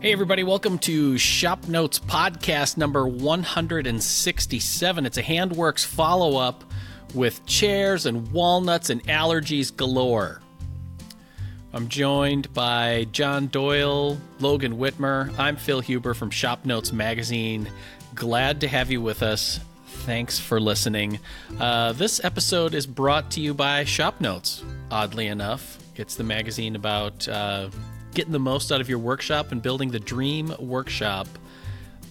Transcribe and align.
Hey, 0.00 0.12
everybody, 0.12 0.44
welcome 0.44 0.78
to 0.78 1.18
Shop 1.18 1.68
Notes 1.68 1.98
Podcast 1.98 2.78
number 2.78 3.06
167. 3.06 5.04
It's 5.04 5.18
a 5.18 5.22
Handworks 5.22 5.84
follow 5.84 6.38
up 6.38 6.64
with 7.14 7.44
chairs 7.44 8.06
and 8.06 8.32
walnuts 8.32 8.88
and 8.88 9.04
allergies 9.04 9.76
galore. 9.76 10.40
I'm 11.74 11.88
joined 11.88 12.50
by 12.54 13.08
John 13.12 13.48
Doyle, 13.48 14.16
Logan 14.38 14.78
Wittmer. 14.78 15.38
I'm 15.38 15.56
Phil 15.56 15.80
Huber 15.80 16.14
from 16.14 16.30
Shop 16.30 16.64
Notes 16.64 16.94
Magazine. 16.94 17.70
Glad 18.14 18.62
to 18.62 18.68
have 18.68 18.90
you 18.90 19.02
with 19.02 19.22
us. 19.22 19.60
Thanks 19.84 20.38
for 20.38 20.58
listening. 20.58 21.18
Uh, 21.58 21.92
this 21.92 22.24
episode 22.24 22.72
is 22.72 22.86
brought 22.86 23.30
to 23.32 23.42
you 23.42 23.52
by 23.52 23.84
Shop 23.84 24.18
Notes, 24.18 24.64
oddly 24.90 25.26
enough. 25.26 25.76
It's 25.96 26.14
the 26.14 26.24
magazine 26.24 26.74
about 26.74 27.28
uh, 27.28 27.68
getting 28.14 28.32
the 28.32 28.38
most 28.38 28.72
out 28.72 28.80
of 28.80 28.88
your 28.88 28.98
workshop 28.98 29.52
and 29.52 29.62
building 29.62 29.90
the 29.90 30.00
dream 30.00 30.54
workshop 30.58 31.26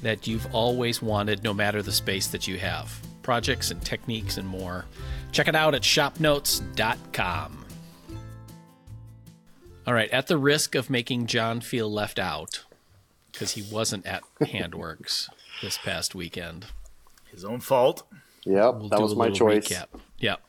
that 0.02 0.28
you've 0.28 0.48
always 0.54 1.02
wanted, 1.02 1.44
no 1.44 1.54
matter 1.54 1.82
the 1.82 1.92
space 1.92 2.28
that 2.28 2.48
you 2.48 2.58
have. 2.58 3.00
Projects 3.22 3.70
and 3.72 3.82
techniques 3.82 4.38
and 4.38 4.48
more. 4.48 4.86
Check 5.32 5.48
it 5.48 5.56
out 5.56 5.76
at 5.76 5.82
shopnotes.com. 5.82 7.66
All 9.86 9.94
right, 9.94 10.10
at 10.12 10.28
the 10.28 10.38
risk 10.38 10.76
of 10.76 10.90
making 10.90 11.26
John 11.28 11.62
feel 11.62 11.92
left 11.92 12.20
out, 12.20 12.64
because 13.32 13.52
he 13.52 13.62
wasn't 13.62 14.06
at 14.06 14.24
Handworks 14.42 15.30
this 15.62 15.78
past 15.78 16.16
weekend. 16.16 16.68
His 17.32 17.44
own 17.44 17.60
fault. 17.60 18.04
Yep, 18.46 18.76
We'll 18.76 18.90
that 18.90 19.02
was 19.02 19.16
my 19.16 19.30
choice. 19.30 19.68
Recap. 19.68 19.88
Yep. 20.20 20.42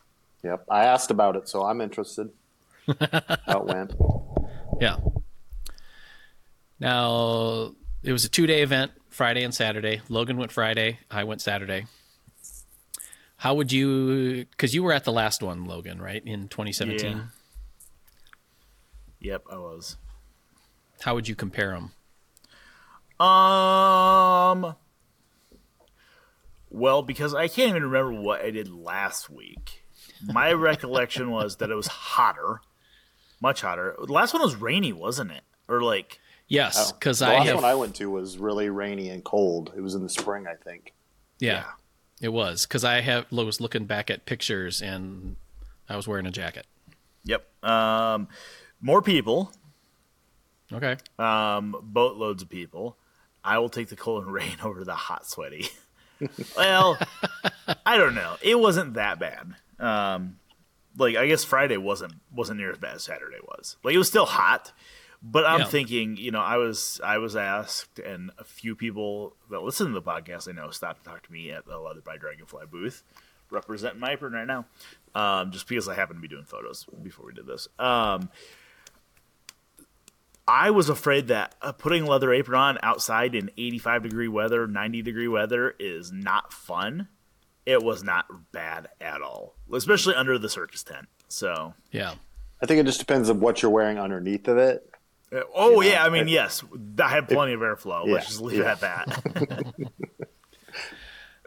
Yep, 0.43 0.65
I 0.71 0.85
asked 0.85 1.11
about 1.11 1.37
it, 1.37 1.49
so 1.49 1.65
I'm 1.65 1.81
interested. 1.81 2.31
How 3.47 3.61
it 3.61 3.67
went. 3.67 3.93
Yeah. 4.81 4.97
Now, 6.81 7.75
it 8.03 8.13
was 8.13 8.25
a 8.25 8.29
two 8.29 8.47
day 8.47 8.63
event, 8.63 8.93
Friday 9.11 9.45
and 9.45 9.55
Saturday. 9.55 10.01
Logan 10.09 10.39
went 10.39 10.51
Friday, 10.51 10.99
I 11.11 11.25
went 11.25 11.43
Saturday. 11.43 11.87
How 13.37 13.55
would 13.55 13.73
you, 13.73 14.47
because 14.51 14.75
you 14.75 14.83
were 14.83 14.93
at 14.93 15.05
the 15.05 15.13
last 15.13 15.43
one, 15.43 15.65
Logan, 15.65 16.01
right, 16.01 16.23
in 16.27 16.49
2017? 16.49 17.17
Yeah. 17.17 17.23
Yep, 19.21 19.45
I 19.51 19.57
was. 19.57 19.97
How 21.01 21.15
would 21.15 21.29
you 21.29 21.35
compare 21.35 21.71
them? 21.71 21.93
Um. 23.27 24.77
Well, 26.71 27.03
because 27.03 27.35
I 27.35 27.49
can't 27.49 27.71
even 27.71 27.85
remember 27.85 28.13
what 28.21 28.43
I 28.43 28.51
did 28.51 28.71
last 28.71 29.29
week. 29.29 29.85
My 30.23 30.53
recollection 30.55 31.31
was 31.31 31.57
that 31.57 31.71
it 31.71 31.75
was 31.75 31.87
hotter, 31.87 32.61
much 33.41 33.61
hotter. 33.63 33.97
The 33.99 34.13
last 34.13 34.33
one 34.33 34.43
was 34.43 34.57
rainy, 34.57 34.93
wasn't 34.93 35.33
it? 35.33 35.43
Or 35.69 35.83
like, 35.83 36.21
Yes, 36.51 36.91
because 36.93 37.23
Oh, 37.23 37.27
The 37.27 37.33
I 37.33 37.35
last 37.39 37.47
have, 37.47 37.55
one 37.57 37.65
I 37.65 37.75
went 37.77 37.95
to 37.97 38.11
was 38.11 38.37
really 38.37 38.69
rainy 38.69 39.09
and 39.09 39.25
cold. 39.25 39.73
It 39.77 39.81
was 39.81 39.95
in 39.95 40.03
the 40.03 40.09
spring, 40.11 40.47
I 40.47 40.55
think. 40.57 40.93
yeah, 41.39 41.65
it 42.21 42.29
was, 42.31 42.67
because 42.67 42.85
I 42.85 43.01
have 43.01 43.31
was 43.33 43.61
looking 43.61 43.87
back 43.87 44.11
at 44.11 44.27
pictures 44.27 44.83
and 44.83 45.37
I 45.89 45.97
was 45.97 46.07
wearing 46.09 46.27
a 46.27 46.31
jacket. 46.31 46.67
yep. 47.25 47.47
Um, 47.65 48.29
more 48.81 49.01
people, 49.01 49.53
Okay. 50.73 50.97
um, 51.19 51.77
boatloads 51.83 52.43
of 52.43 52.49
people. 52.49 52.97
I 53.45 53.59
will 53.59 53.69
take 53.71 53.89
the 53.89 53.97
cold 53.97 54.25
and 54.25 54.33
rain 54.41 54.57
over 54.63 54.85
the 54.85 54.95
hot, 54.95 55.27
sweaty. 55.29 55.69
well, 56.57 56.99
I 57.87 57.97
don't 57.97 58.15
know. 58.15 58.37
It 58.43 58.59
wasn't 58.59 58.95
that 58.95 59.19
bad. 59.19 59.55
Um, 59.79 60.37
like 60.99 61.17
I 61.17 61.27
guess 61.29 61.45
Friday 61.45 61.77
wasn't 61.77 62.15
wasn't 62.35 62.59
near 62.59 62.71
as 62.73 62.79
bad 62.79 62.97
as 62.97 63.05
Saturday 63.05 63.39
was. 63.43 63.77
Like 63.85 63.95
it 63.95 63.99
was 63.99 64.09
still 64.09 64.27
hot, 64.27 64.73
but 65.23 65.45
I'm 65.47 65.61
Yeah. 65.61 65.67
thinking, 65.67 66.17
you 66.17 66.31
know, 66.31 66.41
I 66.41 66.57
was 66.57 67.01
I 67.05 67.19
was 67.19 67.37
asked, 67.37 67.99
and 67.99 68.31
a 68.39 68.45
few 68.45 68.75
people 68.75 69.37
that 69.51 69.61
listen 69.63 69.87
to 69.89 69.93
the 69.93 70.03
podcast 70.03 70.49
I 70.49 70.53
know 70.53 70.71
stopped 70.71 71.05
to 71.05 71.11
talk 71.11 71.23
to 71.27 71.33
me 71.33 71.51
at 71.51 71.67
the 71.67 71.79
Leather 71.79 72.01
by 72.01 72.17
Dragonfly 72.17 72.67
booth, 72.71 73.03
representing 73.51 74.01
my 74.01 74.13
apron 74.13 74.33
right 74.33 74.47
now, 74.47 74.67
um, 75.15 75.51
just 75.51 75.69
because 75.69 75.89
I 75.89 75.95
happened 75.95 76.19
to 76.19 76.23
be 76.23 76.29
doing 76.29 76.45
photos 76.45 76.85
before 77.03 77.27
we 77.27 77.33
did 77.35 77.47
this. 77.47 77.69
Um, 77.79 78.31
I 80.49 80.71
was 80.71 80.89
afraid 80.89 81.29
that 81.29 81.55
uh, 81.63 81.73
putting 81.73 82.07
leather 82.07 82.33
apron 82.33 82.59
on 82.59 82.79
outside 82.83 83.35
in 83.35 83.51
85 83.57 84.03
degree 84.03 84.27
weather, 84.29 84.67
90 84.67 85.03
degree 85.03 85.29
weather 85.29 85.75
is 85.79 86.11
not 86.11 86.53
fun. 86.53 87.09
It 87.67 87.83
was 87.85 88.03
not 88.03 88.27
bad 88.51 88.89
at 89.01 89.23
all, 89.23 89.55
especially 89.73 90.15
under 90.17 90.39
the 90.39 90.49
circus 90.49 90.83
tent. 90.83 91.07
So, 91.29 91.75
Yeah. 91.93 92.15
I 92.63 92.67
think 92.67 92.81
it 92.81 92.85
just 92.87 92.99
depends 92.99 93.31
on 93.31 93.39
what 93.41 93.63
you're 93.63 93.71
wearing 93.71 93.99
underneath 93.99 94.49
of 94.49 94.59
it. 94.59 94.90
Oh 95.55 95.81
Yeah, 95.81 95.93
yeah, 95.93 96.05
I 96.05 96.09
mean, 96.11 96.29
it- 96.29 96.33
yes, 96.33 96.63
I 97.03 97.09
had 97.09 97.29
plenty 97.29 97.53
of 97.53 97.61
airflow. 97.61 98.07
Yeah, 98.07 98.15
Let's 98.15 98.27
just 98.29 98.41
leave 98.41 98.59
yeah. 98.59 98.65
it 98.65 98.69
at 98.69 98.81
that. 98.81 99.75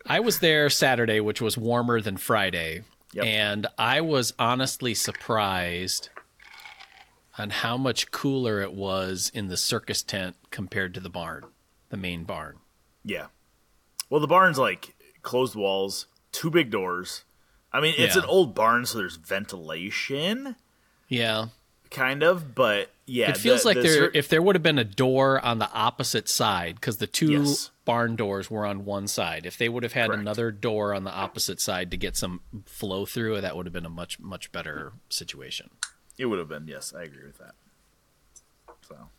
I 0.05 0.19
was 0.19 0.39
there 0.39 0.69
Saturday, 0.69 1.19
which 1.19 1.41
was 1.41 1.57
warmer 1.57 2.01
than 2.01 2.17
Friday, 2.17 2.83
Yep. 3.13 3.25
and 3.25 3.67
I 3.77 4.01
was 4.01 4.33
honestly 4.37 4.93
surprised 4.93 6.09
on 7.37 7.49
how 7.51 7.77
much 7.77 8.11
cooler 8.11 8.61
it 8.61 8.73
was 8.73 9.31
in 9.33 9.47
the 9.47 9.57
circus 9.57 10.03
tent 10.03 10.35
compared 10.51 10.93
to 10.95 10.99
the 10.99 11.09
barn, 11.09 11.45
the 11.89 11.97
main 11.97 12.23
barn. 12.23 12.57
yeah. 13.03 13.27
Well, 14.09 14.19
the 14.21 14.27
barn's 14.27 14.59
like 14.59 14.93
closed 15.23 15.55
walls, 15.55 16.05
two 16.31 16.51
big 16.51 16.69
doors. 16.69 17.23
I 17.71 17.79
mean, 17.81 17.95
it's 17.97 18.15
Yeah. 18.15 18.21
an 18.21 18.27
old 18.29 18.53
barn, 18.53 18.85
so 18.85 18.99
there's 18.99 19.15
ventilation, 19.15 20.55
Yeah, 21.07 21.47
kind 21.89 22.21
of, 22.21 22.53
but 22.53 22.92
yeah, 23.05 23.29
it 23.29 23.37
feels 23.37 23.61
the- 23.63 23.67
like 23.69 23.77
the 23.77 23.83
there 23.83 23.93
cir- 23.93 24.11
if 24.13 24.29
there 24.29 24.41
would 24.41 24.55
have 24.55 24.63
been 24.63 24.79
a 24.79 24.83
door 24.83 25.39
on 25.43 25.59
the 25.59 25.69
opposite 25.71 26.27
side 26.29 26.75
because 26.75 26.97
the 26.97 27.07
two 27.07 27.31
Yes. 27.43 27.71
barn 27.85 28.15
doors 28.15 28.49
were 28.49 28.65
on 28.65 28.85
one 28.85 29.07
side. 29.07 29.45
If 29.45 29.57
they 29.57 29.67
would 29.69 29.83
have 29.83 29.93
had 29.93 30.07
Correct. 30.07 30.21
another 30.21 30.51
door 30.51 30.93
on 30.93 31.03
the 31.03 31.11
opposite 31.11 31.59
side 31.59 31.91
to 31.91 31.97
get 31.97 32.15
some 32.15 32.41
flow 32.65 33.05
through, 33.05 33.41
that 33.41 33.55
would 33.57 33.65
have 33.65 33.73
been 33.73 33.85
a 33.85 33.89
much 33.89 34.19
much 34.19 34.51
better 34.51 34.93
situation. 35.09 35.69
it 36.17 36.25
would 36.27 36.37
have 36.39 36.47
been. 36.47 36.67
Yes, 36.67 36.93
I 36.95 37.03
agree 37.03 37.25
with 37.25 37.39
that. 37.39 37.55
So. 38.87 39.09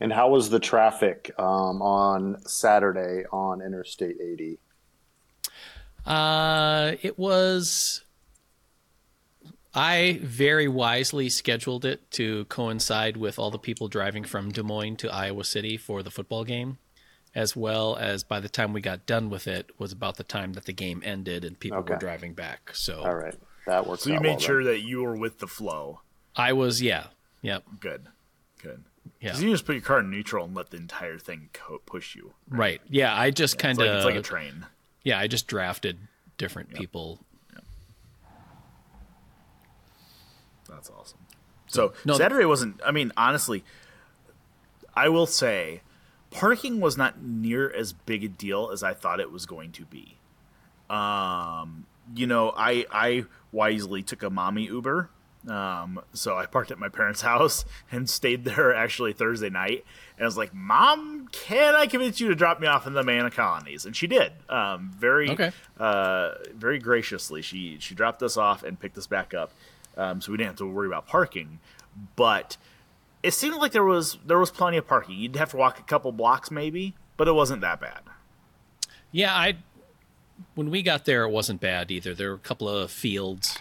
And 0.00 0.12
how 0.12 0.28
was 0.30 0.48
the 0.50 0.58
traffic 0.58 1.30
um, 1.38 1.82
on 1.82 2.40
Saturday 2.46 3.24
on 3.30 3.60
Interstate 3.60 4.16
80? 4.20 4.58
Uh, 6.06 6.92
it 7.02 7.18
was. 7.18 8.02
I 9.74 10.18
very 10.22 10.66
wisely 10.68 11.28
scheduled 11.28 11.84
it 11.84 12.10
to 12.12 12.46
coincide 12.46 13.16
with 13.16 13.38
all 13.38 13.50
the 13.50 13.58
people 13.58 13.88
driving 13.88 14.24
from 14.24 14.50
Des 14.50 14.62
Moines 14.62 14.96
to 14.98 15.12
Iowa 15.12 15.44
City 15.44 15.76
for 15.76 16.02
the 16.02 16.10
football 16.10 16.44
game, 16.44 16.78
as 17.34 17.54
well 17.54 17.96
as 17.96 18.24
by 18.24 18.40
the 18.40 18.48
time 18.48 18.72
we 18.72 18.80
got 18.80 19.04
done 19.06 19.28
with 19.30 19.46
it 19.46 19.70
was 19.78 19.92
about 19.92 20.16
the 20.16 20.24
time 20.24 20.54
that 20.54 20.64
the 20.64 20.72
game 20.72 21.02
ended 21.04 21.44
and 21.44 21.60
people 21.60 21.82
were 21.82 21.96
driving 21.96 22.32
back. 22.34 22.70
So 22.74 23.02
All 23.02 23.14
right, 23.14 23.34
that 23.66 23.86
works. 23.86 24.02
So 24.04 24.10
you 24.10 24.16
out 24.16 24.22
made 24.22 24.28
well 24.30 24.38
sure 24.38 24.64
then. 24.64 24.72
that 24.74 24.80
you 24.80 25.02
were 25.02 25.16
with 25.16 25.38
the 25.38 25.46
flow. 25.46 26.00
I 26.34 26.52
was, 26.54 26.80
yeah, 26.80 27.08
yep, 27.42 27.64
Good, 27.78 28.06
good. 28.62 28.84
yeah, 29.20 29.28
Because 29.30 29.42
you 29.42 29.50
just 29.50 29.66
put 29.66 29.74
your 29.74 29.82
car 29.82 30.00
in 30.00 30.10
neutral 30.10 30.44
and 30.46 30.54
let 30.54 30.70
the 30.70 30.76
entire 30.78 31.18
thing 31.18 31.50
co- 31.52 31.82
push 31.84 32.14
you. 32.16 32.32
right, 32.48 32.80
yeah. 32.88 33.14
I 33.14 33.30
just 33.30 33.54
It's 33.54 33.62
kind 33.62 33.76
like, 33.78 33.88
of, 33.88 33.96
it's 33.96 34.04
like 34.06 34.14
a 34.14 34.22
train. 34.22 34.66
yeah, 35.04 35.18
I 35.18 35.26
just 35.26 35.46
drafted 35.46 35.98
different 36.38 36.72
people. 36.72 37.20
That's 40.68 40.90
awesome. 40.90 41.18
So 41.66 41.92
No, 42.04 42.14
Saturday 42.14 42.44
wasn't. 42.44 42.80
I 42.84 42.90
mean, 42.92 43.12
honestly, 43.16 43.64
I 44.94 45.08
will 45.08 45.26
say, 45.26 45.82
parking 46.30 46.80
was 46.80 46.96
not 46.96 47.22
near 47.22 47.70
as 47.70 47.92
big 47.92 48.24
a 48.24 48.28
deal 48.28 48.70
as 48.72 48.82
I 48.82 48.94
thought 48.94 49.20
it 49.20 49.30
was 49.30 49.46
going 49.46 49.72
to 49.72 49.84
be. 49.84 50.18
Um, 50.90 51.86
you 52.14 52.26
know, 52.26 52.52
I 52.56 52.86
I 52.90 53.24
wisely 53.52 54.02
took 54.02 54.22
a 54.22 54.30
mommy 54.30 54.64
Uber. 54.64 55.10
Um, 55.48 56.00
so 56.12 56.36
I 56.36 56.46
parked 56.46 56.70
at 56.72 56.78
my 56.78 56.88
parents' 56.88 57.20
house 57.32 57.64
and 57.92 58.08
stayed 58.10 58.44
there 58.44 58.74
actually 58.74 59.12
Thursday 59.12 59.50
night. 59.50 59.84
And 60.16 60.24
I 60.24 60.26
was 60.26 60.36
like, 60.36 60.52
"Mom, 60.54 61.28
can 61.32 61.74
I 61.74 61.86
convince 61.86 62.20
you 62.20 62.28
to 62.28 62.34
drop 62.34 62.60
me 62.60 62.66
off 62.66 62.86
in 62.86 62.94
the 62.94 63.00
Amana 63.00 63.30
Colonies?" 63.30 63.86
And 63.86 63.94
she 63.94 64.06
did. 64.06 64.32
Um, 64.48 64.90
very, 64.98 65.30
Okay. 65.30 65.52
uh, 65.78 66.32
very 66.54 66.78
graciously. 66.78 67.42
She 67.42 67.76
she 67.78 67.94
dropped 67.94 68.22
us 68.22 68.36
off 68.36 68.62
and 68.62 68.80
picked 68.80 68.98
us 68.98 69.06
back 69.06 69.32
up, 69.34 69.52
um, 69.98 70.20
so 70.22 70.32
we 70.32 70.38
didn't 70.38 70.50
have 70.50 70.56
to 70.56 70.66
worry 70.66 70.86
about 70.86 71.06
parking. 71.06 71.58
But 72.16 72.56
it 73.22 73.32
seemed 73.32 73.56
like 73.56 73.72
there 73.72 73.84
was 73.84 74.16
there 74.24 74.38
was 74.38 74.50
plenty 74.50 74.78
of 74.78 74.86
parking. 74.86 75.16
You'd 75.16 75.36
have 75.36 75.50
to 75.50 75.56
walk 75.56 75.78
a 75.78 75.82
couple 75.82 76.12
blocks 76.12 76.50
maybe, 76.50 76.94
but 77.16 77.28
it 77.28 77.32
wasn't 77.32 77.60
that 77.60 77.80
bad. 77.80 78.00
Yeah, 79.12 79.34
I 79.34 79.56
when 80.54 80.70
we 80.70 80.82
got 80.82 81.04
there, 81.04 81.24
it 81.24 81.30
wasn't 81.30 81.60
bad 81.60 81.90
either. 81.90 82.14
There 82.14 82.30
were 82.30 82.36
a 82.36 82.38
couple 82.38 82.68
of 82.68 82.90
fields 82.90 83.58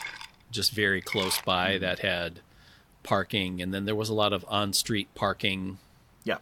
just 0.52 0.72
very 0.72 1.02
close 1.02 1.42
by 1.42 1.78
that 1.80 2.00
had 2.00 2.40
parking, 3.04 3.62
and 3.62 3.74
then 3.74 3.86
there 3.86 3.96
was 3.96 4.10
a 4.10 4.14
lot 4.14 4.32
of 4.32 4.46
on-street 4.48 5.08
parking. 5.16 5.80
Yeah. 6.24 6.38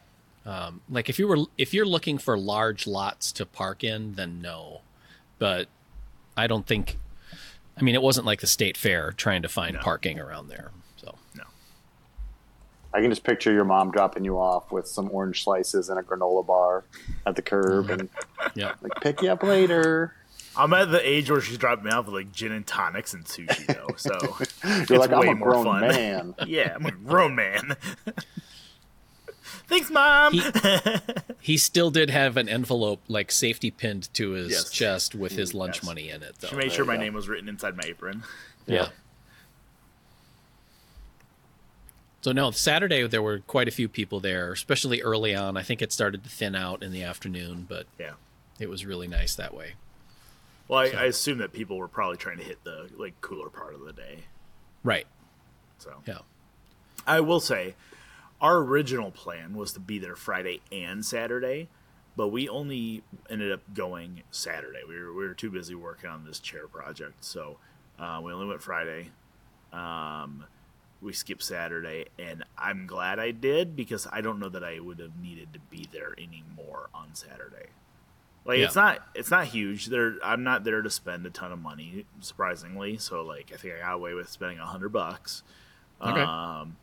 Like 0.90 1.10
if 1.10 1.18
you 1.18 1.28
were 1.28 1.46
if 1.58 1.74
you're 1.74 1.86
looking 1.86 2.18
for 2.18 2.38
large 2.38 2.86
lots 2.86 3.32
to 3.34 3.46
park 3.46 3.84
in, 3.84 4.16
then 4.16 4.42
no. 4.42 4.82
But 5.40 5.68
I 6.36 6.48
don't 6.48 6.68
think. 6.68 6.98
I 7.78 7.82
mean, 7.82 7.96
it 7.96 8.02
wasn't 8.02 8.26
like 8.26 8.40
the 8.42 8.48
state 8.48 8.78
fair 8.78 9.12
trying 9.12 9.42
to 9.42 9.50
find 9.50 9.76
No. 9.76 9.82
parking 9.82 10.20
around 10.20 10.48
there. 10.48 10.72
So 10.98 11.16
No. 11.36 11.44
I 12.94 13.02
can 13.02 13.10
just 13.10 13.24
picture 13.24 13.52
your 13.52 13.66
mom 13.66 13.92
dropping 13.92 14.24
you 14.24 14.38
off 14.40 14.72
with 14.72 14.88
some 14.88 15.10
orange 15.12 15.44
slices 15.44 15.90
and 15.90 16.00
a 16.00 16.04
granola 16.04 16.46
bar 16.46 16.86
at 17.26 17.36
the 17.36 17.42
curb, 17.42 17.90
and 17.90 18.10
Yeah. 18.56 18.74
like 18.82 18.94
pick 19.02 19.22
you 19.22 19.30
up 19.30 19.44
later. 19.44 20.14
I'm 20.58 20.72
at 20.74 20.90
the 20.90 21.06
age 21.06 21.30
where 21.30 21.42
she's 21.42 21.58
dropping 21.58 21.84
me 21.84 21.92
off 21.92 22.06
with 22.06 22.16
like 22.16 22.32
gin 22.32 22.54
and 22.54 22.66
tonics 22.66 23.14
and 23.14 23.26
sushi 23.26 23.68
though. 23.68 23.94
So 23.98 24.14
You're 24.64 24.82
It's 24.84 24.90
like, 24.92 25.12
I'm 25.12 25.20
way 25.20 25.28
a 25.30 25.36
more 25.36 25.50
grown 25.52 25.66
fun. 25.66 25.82
man. 25.82 26.36
yeah, 26.48 26.74
I'm 26.76 26.86
a 26.86 26.92
grown 26.92 27.36
man. 27.36 27.76
Thanks, 29.68 29.90
mom. 29.90 30.34
He, 30.34 30.42
he 31.42 31.58
still 31.58 31.90
did 31.92 32.10
have 32.10 32.38
an 32.38 32.48
envelope 32.48 33.02
like 33.08 33.32
safety 33.32 33.72
pinned 33.72 34.14
to 34.14 34.32
his 34.32 34.52
Yes. 34.52 34.70
chest 34.70 35.16
with 35.16 35.32
his 35.34 35.54
lunch 35.54 35.78
Yes. 35.78 35.84
money 35.86 36.10
in 36.10 36.22
it 36.24 36.36
though. 36.40 36.50
she 36.50 36.56
made 36.56 36.72
sure 36.72 36.86
my 36.86 36.96
go. 36.96 37.02
name 37.02 37.14
was 37.14 37.28
written 37.28 37.50
inside 37.50 37.76
my 37.76 37.84
apron. 37.86 38.24
Yeah. 38.68 38.90
So 42.22 42.32
no, 42.32 42.52
Saturday 42.52 43.06
there 43.08 43.22
were 43.22 43.40
quite 43.40 43.68
a 43.68 43.72
few 43.72 43.88
people 43.88 44.20
there, 44.20 44.52
especially 44.52 45.02
early 45.02 45.36
on. 45.36 45.58
I 45.58 45.62
think 45.62 45.82
it 45.82 45.92
started 45.92 46.24
to 46.24 46.30
thin 46.30 46.56
out 46.56 46.82
in 46.82 46.92
the 46.92 47.04
afternoon, 47.04 47.66
but 47.70 47.86
Yeah. 48.00 48.14
it 48.60 48.68
was 48.70 48.86
really 48.86 49.08
nice 49.08 49.36
that 49.36 49.54
way. 49.54 49.74
Well, 50.68 50.80
I, 50.80 50.86
I 50.86 51.04
assume 51.06 51.38
that 51.38 51.54
people 51.54 51.78
were 51.78 51.88
probably 51.88 52.18
trying 52.18 52.38
to 52.38 52.44
hit 52.44 52.64
the 52.64 52.90
like 52.98 53.20
cooler 53.22 53.50
part 53.50 53.76
of 53.76 53.82
the 53.82 53.94
day. 53.94 54.24
Right. 54.84 55.06
So 55.78 56.02
Yeah. 56.08 56.20
I 57.06 57.20
will 57.20 57.40
say, 57.40 57.76
our 58.46 58.58
original 58.58 59.10
plan 59.10 59.56
was 59.56 59.74
to 59.74 59.80
be 59.80 59.98
there 59.98 60.16
Friday 60.16 60.62
and 60.72 61.04
Saturday, 61.04 61.68
but 62.16 62.28
we 62.28 62.48
only 62.48 63.02
ended 63.28 63.52
up 63.52 63.62
going 63.74 64.22
Saturday. 64.30 64.82
We 64.88 65.00
were 65.00 65.12
we 65.12 65.28
were 65.28 65.34
too 65.34 65.50
busy 65.50 65.74
working 65.74 66.12
on 66.12 66.26
this 66.26 66.40
chair 66.40 66.68
project, 66.68 67.26
so 67.26 67.58
uh, 67.98 68.22
we 68.24 68.32
only 68.32 68.46
went 68.46 68.62
Friday. 68.62 69.10
Um, 69.74 70.46
we 71.02 71.12
skipped 71.12 71.42
Saturday, 71.42 72.06
and 72.20 72.44
I'm 72.56 72.86
glad 72.86 73.18
I 73.18 73.32
did 73.32 73.76
because 73.76 74.08
I 74.12 74.22
don't 74.22 74.38
know 74.38 74.50
that 74.50 74.64
I 74.64 74.80
would 74.80 75.00
have 75.00 75.20
needed 75.20 75.52
to 75.54 75.60
be 75.72 75.90
there 75.92 76.14
anymore 76.16 76.90
on 76.94 77.16
Saturday. 77.16 77.70
Like 78.46 78.60
it's 78.60 78.76
not 78.76 79.00
it's 79.16 79.32
not 79.32 79.48
huge. 79.48 79.88
There 79.88 80.18
I'm 80.24 80.44
not 80.44 80.64
there 80.64 80.84
to 80.84 80.90
spend 80.92 81.26
a 81.26 81.32
ton 81.32 81.52
of 81.52 81.58
money, 81.58 82.06
surprisingly. 82.20 82.98
So 82.98 83.24
like 83.24 83.52
I 83.52 83.58
think 83.58 83.74
I 83.74 83.80
got 83.80 83.96
away 83.96 84.14
with 84.14 84.30
spending 84.30 84.60
a 84.60 84.68
hundred 84.68 84.90
bucks. 84.90 85.42
Okay. 86.00 86.22
Um, 86.22 86.78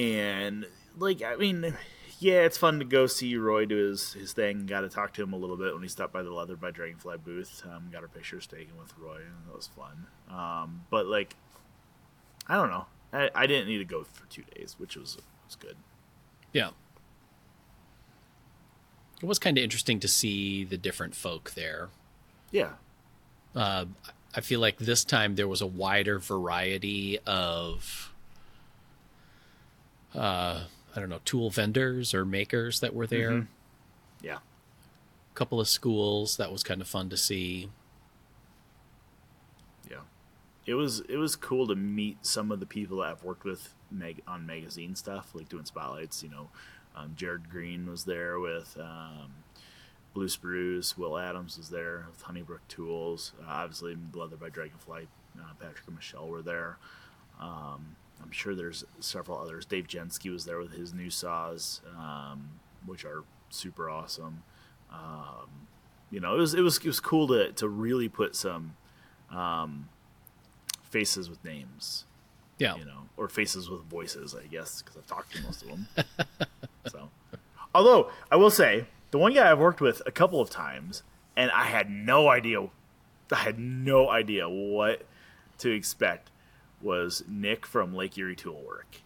and 0.00 0.66
like 0.98 1.22
I 1.22 1.36
mean, 1.36 1.74
yeah, 2.18 2.40
it's 2.42 2.56
fun 2.58 2.78
to 2.78 2.84
go 2.84 3.06
see 3.06 3.36
Roy 3.36 3.66
do 3.66 3.76
his 3.76 4.12
his 4.14 4.32
thing. 4.32 4.66
Got 4.66 4.80
to 4.82 4.88
talk 4.88 5.12
to 5.14 5.22
him 5.22 5.32
a 5.32 5.36
little 5.36 5.56
bit 5.56 5.72
when 5.74 5.82
he 5.82 5.88
stopped 5.88 6.12
by 6.12 6.22
the 6.22 6.32
Leather 6.32 6.56
by 6.56 6.70
Dragonfly 6.70 7.18
booth. 7.24 7.62
Um, 7.64 7.88
got 7.92 8.02
our 8.02 8.08
pictures 8.08 8.46
taken 8.46 8.76
with 8.78 8.92
Roy, 8.98 9.16
and 9.16 9.46
that 9.48 9.54
was 9.56 9.68
fun. 9.68 10.06
Um, 10.30 10.82
but 10.90 11.06
like, 11.06 11.36
I 12.46 12.56
don't 12.56 12.70
know. 12.70 12.86
I, 13.12 13.30
I 13.34 13.46
didn't 13.46 13.68
need 13.68 13.78
to 13.78 13.84
go 13.84 14.04
for 14.04 14.26
two 14.26 14.42
days, 14.54 14.76
which 14.78 14.96
was 14.96 15.18
was 15.46 15.56
good. 15.56 15.76
Yeah. 16.52 16.70
It 19.22 19.26
was 19.26 19.38
kind 19.38 19.58
of 19.58 19.64
interesting 19.64 20.00
to 20.00 20.08
see 20.08 20.64
the 20.64 20.78
different 20.78 21.14
folk 21.14 21.50
there. 21.50 21.90
Yeah, 22.50 22.70
Uh, 23.54 23.84
I 24.34 24.40
feel 24.40 24.60
like 24.60 24.78
this 24.78 25.04
time 25.04 25.34
there 25.34 25.46
was 25.46 25.60
a 25.60 25.66
wider 25.66 26.18
variety 26.18 27.18
of, 27.26 28.09
uh, 30.14 30.64
I 30.94 31.00
don't 31.00 31.08
know, 31.08 31.20
tool 31.24 31.50
vendors 31.50 32.12
or 32.14 32.24
makers 32.24 32.80
that 32.80 32.94
were 32.94 33.06
there. 33.06 33.30
Mhm. 33.30 33.46
yeah. 34.22 34.38
A 34.38 35.34
couple 35.34 35.60
of 35.60 35.68
schools 35.68 36.36
that 36.36 36.50
was 36.52 36.62
kind 36.62 36.80
of 36.80 36.88
fun 36.88 37.08
to 37.10 37.16
see. 37.16 37.70
Yeah, 39.88 40.00
it 40.66 40.74
was 40.74 41.00
it 41.08 41.16
was 41.16 41.36
cool 41.36 41.66
to 41.68 41.74
meet 41.76 42.24
some 42.26 42.50
of 42.50 42.60
the 42.60 42.66
people 42.66 42.98
that 42.98 43.04
I've 43.04 43.24
worked 43.24 43.44
with 43.44 43.74
mag- 43.90 44.22
on 44.26 44.44
magazine 44.46 44.94
stuff, 44.96 45.34
like 45.34 45.48
doing 45.48 45.64
spotlights. 45.64 46.22
You 46.22 46.30
know, 46.30 46.50
um, 46.96 47.14
Jared 47.16 47.48
Green 47.48 47.88
was 47.88 48.04
there 48.04 48.38
with 48.40 48.76
um, 48.78 49.32
Blue 50.12 50.28
Spruce. 50.28 50.98
Will 50.98 51.16
Adams 51.16 51.56
was 51.56 51.70
there 51.70 52.06
with 52.10 52.22
Honeybrook 52.22 52.66
Tools. 52.68 53.32
Uh, 53.40 53.46
obviously, 53.48 53.96
Leather 54.12 54.36
by 54.36 54.48
Dragonfly. 54.50 55.06
Uh, 55.38 55.54
Patrick 55.60 55.86
and 55.86 55.96
Michelle 55.96 56.28
were 56.28 56.42
there. 56.42 56.76
Um, 57.40 57.96
I'm 58.22 58.30
sure 58.30 58.54
there's 58.54 58.84
several 59.00 59.38
others. 59.38 59.64
Dave 59.66 59.86
Jensky 59.86 60.30
was 60.32 60.44
there 60.44 60.58
with 60.58 60.72
his 60.72 60.92
new 60.94 61.10
saws, 61.10 61.80
um, 61.98 62.50
which 62.86 63.04
are 63.04 63.24
super 63.50 63.88
awesome. 63.90 64.42
Um, 64.92 65.66
you 66.10 66.20
know, 66.20 66.34
it 66.34 66.38
was 66.38 66.54
it 66.54 66.60
was 66.62 66.78
it 66.78 66.84
was 66.86 67.00
cool 67.00 67.28
to 67.28 67.52
to 67.52 67.68
really 67.68 68.08
put 68.08 68.34
some 68.36 68.74
um, 69.30 69.88
faces 70.90 71.28
with 71.30 71.42
names, 71.44 72.04
Yeah. 72.58 72.76
you 72.76 72.84
know, 72.84 73.08
or 73.16 73.28
faces 73.28 73.70
with 73.70 73.82
voices, 73.84 74.34
I 74.34 74.46
guess, 74.46 74.82
because 74.82 74.96
I've 74.96 75.06
talked 75.06 75.34
to 75.36 75.42
most 75.42 75.62
of 75.62 75.68
them. 75.68 75.86
so, 76.86 77.10
although 77.74 78.10
I 78.30 78.36
will 78.36 78.50
say, 78.50 78.86
the 79.12 79.18
one 79.18 79.32
guy 79.34 79.50
I've 79.50 79.58
worked 79.58 79.80
with 79.80 80.02
a 80.06 80.10
couple 80.10 80.40
of 80.40 80.50
times, 80.50 81.02
and 81.36 81.50
I 81.52 81.64
had 81.64 81.88
no 81.90 82.28
idea, 82.28 82.68
I 83.32 83.36
had 83.36 83.58
no 83.58 84.10
idea 84.10 84.48
what 84.48 85.02
to 85.58 85.70
expect, 85.70 86.29
was 86.80 87.24
Nick 87.28 87.66
from 87.66 87.94
Lake 87.94 88.16
Erie 88.18 88.36
Toolwork. 88.36 89.00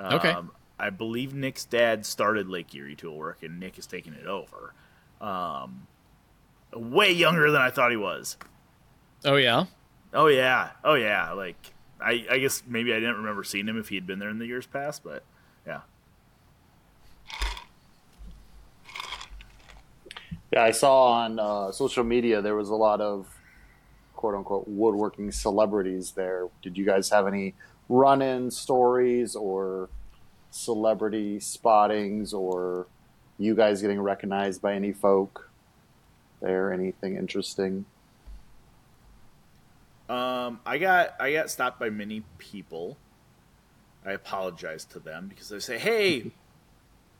Okay. 0.00 0.30
Um, 0.30 0.52
I 0.78 0.90
believe 0.90 1.34
Nick's 1.34 1.64
dad 1.64 2.06
started 2.06 2.48
Lake 2.48 2.74
Erie 2.74 2.94
Toolwork, 2.96 3.42
and 3.42 3.58
Nick 3.58 3.78
is 3.78 3.86
taking 3.86 4.14
it 4.14 4.26
over. 4.26 4.72
Um, 5.20 5.88
way 6.72 7.10
younger 7.10 7.50
than 7.50 7.60
I 7.60 7.70
thought 7.70 7.90
he 7.90 7.96
was. 7.96 8.36
Oh, 9.24 9.36
yeah. 9.36 9.64
Oh 10.14 10.28
yeah, 10.28 10.70
oh 10.84 10.94
yeah. 10.94 11.32
Like 11.32 11.56
I, 12.00 12.24
I 12.30 12.38
guess 12.38 12.62
maybe 12.66 12.92
I 12.92 12.96
didn't 12.96 13.16
remember 13.16 13.44
seeing 13.44 13.68
him 13.68 13.78
if 13.78 13.88
he 13.88 13.94
had 13.94 14.06
been 14.06 14.18
there 14.18 14.30
in 14.30 14.38
the 14.38 14.46
years 14.46 14.66
past, 14.66 15.04
but 15.04 15.22
yeah, 15.66 15.80
Yeah, 20.52 20.62
I 20.62 20.70
saw 20.70 21.08
on 21.08 21.38
uh, 21.38 21.72
social 21.72 22.04
media 22.04 22.40
there 22.40 22.54
was 22.54 22.70
a 22.70 22.74
lot 22.74 23.00
of 23.00 23.26
quote 24.18 24.34
unquote 24.34 24.66
woodworking 24.66 25.30
celebrities 25.30 26.10
there. 26.10 26.48
Did 26.60 26.76
you 26.76 26.84
guys 26.84 27.08
have 27.10 27.28
any 27.28 27.54
run 27.88 28.20
in 28.20 28.50
stories 28.50 29.36
or 29.36 29.88
celebrity 30.50 31.38
spottings 31.38 32.34
or 32.34 32.88
you 33.38 33.54
guys 33.54 33.80
getting 33.80 34.00
recognized 34.00 34.60
by 34.60 34.74
any 34.74 34.92
folk 34.92 35.48
there? 36.42 36.72
Anything 36.72 37.16
interesting? 37.16 37.84
Um, 40.08 40.58
I 40.66 40.78
got 40.78 41.14
I 41.20 41.32
got 41.32 41.48
stopped 41.48 41.78
by 41.78 41.88
many 41.88 42.24
people. 42.38 42.98
I 44.04 44.12
apologize 44.12 44.84
to 44.86 44.98
them 44.98 45.28
because 45.28 45.48
they 45.48 45.60
say, 45.60 45.78
"Hey, 45.78 46.32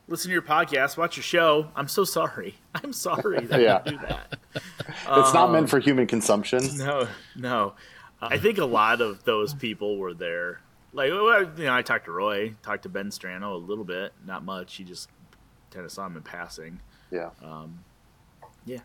listen 0.09 0.29
to 0.31 0.33
your 0.33 0.43
podcast, 0.43 0.97
watch 0.97 1.17
your 1.17 1.23
show." 1.25 1.69
I'm 1.77 1.89
so 1.89 2.05
sorry. 2.05 2.57
I'm 2.75 2.93
sorry 2.93 3.45
that 3.47 3.61
Yeah. 3.61 3.83
I 3.85 3.91
do 3.91 3.99
that. 3.99 4.39
It's 4.55 5.35
not 5.35 5.53
meant 5.53 5.71
for 5.71 5.79
human 5.79 6.07
consumption. 6.07 6.77
No, 6.77 7.07
no. 7.37 7.75
I 8.21 8.39
think 8.39 8.59
a 8.59 8.65
lot 8.65 9.01
of 9.01 9.23
those 9.25 9.55
people 9.55 9.97
were 9.97 10.13
there. 10.15 10.61
Like, 10.93 11.11
you 11.11 11.65
know, 11.65 11.73
I 11.75 11.83
talked 11.83 12.07
to 12.07 12.11
Roy, 12.13 12.55
talked 12.63 12.83
to 12.83 12.89
Ben 12.89 13.11
Strano 13.11 13.53
a 13.53 13.57
little 13.57 13.85
bit, 13.85 14.13
not 14.27 14.45
much. 14.45 14.75
He 14.75 14.83
just 14.85 15.09
kind 15.71 15.85
of 15.87 15.93
saw 15.93 16.07
him 16.07 16.17
in 16.17 16.23
passing. 16.23 16.81
Yeah. 17.13 17.31
Um, 17.45 17.85
yeah. 18.67 18.81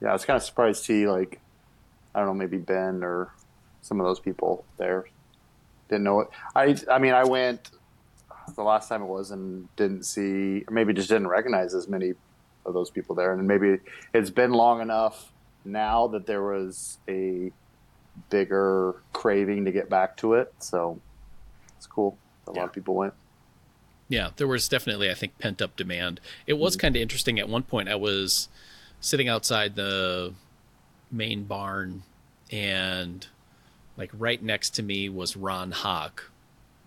Yeah, 0.00 0.08
I 0.08 0.12
was 0.14 0.24
kind 0.24 0.36
of 0.36 0.42
surprised 0.42 0.80
to 0.80 0.84
see 0.86 1.06
like 1.06 1.40
I 2.14 2.18
don't 2.18 2.28
know, 2.28 2.34
maybe 2.34 2.56
Ben 2.58 3.04
or 3.04 3.32
some 3.82 4.00
of 4.00 4.06
those 4.06 4.18
people 4.18 4.64
there. 4.78 5.04
Didn't 5.88 6.04
know 6.04 6.20
it. 6.20 6.28
I 6.56 6.76
I 6.90 6.98
mean, 6.98 7.12
I 7.14 7.24
went 7.24 7.70
the 8.54 8.62
last 8.62 8.88
time 8.88 9.02
it 9.02 9.06
was 9.06 9.30
and 9.30 9.74
didn't 9.76 10.04
see, 10.04 10.64
or 10.66 10.72
maybe 10.72 10.92
just 10.92 11.08
didn't 11.08 11.28
recognize 11.28 11.74
as 11.74 11.88
many 11.88 12.14
of 12.66 12.74
those 12.74 12.90
people 12.90 13.14
there. 13.14 13.32
And 13.32 13.46
maybe 13.46 13.78
it's 14.12 14.30
been 14.30 14.52
long 14.52 14.80
enough 14.80 15.32
now 15.64 16.06
that 16.08 16.26
there 16.26 16.42
was 16.42 16.98
a 17.08 17.52
bigger 18.28 19.02
craving 19.12 19.64
to 19.64 19.72
get 19.72 19.88
back 19.88 20.16
to 20.18 20.34
it. 20.34 20.52
So 20.58 21.00
it's 21.76 21.86
cool. 21.86 22.16
A 22.46 22.52
lot 22.52 22.64
of 22.64 22.72
people 22.72 22.94
went. 22.94 23.14
Yeah, 24.08 24.30
there 24.36 24.48
was 24.48 24.68
definitely, 24.68 25.10
I 25.10 25.14
think, 25.14 25.38
pent 25.38 25.62
up 25.62 25.76
demand. 25.76 26.20
It 26.46 26.54
was 26.54 26.74
mm-hmm. 26.74 26.80
kind 26.80 26.96
of 26.96 27.02
interesting. 27.02 27.38
At 27.38 27.48
one 27.48 27.62
point, 27.62 27.88
I 27.88 27.94
was 27.94 28.48
sitting 29.00 29.28
outside 29.28 29.76
the 29.76 30.34
main 31.12 31.44
barn, 31.44 32.02
and 32.50 33.26
like 33.96 34.10
right 34.12 34.42
next 34.42 34.70
to 34.70 34.82
me 34.82 35.08
was 35.08 35.36
Ron 35.36 35.70
Hock 35.70 36.29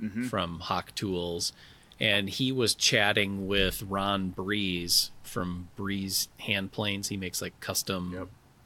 Mm-hmm. 0.04 0.24
from 0.24 0.60
Hock 0.60 0.94
Tools, 0.96 1.54
and 2.00 2.30
he 2.30 2.52
was 2.52 2.76
chatting 2.76 3.48
with 3.48 3.82
Ron 3.84 4.34
Brese 4.36 5.12
from 5.24 5.70
Brese 5.78 6.28
Hand 6.42 6.72
Planes. 6.74 7.08
He 7.08 7.16
makes 7.18 7.42
like 7.42 7.58
custom 7.62 8.14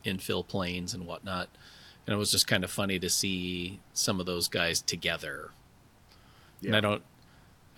infill 0.03 0.48
planes 0.48 0.94
and 0.94 1.06
whatnot. 1.06 1.50
And 2.08 2.13
it 2.13 2.17
was 2.17 2.32
just 2.32 2.48
kind 2.48 2.63
of 2.63 2.72
funny 2.72 2.98
to 3.00 3.10
see 3.10 3.79
some 3.94 4.20
of 4.22 4.25
those 4.25 4.48
guys 4.48 4.82
together. 4.82 5.51
And 6.62 6.72
Yeah. 6.72 6.77
I 6.77 6.79
don't 6.79 7.03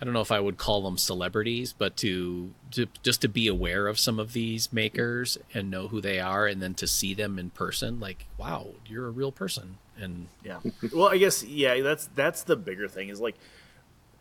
I 0.00 0.04
don't 0.04 0.14
know 0.14 0.22
if 0.22 0.32
I 0.32 0.40
would 0.40 0.56
call 0.56 0.82
them 0.82 0.96
celebrities, 0.96 1.74
but 1.76 1.96
to, 1.98 2.52
to 2.72 2.86
just 3.02 3.20
to 3.20 3.28
be 3.28 3.48
aware 3.48 3.86
of 3.86 3.98
some 3.98 4.18
of 4.18 4.32
these 4.32 4.72
makers 4.72 5.36
and 5.52 5.70
know 5.70 5.88
who 5.88 6.00
they 6.00 6.18
are, 6.20 6.46
and 6.46 6.62
then 6.62 6.72
to 6.74 6.86
see 6.86 7.12
them 7.12 7.38
in 7.38 7.50
person, 7.50 8.00
like, 8.00 8.24
wow, 8.38 8.68
you're 8.86 9.06
a 9.06 9.10
real 9.10 9.30
person. 9.32 9.76
And 10.00 10.28
Yeah. 10.44 10.60
well, 10.94 11.08
I 11.08 11.18
guess 11.18 11.42
yeah. 11.44 11.80
That's 11.82 12.08
that's 12.14 12.42
the 12.44 12.56
bigger 12.56 12.88
thing 12.88 13.10
is 13.10 13.20
like 13.20 13.34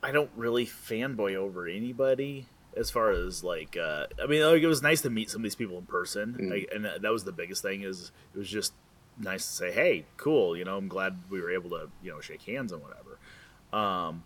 I 0.04 0.12
don't 0.12 0.30
really 0.36 0.66
fanboy 0.66 1.36
over 1.36 1.68
anybody 1.68 2.48
as 2.78 2.92
far 2.92 3.12
as 3.12 3.44
like 3.44 3.78
uh, 3.78 4.08
I 4.22 4.28
mean 4.28 4.44
like, 4.44 4.62
it 4.62 4.68
was 4.68 4.82
nice 4.82 5.02
to 5.02 5.10
meet 5.10 5.30
some 5.30 5.40
of 5.40 5.44
these 5.44 5.56
people 5.56 5.78
in 5.78 5.86
person 5.86 6.36
Mm. 6.40 6.52
like, 6.52 6.70
and 6.76 6.84
that, 6.86 7.02
that 7.02 7.12
was 7.12 7.24
the 7.24 7.32
biggest 7.32 7.62
thing 7.62 7.82
is 7.84 8.12
it 8.36 8.38
was 8.38 8.50
just 8.50 8.74
nice 9.18 9.46
to 9.48 9.52
say 9.54 9.72
hey 9.72 10.06
cool 10.18 10.56
you 10.56 10.64
know 10.66 10.78
I'm 10.78 10.88
glad 10.88 11.18
we 11.30 11.42
were 11.42 11.52
able 11.52 11.70
to 11.72 11.90
you 12.04 12.12
know 12.12 12.20
shake 12.22 12.42
hands 12.44 12.72
and 12.72 12.82
whatever 12.82 13.18
um, 13.74 14.24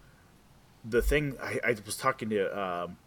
the 0.83 1.01
thing 1.01 1.35
I, 1.41 1.59
I 1.63 1.75
was 1.85 1.97
talking 1.97 2.29
to 2.29 2.59
um, 2.59 2.97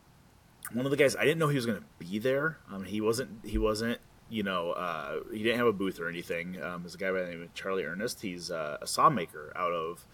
one 0.73 0.85
of 0.85 0.90
the 0.90 0.97
guys 0.97 1.14
I 1.16 1.25
didn't 1.25 1.38
know 1.38 1.49
he 1.49 1.56
was 1.56 1.66
going 1.66 1.78
to 1.78 1.85
be 1.99 2.18
there. 2.18 2.59
Um, 2.73 2.85
he 2.85 3.00
wasn't 3.00 3.45
he 3.45 3.59
wasn't 3.59 4.00
you 4.28 4.42
know 4.42 4.73
uh, 4.73 5.21
he 5.33 5.42
didn't 5.42 5.59
have 5.59 5.66
a 5.66 5.73
booth 5.73 6.00
or 6.00 6.09
anything. 6.09 6.61
Um, 6.62 6.83
there's 6.83 6.95
a 6.95 6.99
guy 6.99 7.11
by 7.11 7.23
the 7.23 7.28
name 7.28 7.42
of 7.42 7.54
Charlie 7.54 7.85
Ernest. 7.85 8.23
He's 8.23 8.50
uh, 8.50 8.78
a 8.80 8.87
saw 8.87 9.11
maker 9.11 9.52
out 9.56 9.73
of 9.73 10.06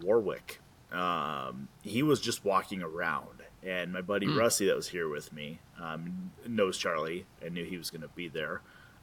Warwick. 0.00 0.60
Um, 0.90 1.68
he 1.82 2.02
was 2.02 2.20
just 2.20 2.44
walking 2.44 2.82
around, 2.82 3.42
and 3.62 3.92
my 3.92 4.02
buddy 4.02 4.26
Rusty 4.28 4.66
that 4.66 4.76
was 4.76 4.88
here 4.88 5.08
with 5.08 5.32
me 5.32 5.60
um, 5.80 6.32
knows 6.46 6.76
Charlie 6.76 7.24
and 7.40 7.54
knew 7.54 7.64
he 7.64 7.78
was 7.78 7.90
going 7.90 8.02
to 8.02 8.08
be 8.08 8.28
there. 8.28 8.60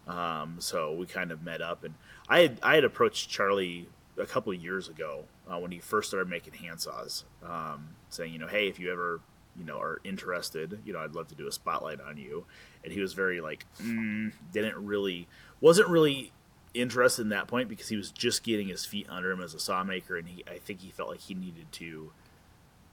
Um, 0.07 0.57
so 0.59 0.93
we 0.93 1.05
kind 1.05 1.31
of 1.31 1.43
met 1.43 1.61
up, 1.61 1.83
and 1.83 1.95
I 2.27 2.41
had 2.41 2.59
I 2.61 2.75
had 2.75 2.83
approached 2.83 3.29
Charlie 3.29 3.87
a 4.19 4.25
couple 4.25 4.51
of 4.51 4.61
years 4.61 4.89
ago 4.89 5.25
uh, 5.49 5.57
when 5.57 5.71
he 5.71 5.79
first 5.79 6.09
started 6.09 6.29
making 6.29 6.53
handsaws, 6.53 7.23
um, 7.43 7.89
saying, 8.09 8.33
you 8.33 8.39
know, 8.39 8.47
hey, 8.47 8.67
if 8.67 8.79
you 8.79 8.91
ever 8.91 9.21
you 9.57 9.65
know 9.65 9.79
are 9.79 9.99
interested, 10.03 10.79
you 10.85 10.93
know, 10.93 10.99
I'd 10.99 11.13
love 11.13 11.27
to 11.29 11.35
do 11.35 11.47
a 11.47 11.51
spotlight 11.51 11.99
on 12.01 12.17
you. 12.17 12.45
And 12.83 12.93
he 12.93 13.01
was 13.01 13.13
very 13.13 13.41
like, 13.41 13.65
mm, 13.81 14.31
didn't 14.53 14.75
really, 14.85 15.27
wasn't 15.61 15.89
really 15.89 16.31
interested 16.73 17.23
in 17.23 17.29
that 17.29 17.47
point 17.47 17.67
because 17.67 17.89
he 17.89 17.95
was 17.95 18.11
just 18.11 18.43
getting 18.43 18.67
his 18.67 18.85
feet 18.85 19.07
under 19.09 19.31
him 19.31 19.41
as 19.41 19.53
a 19.53 19.57
sawmaker, 19.57 20.17
and 20.17 20.27
he 20.27 20.43
I 20.47 20.57
think 20.57 20.81
he 20.81 20.89
felt 20.91 21.09
like 21.09 21.21
he 21.21 21.33
needed 21.33 21.71
to, 21.73 22.11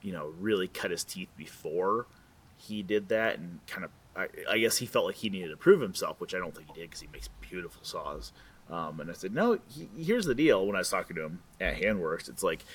you 0.01 0.11
know, 0.11 0.33
really 0.39 0.67
cut 0.67 0.91
his 0.91 1.03
teeth 1.03 1.29
before 1.37 2.05
he 2.57 2.81
did 2.81 3.09
that, 3.09 3.37
and 3.37 3.59
kind 3.67 3.85
of 3.85 3.91
I, 4.15 4.27
I 4.49 4.57
guess 4.57 4.77
he 4.77 4.85
felt 4.85 5.05
like 5.05 5.15
he 5.15 5.29
needed 5.29 5.49
to 5.49 5.57
prove 5.57 5.79
himself, 5.79 6.19
which 6.19 6.33
I 6.33 6.39
don't 6.39 6.55
think 6.55 6.67
he 6.67 6.73
did 6.73 6.89
because 6.89 7.01
he 7.01 7.07
makes 7.13 7.29
beautiful 7.39 7.83
saws. 7.83 8.31
Um, 8.69 8.99
and 8.99 9.09
I 9.09 9.13
said, 9.13 9.33
no, 9.33 9.59
he, 9.69 9.87
here's 9.97 10.25
the 10.25 10.35
deal. 10.35 10.65
When 10.65 10.75
I 10.75 10.79
was 10.79 10.89
talking 10.89 11.15
to 11.15 11.23
him 11.23 11.39
at 11.59 11.75
Handworks, 11.75 12.27
it's 12.27 12.43
like 12.43 12.65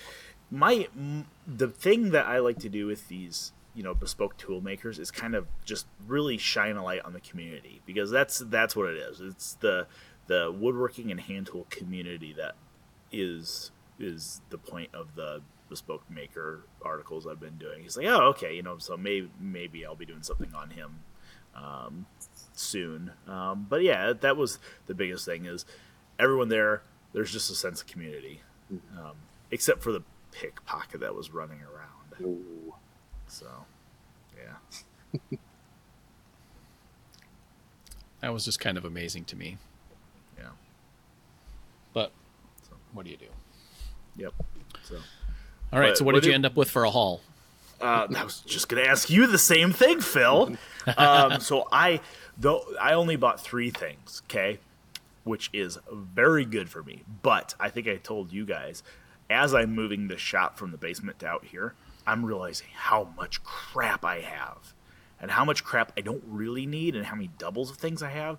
my 0.50 0.88
m- 0.96 1.26
the 1.46 1.68
thing 1.68 2.10
that 2.10 2.26
I 2.26 2.38
like 2.38 2.58
to 2.60 2.68
do 2.68 2.86
with 2.86 3.08
these 3.08 3.52
you 3.74 3.82
know 3.82 3.94
bespoke 3.94 4.36
tool 4.36 4.60
makers 4.60 4.98
is 4.98 5.10
kind 5.10 5.34
of 5.34 5.46
just 5.64 5.86
really 6.06 6.36
shine 6.36 6.76
a 6.76 6.84
light 6.84 7.00
on 7.04 7.14
the 7.14 7.20
community 7.20 7.80
because 7.86 8.10
that's 8.10 8.38
that's 8.38 8.76
what 8.76 8.88
it 8.88 8.96
is. 8.96 9.20
It's 9.20 9.54
the 9.54 9.86
the 10.26 10.54
woodworking 10.56 11.10
and 11.10 11.20
hand 11.20 11.46
tool 11.46 11.66
community 11.70 12.34
that 12.34 12.54
is 13.10 13.70
is 13.98 14.40
the 14.50 14.58
point 14.58 14.90
of 14.94 15.14
the 15.14 15.42
bespoke 15.68 16.08
maker 16.10 16.66
articles 16.82 17.26
I've 17.26 17.40
been 17.40 17.56
doing. 17.56 17.82
He's 17.82 17.96
like, 17.96 18.06
oh, 18.06 18.28
okay, 18.28 18.54
you 18.54 18.62
know, 18.62 18.78
so 18.78 18.96
maybe 18.96 19.30
maybe 19.40 19.84
I'll 19.86 19.94
be 19.94 20.06
doing 20.06 20.22
something 20.22 20.52
on 20.54 20.70
him 20.70 21.00
um, 21.54 22.06
soon. 22.54 23.12
Um, 23.28 23.66
but 23.68 23.82
yeah, 23.82 24.12
that 24.12 24.36
was 24.36 24.58
the 24.86 24.94
biggest 24.94 25.24
thing 25.24 25.44
is 25.46 25.64
everyone 26.18 26.48
there. 26.48 26.82
There's 27.12 27.30
just 27.32 27.50
a 27.50 27.54
sense 27.54 27.80
of 27.82 27.86
community, 27.86 28.40
um, 28.98 29.12
except 29.50 29.82
for 29.82 29.92
the 29.92 30.02
pickpocket 30.30 31.00
that 31.00 31.14
was 31.14 31.30
running 31.30 31.60
around. 31.60 32.22
Ooh. 32.26 32.74
So, 33.26 33.46
yeah, 34.36 35.18
That 38.20 38.32
was 38.32 38.44
just 38.44 38.60
kind 38.60 38.78
of 38.78 38.84
amazing 38.84 39.24
to 39.26 39.36
me. 39.36 39.58
yeah, 40.38 40.50
But 41.92 42.12
what 42.92 43.04
do 43.04 43.10
you 43.10 43.16
do? 43.16 43.26
yep. 44.16 44.32
So. 44.84 44.96
All 45.72 45.80
right. 45.80 45.88
But 45.90 45.98
so 45.98 46.04
what 46.04 46.14
what 46.14 46.20
did 46.20 46.26
you 46.26 46.32
do- 46.32 46.34
end 46.36 46.46
up 46.46 46.56
with 46.56 46.70
for 46.70 46.84
a 46.84 46.90
haul? 46.90 47.20
Uh, 47.82 48.06
I 48.16 48.24
was 48.24 48.40
just 48.40 48.68
gonna 48.68 48.82
ask 48.82 49.10
you 49.10 49.26
the 49.26 49.38
same 49.38 49.72
thing, 49.72 50.00
Phil. 50.00 50.56
Um, 50.96 51.40
so 51.40 51.66
I, 51.72 52.00
though, 52.38 52.64
I 52.80 52.92
only 52.94 53.16
bought 53.16 53.40
three 53.40 53.70
things, 53.70 54.22
okay, 54.26 54.60
which 55.24 55.50
is 55.52 55.78
very 55.90 56.44
good 56.44 56.68
for 56.70 56.84
me. 56.84 57.02
But 57.22 57.54
I 57.58 57.70
think 57.70 57.88
I 57.88 57.96
told 57.96 58.32
you 58.32 58.46
guys, 58.46 58.84
as 59.28 59.52
I'm 59.52 59.74
moving 59.74 60.06
the 60.06 60.16
shop 60.16 60.56
from 60.56 60.70
the 60.70 60.78
basement 60.78 61.18
to 61.20 61.26
out 61.26 61.44
here, 61.46 61.74
I'm 62.06 62.24
realizing 62.24 62.68
how 62.72 63.08
much 63.16 63.42
crap 63.42 64.04
I 64.04 64.20
have, 64.20 64.74
and 65.20 65.32
how 65.32 65.44
much 65.44 65.64
crap 65.64 65.92
I 65.96 66.02
don't 66.02 66.22
really 66.26 66.66
need, 66.66 66.94
and 66.94 67.06
how 67.06 67.16
many 67.16 67.30
doubles 67.36 67.68
of 67.70 67.78
things 67.78 68.00
I 68.02 68.10
have. 68.10 68.38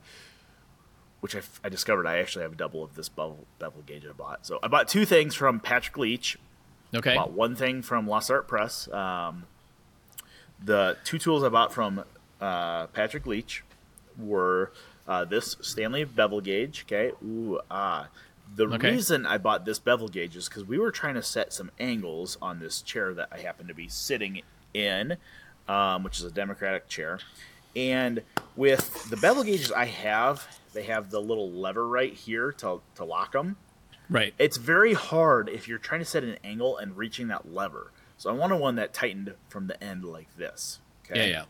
Which 1.19 1.35
I, 1.35 1.39
f- 1.39 1.61
I 1.63 1.69
discovered 1.69 2.05
I 2.05 2.17
actually 2.17 2.43
have 2.43 2.51
a 2.51 2.55
double 2.57 2.83
of 2.83 2.95
this 2.95 3.07
bevel, 3.07 3.45
bevel 3.57 3.81
gauge 3.85 4.05
I 4.05 4.11
bought. 4.11 4.45
So 4.45 4.59
I 4.61 4.67
bought 4.67 4.89
two 4.89 5.05
things 5.05 5.35
from 5.35 5.61
Patrick 5.61 5.97
Leach, 5.97 6.37
Okay. 6.95 7.15
bought 7.15 7.31
one 7.31 7.55
thing 7.55 7.81
from 7.81 8.07
Lost 8.07 8.29
Art 8.31 8.47
Press. 8.47 8.87
Um, 8.91 9.45
the 10.63 10.97
two 11.03 11.17
tools 11.17 11.43
I 11.43 11.49
bought 11.49 11.73
from 11.73 12.03
uh, 12.39 12.87
Patrick 12.87 13.25
Leach 13.25 13.63
were 14.17 14.71
uh, 15.07 15.25
this 15.25 15.57
Stanley 15.61 16.03
bevel 16.03 16.41
gauge. 16.41 16.85
Okay, 16.87 17.11
ooh 17.23 17.59
ah. 17.69 18.07
The 18.55 18.65
Okay. 18.67 18.91
reason 18.91 19.25
I 19.25 19.37
bought 19.37 19.65
this 19.65 19.79
bevel 19.79 20.07
gauge 20.09 20.35
is 20.35 20.47
because 20.47 20.63
we 20.65 20.77
were 20.77 20.91
trying 20.91 21.15
to 21.15 21.23
set 21.23 21.53
some 21.53 21.71
angles 21.79 22.37
on 22.41 22.59
this 22.59 22.81
chair 22.81 23.13
that 23.15 23.29
I 23.31 23.39
happen 23.39 23.67
to 23.67 23.73
be 23.73 23.87
sitting 23.87 24.41
in, 24.73 25.17
um, 25.67 26.03
which 26.03 26.19
is 26.19 26.25
a 26.25 26.31
Democratic 26.31 26.87
chair. 26.87 27.19
And 27.75 28.21
with 28.55 29.09
the 29.09 29.17
bevel 29.17 29.43
gauges 29.43 29.71
I 29.71 29.85
have, 29.85 30.45
they 30.73 30.83
have 30.83 31.09
the 31.09 31.19
little 31.19 31.49
lever 31.51 31.87
right 31.87 32.13
here 32.13 32.51
to, 32.53 32.81
to 32.95 33.05
lock 33.05 33.31
them 33.31 33.55
Right. 34.09 34.33
it's 34.37 34.57
very 34.57 34.93
hard 34.93 35.49
if 35.49 35.67
you're 35.67 35.79
trying 35.79 36.01
to 36.01 36.05
set 36.05 36.23
an 36.23 36.37
angle 36.43 36.77
and 36.77 36.95
reaching 36.95 37.29
that 37.29 37.51
lever. 37.51 37.91
So 38.17 38.29
I 38.29 38.33
wanted 38.33 38.57
one 38.57 38.75
that 38.75 38.93
tightened 38.93 39.33
from 39.49 39.67
the 39.67 39.81
end 39.83 40.05
like 40.05 40.35
this. 40.37 40.79
Okay. 41.05 41.31
Yeah. 41.31 41.45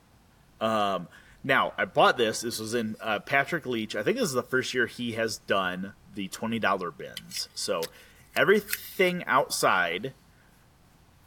Yeah. 0.61 0.93
Um, 0.93 1.07
now 1.43 1.73
I 1.77 1.85
bought 1.85 2.17
this. 2.17 2.41
This 2.41 2.59
was 2.59 2.73
in 2.73 2.95
uh, 3.01 3.19
Patrick 3.19 3.65
Leach. 3.65 3.95
I 3.95 4.03
think 4.03 4.17
this 4.17 4.29
is 4.29 4.33
the 4.33 4.43
first 4.43 4.73
year 4.73 4.87
he 4.87 5.13
has 5.13 5.39
done 5.39 5.93
the 6.15 6.27
twenty 6.29 6.59
dollar 6.59 6.89
bins. 6.89 7.49
So 7.53 7.81
everything 8.35 9.23
outside 9.25 10.13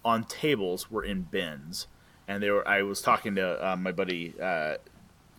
on 0.04 0.24
tables 0.24 0.90
were 0.90 1.04
in 1.04 1.22
bins, 1.22 1.86
and 2.26 2.42
they 2.42 2.50
were. 2.50 2.66
I 2.66 2.82
was 2.82 3.02
talking 3.02 3.34
to 3.34 3.72
uh, 3.72 3.76
my 3.76 3.92
buddy 3.92 4.34
uh, 4.40 4.76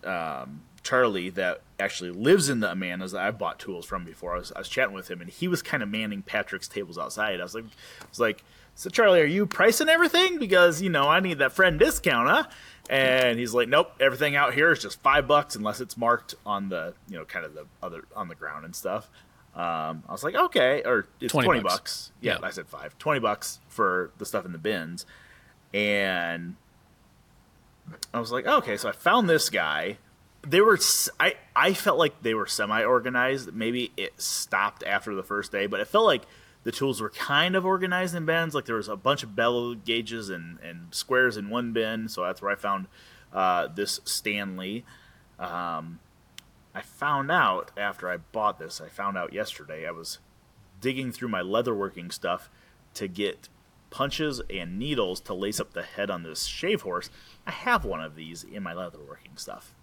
um, 0.04 0.62
Charlie 0.88 1.30
that 1.32 1.62
actually 1.80 2.12
lives 2.12 2.48
in 2.48 2.62
the 2.62 2.72
Amanas 2.72 3.12
that 3.12 3.22
I've 3.22 3.38
bought 3.38 3.60
tools 3.60 3.86
from 3.86 4.06
before. 4.06 4.36
I 4.36 4.40
was, 4.40 4.54
I 4.56 4.60
was 4.60 4.70
chatting 4.70 4.96
with 4.96 5.10
him, 5.12 5.20
and 5.20 5.30
he 5.30 5.50
was 5.50 5.62
kind 5.62 5.84
of 5.84 5.90
manning 5.90 6.22
Patrick's 6.22 6.70
tables 6.70 6.98
outside. 6.98 7.42
I 7.42 7.44
was 7.44 7.54
like, 7.54 7.66
I 7.66 8.06
was 8.10 8.20
like, 8.22 8.44
so 8.74 8.90
Charlie, 8.90 9.20
are 9.20 9.26
you 9.26 9.46
pricing 9.46 9.90
everything 9.90 10.40
because 10.40 10.82
you 10.82 10.90
know 10.90 11.10
I 11.10 11.20
need 11.20 11.40
that 11.40 11.52
friend 11.52 11.78
discount, 11.78 12.30
huh? 12.30 12.44
And 12.90 13.38
he's 13.38 13.54
like, 13.54 13.68
nope, 13.68 13.92
everything 14.00 14.38
out 14.38 14.54
here 14.54 14.72
is 14.72 14.82
just 14.82 15.02
five 15.02 15.28
bucks 15.28 15.58
unless 15.58 15.82
it's 15.82 15.98
marked 15.98 16.36
on 16.46 16.70
the 16.70 16.94
you 17.10 17.18
know 17.18 17.26
kind 17.26 17.44
of 17.44 17.54
the 17.54 17.66
other 17.84 18.06
on 18.16 18.30
the 18.30 18.36
ground 18.36 18.64
and 18.64 18.74
stuff. 18.74 19.10
Um, 19.54 20.04
I 20.08 20.12
was 20.12 20.24
like, 20.24 20.36
okay, 20.36 20.84
or 20.86 21.08
it's 21.20 21.34
20 21.34 21.48
20, 21.48 21.60
bucks. 21.62 21.74
bucks. 21.74 22.12
Yeah, 22.22 22.38
Yeah. 22.40 22.48
I 22.48 22.52
said 22.52 22.68
five. 22.68 22.98
20 23.00 23.20
bucks 23.20 23.60
for 23.68 24.12
the 24.20 24.26
stuff 24.26 24.46
in 24.46 24.52
the 24.54 24.58
bins. 24.60 25.06
And 25.74 26.56
I 28.14 28.20
was 28.20 28.32
like, 28.32 28.46
okay, 28.46 28.78
so 28.78 28.88
I 28.88 28.92
found 28.92 29.30
this 29.30 29.50
guy. 29.50 29.98
They 30.50 30.62
were, 30.62 30.80
I 31.20 31.36
I 31.56 31.74
felt 31.74 31.98
like 31.98 32.22
they 32.22 32.34
were 32.34 32.48
semi 32.48 32.84
organized. 32.84 33.54
Maybe 33.54 33.92
it 33.98 34.22
stopped 34.22 34.84
after 34.84 35.14
the 35.14 35.24
first 35.24 35.52
day, 35.52 35.68
but 35.68 35.80
it 35.80 35.88
felt 35.88 36.06
like 36.06 36.24
the 36.64 36.72
tools 36.72 37.02
were 37.02 37.10
kind 37.10 37.56
of 37.56 37.66
organized 37.66 38.16
in 38.16 38.26
bins. 38.26 38.56
Like 38.56 38.66
there 38.66 38.76
was 38.76 38.88
a 38.88 38.96
bunch 38.96 39.24
of 39.24 39.36
bevel 39.36 39.76
gauges 39.76 40.30
and, 40.30 40.60
and 40.60 40.94
squares 40.94 41.36
in 41.36 41.50
one 41.50 41.74
bin. 41.74 42.08
So 42.08 42.24
that's 42.24 42.42
where 42.42 42.52
I 42.52 42.56
found 42.56 42.88
uh, 43.34 43.68
this 43.68 44.00
Stanley. 44.06 44.86
Um, 45.40 46.00
I 46.74 46.82
found 46.82 47.32
out 47.32 47.72
after 47.76 48.10
I 48.10 48.18
bought 48.18 48.60
this, 48.60 48.80
I 48.80 48.88
found 48.88 49.18
out 49.18 49.34
yesterday, 49.34 49.88
I 49.88 49.92
was 49.92 50.20
digging 50.80 51.12
through 51.12 51.30
my 51.30 51.42
leatherworking 51.42 52.14
stuff 52.14 52.50
to 52.94 53.08
get 53.08 53.50
punches 53.90 54.42
and 54.50 54.78
needles 54.78 55.20
to 55.22 55.34
lace 55.34 55.60
up 55.60 55.74
the 55.74 55.84
head 55.84 56.10
on 56.10 56.24
this 56.24 56.46
shave 56.46 56.82
horse. 56.82 57.10
I 57.46 57.52
have 57.52 57.84
one 57.86 58.02
of 58.02 58.16
these 58.16 58.44
in 58.44 58.62
my 58.62 58.74
leatherworking 58.74 59.38
stuff. 59.38 59.74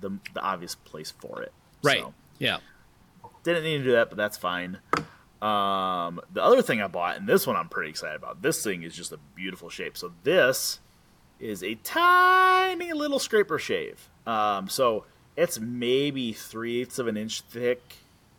The, 0.00 0.10
the 0.34 0.40
obvious 0.40 0.74
place 0.74 1.10
for 1.10 1.42
it. 1.42 1.52
Right. 1.82 2.00
So, 2.00 2.14
Yeah. 2.38 2.58
didn't 3.42 3.64
need 3.64 3.78
to 3.78 3.84
do 3.84 3.92
that, 3.92 4.08
but 4.10 4.16
that's 4.16 4.36
fine. 4.36 4.78
Um, 5.42 6.20
the 6.32 6.42
other 6.42 6.60
thing 6.62 6.82
I 6.82 6.86
bought, 6.86 7.16
and 7.16 7.26
this 7.26 7.46
one 7.46 7.56
I'm 7.56 7.68
pretty 7.68 7.90
excited 7.90 8.16
about. 8.16 8.42
This 8.42 8.62
thing 8.62 8.82
is 8.82 8.94
just 8.94 9.12
a 9.12 9.18
beautiful 9.34 9.70
shape. 9.70 9.96
So 9.96 10.12
this 10.22 10.80
is 11.38 11.62
a 11.62 11.74
tiny 11.76 12.92
little 12.92 13.18
scraper 13.18 13.58
shave. 13.58 14.08
Um, 14.26 14.68
so 14.68 15.06
it's 15.36 15.58
maybe 15.58 16.32
three 16.34 16.82
eighths 16.82 16.98
of 16.98 17.06
an 17.06 17.16
inch 17.16 17.40
thick 17.42 17.94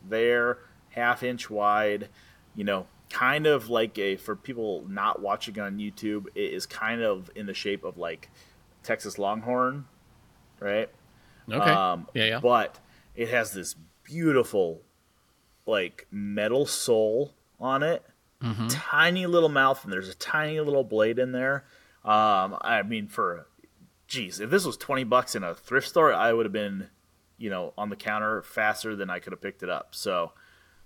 there, 0.08 0.60
half 0.92 1.24
inch 1.24 1.50
wide. 1.50 2.10
You 2.56 2.64
know, 2.66 2.86
kind 3.10 3.48
of 3.48 3.70
like 3.70 3.98
a 3.98 4.18
for 4.18 4.36
people 4.36 4.84
not 4.88 5.22
watching 5.22 5.60
on 5.60 5.78
YouTube, 5.78 6.28
it 6.36 6.54
is 6.54 6.66
kind 6.68 7.02
of 7.02 7.32
in 7.36 7.48
the 7.48 7.54
shape 7.56 7.84
of 7.84 7.98
like 7.98 8.30
Texas 8.84 9.18
Longhorn, 9.18 9.86
right? 10.60 10.90
Okay. 11.50 11.70
Um, 11.70 12.08
yeah. 12.14 12.26
Yeah. 12.26 12.40
But 12.40 12.80
it 13.16 13.30
has 13.30 13.54
this 13.54 13.76
beautiful, 14.04 14.82
like 15.66 16.08
metal 16.12 16.66
sole 16.66 17.34
on 17.60 17.84
it. 17.84 18.04
tiny 18.70 19.28
little 19.28 19.50
mouth 19.50 19.84
and 19.84 19.94
there's 19.94 20.10
a 20.10 20.16
tiny 20.16 20.60
little 20.60 20.84
blade 20.84 21.20
in 21.20 21.32
there. 21.32 21.66
Um, 22.04 22.58
I 22.62 22.82
mean, 22.84 23.08
for 23.08 23.46
geez, 24.08 24.40
if 24.40 24.50
this 24.50 24.66
was 24.66 24.78
twenty 24.78 25.04
bucks 25.04 25.36
in 25.36 25.44
a 25.44 25.54
thrift 25.54 25.88
store, 25.88 26.12
I 26.12 26.34
would 26.34 26.46
have 26.46 26.54
been, 26.54 26.88
you 27.38 27.50
know, 27.50 27.74
on 27.78 27.90
the 27.90 27.96
counter 27.96 28.42
faster 28.42 28.96
than 28.96 29.10
I 29.10 29.20
could 29.20 29.34
have 29.34 29.42
picked 29.42 29.64
it 29.64 29.70
up. 29.70 29.94
So. 29.96 30.32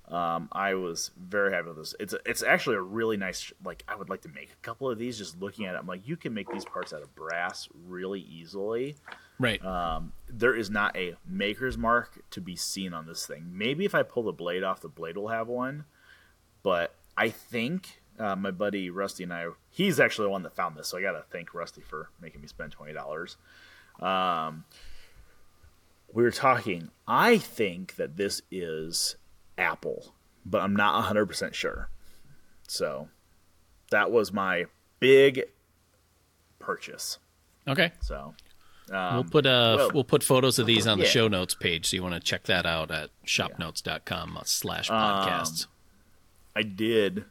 Um, 0.07 0.49
I 0.51 0.75
was 0.75 1.11
very 1.17 1.51
happy 1.51 1.69
with 1.69 1.77
this. 1.77 1.95
It's 1.99 2.13
it's 2.25 2.43
actually 2.43 2.75
a 2.75 2.81
really 2.81 3.17
nice. 3.17 3.51
Like 3.63 3.83
I 3.87 3.95
would 3.95 4.09
like 4.09 4.21
to 4.21 4.29
make 4.29 4.51
a 4.51 4.61
couple 4.61 4.89
of 4.89 4.99
these. 4.99 5.17
Just 5.17 5.41
looking 5.41 5.65
at 5.65 5.75
it, 5.75 5.79
I'm 5.79 5.87
like, 5.87 6.07
you 6.07 6.15
can 6.15 6.33
make 6.33 6.49
these 6.51 6.65
parts 6.65 6.93
out 6.93 7.01
of 7.01 7.15
brass 7.15 7.67
really 7.87 8.21
easily. 8.21 8.95
Right. 9.39 9.63
Um, 9.65 10.13
there 10.29 10.55
is 10.55 10.69
not 10.69 10.95
a 10.95 11.15
maker's 11.27 11.77
mark 11.77 12.21
to 12.31 12.41
be 12.41 12.55
seen 12.55 12.93
on 12.93 13.05
this 13.05 13.25
thing. 13.25 13.45
Maybe 13.51 13.83
if 13.83 13.95
I 13.95 14.03
pull 14.03 14.23
the 14.23 14.31
blade 14.31 14.63
off, 14.63 14.79
the 14.81 14.87
blade 14.87 15.17
will 15.17 15.29
have 15.29 15.47
one. 15.47 15.85
But 16.63 16.95
I 17.17 17.29
think 17.29 18.01
uh, 18.19 18.35
my 18.35 18.51
buddy 18.51 18.89
Rusty 18.89 19.23
and 19.23 19.33
I, 19.33 19.47
he's 19.69 19.99
actually 19.99 20.25
the 20.25 20.31
one 20.31 20.43
that 20.43 20.55
found 20.55 20.77
this, 20.77 20.87
so 20.87 20.97
I 20.97 21.01
got 21.01 21.13
to 21.13 21.23
thank 21.31 21.53
Rusty 21.53 21.81
for 21.81 22.09
making 22.21 22.41
me 22.41 22.47
spend 22.47 22.71
twenty 22.71 22.93
dollars. 22.93 23.37
Um, 23.99 24.65
we 26.13 26.23
were 26.23 26.31
talking. 26.31 26.91
I 27.07 27.37
think 27.37 27.95
that 27.95 28.17
this 28.17 28.41
is 28.51 29.15
Apple, 29.57 30.13
but 30.45 30.61
I'm 30.61 30.75
not 30.75 31.03
hundred 31.03 31.27
percent 31.27 31.55
sure. 31.55 31.89
So 32.67 33.09
that 33.91 34.11
was 34.11 34.31
my 34.33 34.65
big 34.99 35.43
purchase. 36.59 37.19
okay. 37.67 37.91
So 38.01 38.33
we'll 38.89 39.23
put 39.23 39.45
uh 39.45 39.75
well- 39.77 39.91
we'll 39.93 40.03
put 40.03 40.23
photos 40.23 40.59
of 40.59 40.65
these 40.67 40.87
on 40.87 40.97
the 40.97 41.03
yeah. 41.05 41.09
show 41.09 41.27
notes 41.27 41.53
page, 41.55 41.87
so 41.89 41.95
you 41.95 42.03
want 42.03 42.15
to 42.15 42.19
check 42.19 42.43
that 42.43 42.65
out 42.65 42.91
at 42.91 43.09
shopnotes.com 43.25 44.39
slash 44.45 44.89
Um, 44.89 44.95
podcasts. 44.97 45.67
I 46.55 46.63
did. 46.63 47.25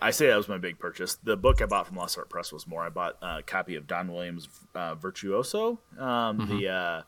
I 0.00 0.12
say 0.12 0.28
that 0.28 0.36
was 0.36 0.48
my 0.48 0.58
big 0.58 0.78
purchase. 0.78 1.16
The 1.16 1.36
book 1.36 1.60
I 1.60 1.66
bought 1.66 1.88
from 1.88 1.96
Lost 1.96 2.16
Art 2.16 2.28
Press 2.28 2.52
was 2.52 2.68
more. 2.68 2.84
I 2.84 2.88
bought 2.88 3.16
a 3.20 3.42
copy 3.42 3.74
of 3.74 3.88
Don 3.88 4.12
Williams' 4.12 4.48
uh, 4.76 4.94
Virtuoso, 4.94 5.80
um, 5.98 6.46
the 6.48 6.68
uh, 6.68 7.02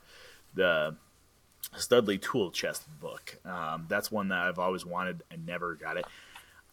the 0.54 0.96
Studley 1.76 2.18
Tool 2.18 2.50
Chest 2.50 2.84
book. 3.00 3.36
Um, 3.44 3.86
that's 3.88 4.10
one 4.10 4.28
that 4.28 4.38
I've 4.38 4.58
always 4.58 4.84
wanted. 4.86 5.22
I 5.30 5.36
never 5.36 5.74
got 5.74 5.96
it. 5.96 6.04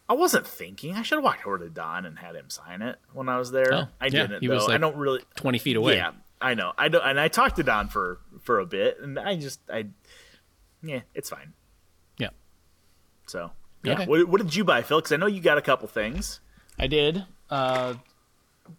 I 0.09 0.13
wasn't 0.13 0.45
thinking. 0.45 0.95
I 0.95 1.03
should 1.03 1.15
have 1.15 1.23
walked 1.23 1.45
over 1.47 1.59
to 1.59 1.69
Don 1.69 2.05
and 2.05 2.19
had 2.19 2.35
him 2.35 2.49
sign 2.49 2.81
it 2.81 2.97
when 3.13 3.29
I 3.29 3.37
was 3.37 3.51
there. 3.51 3.73
Oh, 3.73 3.87
I 4.01 4.05
yeah, 4.05 4.09
didn't. 4.09 4.41
he 4.41 4.47
though. 4.47 4.55
was, 4.55 4.69
I 4.69 4.77
don't 4.77 4.97
really. 4.97 5.21
20 5.35 5.57
feet 5.59 5.77
away. 5.77 5.95
Yeah, 5.95 6.11
I 6.41 6.53
know. 6.53 6.73
I 6.77 6.89
don't, 6.89 7.03
and 7.05 7.19
I 7.19 7.27
talked 7.29 7.55
to 7.57 7.63
Don 7.63 7.87
for 7.87 8.19
for 8.41 8.59
a 8.59 8.65
bit, 8.65 8.97
and 9.01 9.17
I 9.17 9.37
just 9.37 9.59
I, 9.71 9.85
yeah, 10.83 11.01
it's 11.15 11.29
fine. 11.29 11.53
Yeah. 12.17 12.29
So 13.27 13.51
yeah, 13.83 13.93
Okay. 13.93 14.05
what, 14.05 14.27
what 14.27 14.41
did 14.41 14.53
you 14.55 14.63
buy, 14.65 14.81
Phil? 14.81 14.99
Because 14.99 15.13
I 15.13 15.17
know 15.17 15.27
you 15.27 15.39
got 15.41 15.57
a 15.57 15.61
couple 15.61 15.87
things. 15.87 16.39
I 16.77 16.87
did. 16.87 17.23
Uh, 17.49 17.93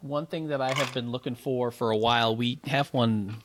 one 0.00 0.26
thing 0.26 0.49
that 0.49 0.61
I 0.61 0.73
have 0.75 0.92
been 0.92 1.11
looking 1.11 1.35
for 1.35 1.71
for 1.71 1.90
a 1.90 1.97
while, 1.97 2.35
we 2.37 2.59
have 2.64 2.88
one 2.92 3.42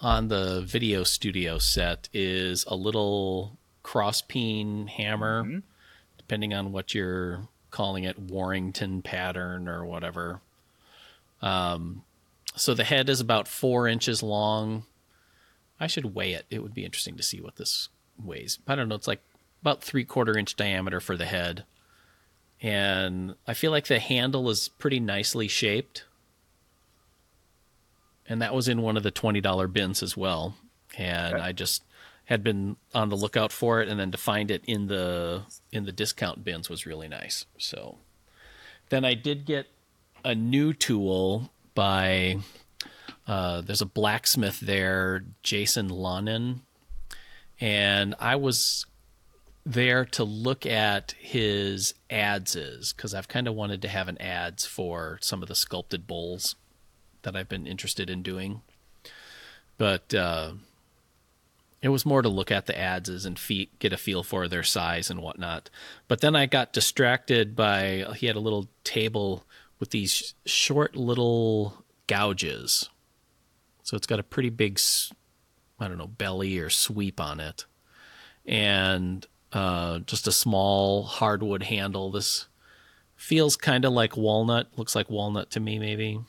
on 0.00 0.28
the 0.28 0.62
video 0.62 1.04
studio 1.04 1.58
set, 1.58 2.08
is 2.12 2.64
a 2.66 2.74
little 2.74 3.58
cross 3.82 4.22
peen 4.22 4.86
hammer, 4.86 5.44
Mm-hmm. 5.44 5.58
depending 6.18 6.54
on 6.54 6.72
what 6.72 6.94
you're 6.94 7.48
calling 7.70 8.04
it, 8.04 8.18
Warrington 8.18 9.02
pattern 9.02 9.68
or 9.68 9.84
whatever. 9.84 10.40
Um, 11.42 12.02
so 12.56 12.74
the 12.74 12.84
head 12.84 13.08
is 13.08 13.20
about 13.20 13.46
four 13.48 13.86
inches 13.88 14.22
long. 14.22 14.84
I 15.78 15.86
should 15.86 16.14
weigh 16.14 16.32
it. 16.32 16.46
It 16.50 16.62
would 16.62 16.74
be 16.74 16.84
interesting 16.84 17.16
to 17.16 17.22
see 17.22 17.40
what 17.40 17.56
this 17.56 17.88
weighs. 18.22 18.58
I 18.66 18.74
don't 18.74 18.88
know. 18.88 18.96
It's 18.96 19.08
like 19.08 19.22
about 19.62 19.82
three 19.82 20.04
quarter 20.04 20.36
inch 20.36 20.56
diameter 20.56 21.00
for 21.00 21.16
the 21.16 21.26
head 21.26 21.64
and 22.62 23.34
I 23.46 23.54
feel 23.54 23.70
like 23.70 23.86
the 23.86 23.98
handle 23.98 24.50
is 24.50 24.68
pretty 24.68 25.00
nicely 25.00 25.48
shaped. 25.48 26.04
And 28.30 28.40
that 28.40 28.54
was 28.54 28.68
in 28.68 28.80
one 28.80 28.96
of 28.96 29.02
the 29.02 29.10
twenty 29.10 29.42
dollar 29.42 29.66
bins 29.66 30.02
as 30.02 30.16
well. 30.16 30.54
And 30.96 31.34
Okay. 31.34 31.44
I 31.44 31.52
just 31.52 31.82
had 32.26 32.44
been 32.44 32.76
on 32.94 33.08
the 33.08 33.16
lookout 33.16 33.50
for 33.50 33.82
it, 33.82 33.88
and 33.88 33.98
then 33.98 34.12
to 34.12 34.16
find 34.18 34.50
it 34.50 34.62
in 34.66 34.86
the 34.86 35.42
in 35.72 35.84
the 35.84 35.92
discount 35.92 36.44
bins 36.44 36.70
was 36.70 36.86
really 36.86 37.08
nice. 37.08 37.44
So 37.58 37.98
then 38.88 39.04
I 39.04 39.14
did 39.14 39.44
get 39.44 39.66
a 40.24 40.34
new 40.34 40.72
tool 40.72 41.50
by 41.74 42.38
uh, 43.26 43.62
there's 43.62 43.82
a 43.82 43.86
blacksmith 43.86 44.60
there, 44.60 45.24
Jason 45.42 45.88
Lonin, 45.88 46.62
and 47.60 48.14
I 48.20 48.36
was 48.36 48.86
there 49.66 50.04
to 50.04 50.24
look 50.24 50.64
at 50.64 51.12
his 51.18 51.94
adze 52.10 52.56
is 52.56 52.92
because 52.92 53.12
I've 53.12 53.28
kind 53.28 53.46
of 53.46 53.54
wanted 53.54 53.82
to 53.82 53.88
have 53.88 54.08
an 54.08 54.16
adze 54.20 54.66
for 54.66 55.18
some 55.20 55.42
of 55.42 55.48
the 55.48 55.54
sculpted 55.54 56.06
bowls 56.06 56.54
that 57.22 57.36
I've 57.36 57.48
been 57.48 57.66
interested 57.66 58.10
in 58.10 58.22
doing. 58.22 58.62
But 59.78 60.12
uh, 60.14 60.52
it 61.82 61.88
was 61.88 62.04
more 62.04 62.22
to 62.22 62.28
look 62.28 62.50
at 62.50 62.66
the 62.66 62.72
adzes 62.72 63.24
and 63.24 63.38
get 63.78 63.92
a 63.92 63.96
feel 63.96 64.22
for 64.22 64.48
their 64.48 64.62
size 64.62 65.10
and 65.10 65.20
whatnot. 65.20 65.70
But 66.08 66.20
then 66.20 66.36
I 66.36 66.46
got 66.46 66.72
distracted 66.72 67.56
by 67.56 68.04
he 68.16 68.26
had 68.26 68.36
a 68.36 68.40
little 68.40 68.68
table 68.84 69.44
with 69.78 69.90
these 69.90 70.34
short 70.44 70.96
little 70.96 71.84
gouges. 72.06 72.90
So 73.82 73.96
it's 73.96 74.06
got 74.06 74.20
a 74.20 74.24
pretty 74.24 74.50
big, 74.50 74.78
I 75.78 75.88
don't 75.88 75.98
know, 75.98 76.06
belly 76.06 76.58
or 76.58 76.70
sweep 76.70 77.20
on 77.20 77.40
it 77.40 77.64
and 78.46 79.26
uh, 79.52 80.00
just 80.00 80.26
a 80.26 80.32
small 80.32 81.04
hardwood 81.04 81.62
handle. 81.62 82.10
This 82.10 82.46
feels 83.16 83.56
kind 83.56 83.84
of 83.84 83.92
like 83.92 84.16
walnut, 84.16 84.68
looks 84.76 84.94
like 84.94 85.10
walnut 85.10 85.50
to 85.50 85.60
me, 85.60 85.78
maybe. 85.78 86.20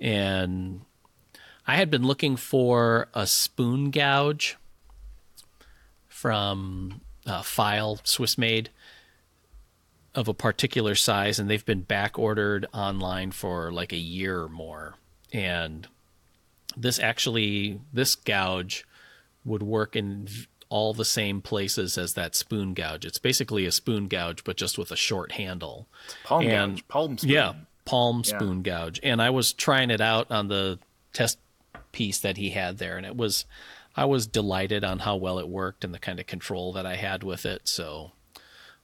And 0.00 0.82
I 1.66 1.76
had 1.76 1.90
been 1.90 2.04
looking 2.06 2.36
for 2.36 3.08
a 3.14 3.26
spoon 3.26 3.90
gouge 3.90 4.56
from 6.08 7.00
uh, 7.26 7.42
Pfeil 7.42 8.00
Swiss 8.06 8.38
made 8.38 8.70
of 10.14 10.26
a 10.28 10.34
particular 10.34 10.94
size, 10.94 11.38
and 11.38 11.48
they've 11.48 11.64
been 11.64 11.82
back 11.82 12.18
ordered 12.18 12.66
online 12.72 13.30
for 13.30 13.70
like 13.70 13.92
a 13.92 13.96
year 13.98 14.42
or 14.42 14.48
more. 14.48 14.94
And 15.32 15.86
this 16.76 16.98
actually, 16.98 17.80
this 17.92 18.14
gouge 18.14 18.84
would 19.44 19.62
work 19.62 19.94
in 19.94 20.28
all 20.70 20.92
the 20.92 21.04
same 21.04 21.40
places 21.40 21.96
as 21.96 22.14
that 22.14 22.34
spoon 22.34 22.74
gouge. 22.74 23.04
It's 23.04 23.18
basically 23.18 23.64
a 23.64 23.72
spoon 23.72 24.08
gouge, 24.08 24.44
but 24.44 24.56
just 24.56 24.76
with 24.76 24.90
a 24.90 24.96
short 24.96 25.32
handle. 25.32 25.86
Palm 26.24 26.42
And- 26.46 26.74
gouge, 26.76 26.88
palm 26.88 27.18
spoon. 27.18 27.30
Yeah, 27.30 27.52
palm 27.88 28.22
Yeah. 28.24 28.36
spoon 28.36 28.62
gouge. 28.62 29.00
And 29.02 29.20
I 29.22 29.30
was 29.30 29.52
trying 29.52 29.90
it 29.90 30.00
out 30.00 30.30
on 30.30 30.48
the 30.48 30.78
test 31.12 31.38
piece 31.92 32.18
that 32.20 32.36
he 32.36 32.50
had 32.50 32.78
there, 32.78 32.96
and 32.96 33.06
it 33.06 33.16
was, 33.16 33.46
I 33.96 34.04
was 34.04 34.26
delighted 34.26 34.84
on 34.84 35.00
how 35.00 35.16
well 35.16 35.38
it 35.38 35.48
worked 35.48 35.84
and 35.84 35.94
the 35.94 35.98
kind 35.98 36.20
of 36.20 36.26
control 36.26 36.72
that 36.74 36.84
I 36.86 36.96
had 36.96 37.22
with 37.22 37.46
it. 37.46 37.66
So 37.66 38.12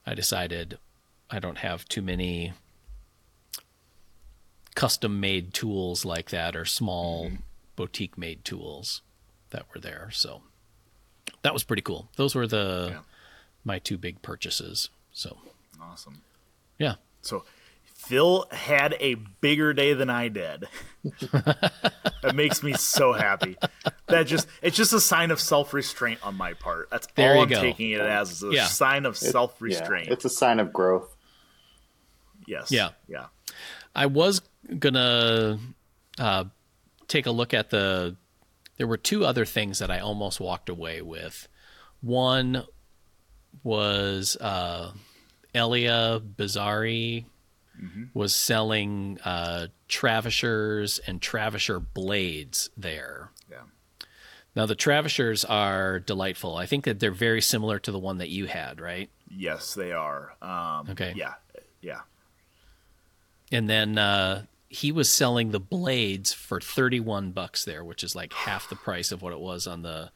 I 0.05 0.15
decided 0.15 0.79
I 1.29 1.39
don't 1.39 1.59
have 1.59 1.85
too 1.87 2.01
many 2.01 2.53
custom 4.75 5.19
made 5.19 5.53
tools 5.53 6.03
like 6.03 6.29
that 6.31 6.55
or 6.55 6.65
small 6.65 7.27
mm-hmm. 7.27 7.35
boutique 7.75 8.17
made 8.17 8.43
tools 8.43 9.01
that 9.51 9.65
were 9.73 9.79
there. 9.79 10.09
So 10.11 10.41
that 11.43 11.53
was 11.53 11.63
pretty 11.63 11.81
cool. 11.81 12.09
Those 12.17 12.35
were 12.35 12.47
the 12.47 12.89
Yeah. 12.91 12.99
my 13.63 13.79
two 13.79 13.97
big 13.97 14.21
purchases. 14.21 14.89
So 15.13 15.37
Awesome. 15.81 16.21
yeah. 16.77 16.95
So 17.21 17.45
Phil 18.07 18.45
had 18.51 18.95
a 18.99 19.15
bigger 19.41 19.73
day 19.73 19.93
than 19.93 20.09
I 20.09 20.27
did. 20.27 20.65
that 21.31 22.33
makes 22.35 22.63
me 22.63 22.73
so 22.73 23.13
happy. 23.13 23.57
That 24.07 24.27
just 24.27 24.47
it's 24.61 24.75
just 24.77 24.93
a 24.93 24.99
sign 24.99 25.31
of 25.31 25.39
self 25.39 25.73
restraint 25.73 26.19
on 26.23 26.35
my 26.35 26.53
part. 26.53 26.89
That's 26.91 27.07
There 27.15 27.35
all 27.35 27.43
I'm 27.43 27.49
go. 27.49 27.59
taking 27.61 27.91
it 27.91 28.01
as 28.01 28.31
is 28.31 28.43
a 28.43 28.51
Yeah. 28.51 28.65
sign 28.65 29.05
of 29.05 29.17
self 29.17 29.55
Yeah, 29.59 29.65
restraint. 29.65 30.09
it's 30.09 30.25
a 30.25 30.29
sign 30.29 30.59
of 30.59 30.71
growth. 30.73 31.15
yes. 32.47 32.71
Yeah. 32.71 32.89
Yeah. 33.07 33.25
I 33.95 34.07
was 34.07 34.41
gonna 34.79 35.57
uh, 36.19 36.45
take 37.07 37.25
a 37.25 37.31
look 37.31 37.53
at 37.53 37.69
the. 37.69 38.15
There 38.77 38.87
were 38.87 38.97
two 38.97 39.23
other 39.25 39.45
things 39.45 39.79
that 39.79 39.89
I 39.89 39.99
almost 39.99 40.39
walked 40.39 40.67
away 40.69 41.01
with. 41.01 41.47
One 42.01 42.65
was 43.63 44.35
uh, 44.41 44.91
Elia 45.53 46.19
Bizarri 46.19 47.25
was 48.13 48.33
selling 48.35 49.19
uh, 49.25 49.67
Travishers 49.87 50.99
and 50.99 51.21
Travisher 51.21 51.79
blades 51.79 52.69
there. 52.77 53.29
Yeah. 53.51 53.63
Now 54.55 54.65
the 54.65 54.75
Travishers 54.75 55.43
are 55.45 55.99
delightful. 55.99 56.55
I 56.55 56.65
think 56.65 56.85
that 56.85 56.99
they're 56.99 57.11
very 57.11 57.41
similar 57.41 57.77
to 57.79 57.91
the 57.91 57.99
one 57.99 58.17
that 58.19 58.29
you 58.29 58.45
had, 58.47 58.79
right? 58.79 59.09
Yes, 59.29 59.73
they 59.73 59.91
are. 59.91 60.35
Um, 60.41 60.89
Okay. 60.91 61.13
Yeah. 61.15 61.33
Yeah. 61.81 62.01
and 63.51 63.69
then 63.69 63.97
uh, 63.97 64.45
he 64.69 64.91
was 64.91 65.09
selling 65.09 65.51
the 65.51 65.59
blades 65.59 66.33
for 66.33 66.59
31 66.59 67.31
bucks 67.31 67.63
there 67.63 67.83
which 67.83 68.03
is 68.03 68.15
like 68.15 68.33
half 68.33 68.67
the 68.69 68.75
price 68.75 69.11
of 69.11 69.21
what 69.21 69.31
it 69.33 69.39
was 69.39 69.67
on 69.67 69.83
the 69.83 70.09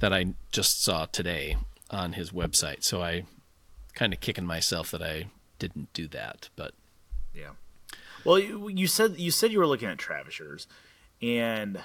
that 0.00 0.12
i 0.12 0.24
just 0.50 0.82
saw 0.82 1.04
today 1.06 1.56
on 1.90 2.14
his 2.14 2.30
website 2.30 2.82
so 2.82 3.02
i 3.02 3.24
kind 3.94 4.12
of 4.14 4.20
kicking 4.20 4.46
myself 4.46 4.90
that 4.90 5.02
i 5.02 5.26
didn't 5.58 5.92
do 5.92 6.08
that. 6.08 6.48
But 6.56 6.72
Yeah. 7.34 7.50
Well, 8.24 8.38
you, 8.38 8.68
you 8.68 8.86
said 8.86 9.18
you 9.18 9.30
said 9.30 9.52
you 9.52 9.58
were 9.58 9.66
looking 9.66 9.88
at 9.88 9.98
Travishers, 9.98 10.66
and 11.22 11.78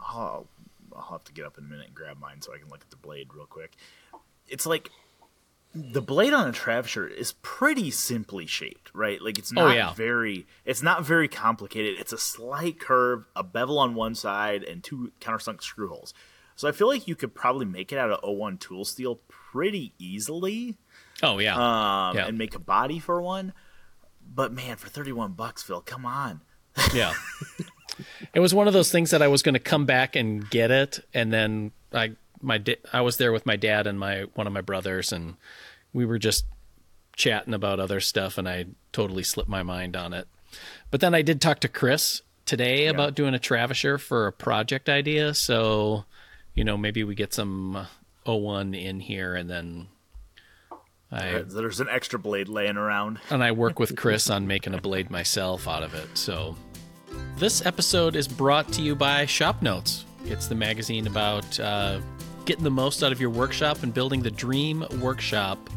oh, 0.00 0.46
I'll 0.94 1.08
have 1.10 1.24
to 1.24 1.32
get 1.32 1.44
up 1.44 1.58
in 1.58 1.64
a 1.64 1.66
minute 1.66 1.86
and 1.86 1.94
grab 1.94 2.18
mine 2.20 2.40
so 2.40 2.54
I 2.54 2.58
can 2.58 2.68
look 2.68 2.82
at 2.82 2.90
the 2.90 2.96
blade 2.96 3.28
real 3.34 3.46
quick. 3.46 3.72
It's 4.46 4.64
like 4.64 4.90
the 5.74 6.00
blade 6.00 6.32
on 6.32 6.48
a 6.48 6.52
Travisher 6.52 7.06
is 7.06 7.32
pretty 7.42 7.90
simply 7.90 8.46
shaped, 8.46 8.90
right? 8.94 9.20
Like 9.20 9.38
it's 9.38 9.52
Oh, 9.56 9.66
not 9.66 9.76
yeah. 9.76 9.92
very 9.92 10.46
it's 10.64 10.82
not 10.82 11.04
very 11.04 11.26
complicated. 11.28 11.98
It's 11.98 12.12
a 12.12 12.18
slight 12.18 12.78
curve, 12.78 13.24
a 13.34 13.42
bevel 13.42 13.78
on 13.78 13.94
one 13.94 14.14
side, 14.14 14.62
and 14.62 14.82
two 14.84 15.12
countersunk 15.20 15.62
screw 15.62 15.88
holes. 15.88 16.14
So 16.54 16.66
I 16.68 16.72
feel 16.72 16.88
like 16.88 17.06
you 17.06 17.14
could 17.16 17.34
probably 17.34 17.66
make 17.66 17.92
it 17.92 17.98
out 17.98 18.10
of 18.10 18.20
O1 18.22 18.58
tool 18.60 18.84
steel 18.84 19.20
pretty 19.28 19.92
easily 19.98 20.76
oh 21.22 21.38
yeah, 21.38 21.54
um, 21.54 22.16
Yeah. 22.16 22.26
and 22.26 22.38
make 22.38 22.54
a 22.54 22.58
body 22.60 22.98
for 22.98 23.20
one. 23.22 23.52
But 24.34 24.52
man, 24.52 24.76
for 24.76 24.88
31 24.88 25.32
bucks, 25.32 25.62
Phil, 25.62 25.80
come 25.80 26.04
on. 26.04 26.42
yeah. 26.94 27.14
it 28.34 28.40
was 28.40 28.54
one 28.54 28.66
of 28.68 28.72
those 28.74 28.92
things 28.92 29.10
that 29.10 29.22
I 29.22 29.28
was 29.28 29.42
going 29.42 29.54
to 29.54 29.58
come 29.58 29.86
back 29.86 30.16
and 30.16 30.48
get 30.50 30.70
it, 30.70 31.00
and 31.14 31.32
then 31.32 31.72
I 31.92 32.12
my 32.40 32.58
da- 32.58 32.80
I 32.92 33.00
was 33.00 33.16
there 33.16 33.32
with 33.32 33.46
my 33.46 33.56
dad 33.56 33.86
and 33.86 33.98
my 33.98 34.22
one 34.34 34.46
of 34.46 34.52
my 34.52 34.60
brothers, 34.60 35.12
and 35.12 35.34
we 35.92 36.04
were 36.04 36.18
just 36.18 36.44
chatting 37.16 37.54
about 37.54 37.80
other 37.80 38.00
stuff, 38.00 38.38
and 38.38 38.48
I 38.48 38.66
totally 38.92 39.24
slipped 39.24 39.48
my 39.48 39.62
mind 39.62 39.96
on 39.96 40.12
it. 40.12 40.28
But 40.90 41.00
then 41.00 41.14
I 41.14 41.22
did 41.22 41.40
talk 41.40 41.60
to 41.60 41.68
Chris 41.68 42.22
today 42.46 42.86
about 42.86 43.14
doing 43.14 43.34
a 43.34 43.38
Travisher 43.38 43.98
for 43.98 44.26
a 44.26 44.32
project 44.32 44.88
idea, 44.88 45.34
so 45.34 46.04
you 46.54 46.64
know 46.64 46.76
maybe 46.76 47.02
we 47.02 47.14
get 47.14 47.34
some 47.34 47.86
O1 48.26 48.80
in 48.80 49.00
here, 49.00 49.34
and 49.34 49.50
then 49.50 49.88
I 51.10 51.42
There's 51.46 51.80
an 51.80 51.88
extra 51.90 52.18
blade 52.18 52.48
laying 52.48 52.76
around. 52.76 53.18
and 53.30 53.42
I 53.42 53.52
work 53.52 53.78
with 53.78 53.96
Chris 53.96 54.28
on 54.28 54.46
making 54.46 54.74
a 54.74 54.80
blade 54.80 55.10
myself 55.10 55.66
out 55.66 55.82
of 55.82 55.94
it. 55.94 56.08
So, 56.16 56.56
this 57.36 57.64
episode 57.64 58.14
is 58.14 58.28
brought 58.28 58.70
to 58.74 58.82
you 58.82 58.94
by 58.94 59.24
Shop 59.26 59.62
Notes. 59.62 60.04
It's 60.24 60.46
the 60.46 60.54
magazine 60.54 61.06
about 61.06 61.58
uh, 61.58 62.00
getting 62.44 62.64
the 62.64 62.70
most 62.70 63.02
out 63.02 63.12
of 63.12 63.20
your 63.20 63.30
workshop 63.30 63.82
and 63.82 63.94
building 63.94 64.22
the 64.22 64.30
dream 64.30 64.84
workshop 65.00 65.70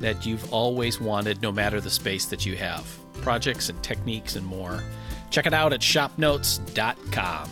that 0.00 0.24
you've 0.24 0.52
always 0.52 1.00
wanted, 1.00 1.42
no 1.42 1.52
matter 1.52 1.80
the 1.80 1.90
space 1.90 2.24
that 2.26 2.46
you 2.46 2.56
have. 2.56 2.84
Projects 3.20 3.68
and 3.68 3.82
techniques 3.82 4.36
and 4.36 4.46
more. 4.46 4.82
Check 5.30 5.46
it 5.46 5.52
out 5.52 5.72
at 5.72 5.80
shopnotes.com. 5.80 7.50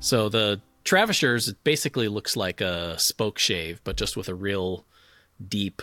So 0.00 0.28
the 0.28 0.60
Travishers 0.84 1.48
it 1.48 1.62
basically 1.62 2.08
looks 2.08 2.36
like 2.36 2.60
a 2.60 2.98
spoke 2.98 3.38
shave, 3.38 3.80
but 3.84 3.96
just 3.96 4.16
with 4.16 4.28
a 4.28 4.34
real 4.34 4.84
deep 5.48 5.82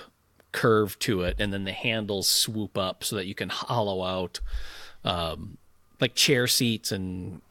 curve 0.51 0.97
to 0.99 1.21
it, 1.21 1.35
and 1.39 1.53
then 1.53 1.63
the 1.63 1.71
handles 1.71 2.27
swoop 2.27 2.77
up 2.77 3.03
so 3.03 3.15
that 3.15 3.25
you 3.25 3.35
can 3.35 3.49
hollow 3.49 4.03
out 4.03 4.39
um, 5.03 5.57
like 5.99 6.15
chair 6.15 6.47
seats 6.47 6.91
and 6.91 7.41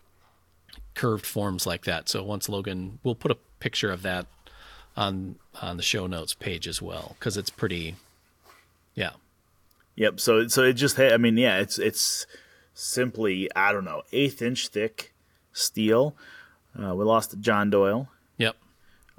curved 0.94 1.24
forms 1.26 1.66
like 1.66 1.84
that. 1.84 2.08
So 2.08 2.22
once 2.22 2.48
Logan, 2.48 2.98
we'll 3.02 3.14
put 3.14 3.30
a 3.30 3.36
picture 3.60 3.90
of 3.90 4.02
that 4.02 4.26
on 4.96 5.36
on 5.62 5.76
the 5.76 5.82
show 5.82 6.06
notes 6.06 6.34
page 6.34 6.66
as 6.66 6.82
well 6.82 7.16
because 7.18 7.36
it's 7.36 7.50
pretty. 7.50 7.94
Yeah, 8.94 9.12
Yep. 9.98 10.20
So 10.20 10.46
so 10.48 10.62
it 10.62 10.74
just 10.74 10.98
I 10.98 11.16
mean 11.16 11.36
yeah 11.36 11.58
it's 11.58 11.78
it's 11.78 12.26
simply 12.74 13.48
I 13.56 13.72
don't 13.72 13.84
know 13.84 14.02
eighth 14.12 14.40
inch 14.42 14.68
thick 14.68 15.12
steel. 15.52 16.14
Uh, 16.80 16.94
we 16.94 17.04
lost 17.04 17.38
John 17.40 17.70
Doyle. 17.70 18.08
yep, 18.36 18.56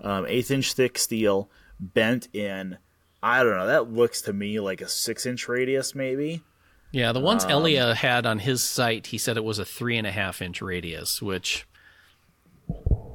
Um, 0.02 0.26
eighth 0.28 0.52
inch 0.52 0.74
thick 0.74 0.98
steel 0.98 1.50
bent 1.80 2.28
in. 2.34 2.78
I 3.22 3.44
don't 3.44 3.58
know. 3.58 3.68
That 3.68 3.92
looks 3.92 4.22
to 4.24 4.34
me 4.34 4.60
like 4.60 4.82
a 4.82 4.88
six 4.88 5.26
inch 5.26 5.48
radius 5.48 5.94
maybe. 5.96 6.42
yeah. 6.92 7.12
The 7.12 7.20
ones 7.20 7.44
Um, 7.46 7.52
Elia 7.52 7.94
had 7.96 8.26
on 8.26 8.40
his 8.40 8.64
site, 8.64 9.08
he 9.08 9.18
said 9.18 9.38
it 9.38 9.44
was 9.44 9.60
a 9.60 9.66
three 9.66 9.98
and 9.98 10.08
a 10.08 10.12
half 10.12 10.42
inch 10.42 10.62
radius, 10.62 11.22
which 11.22 11.66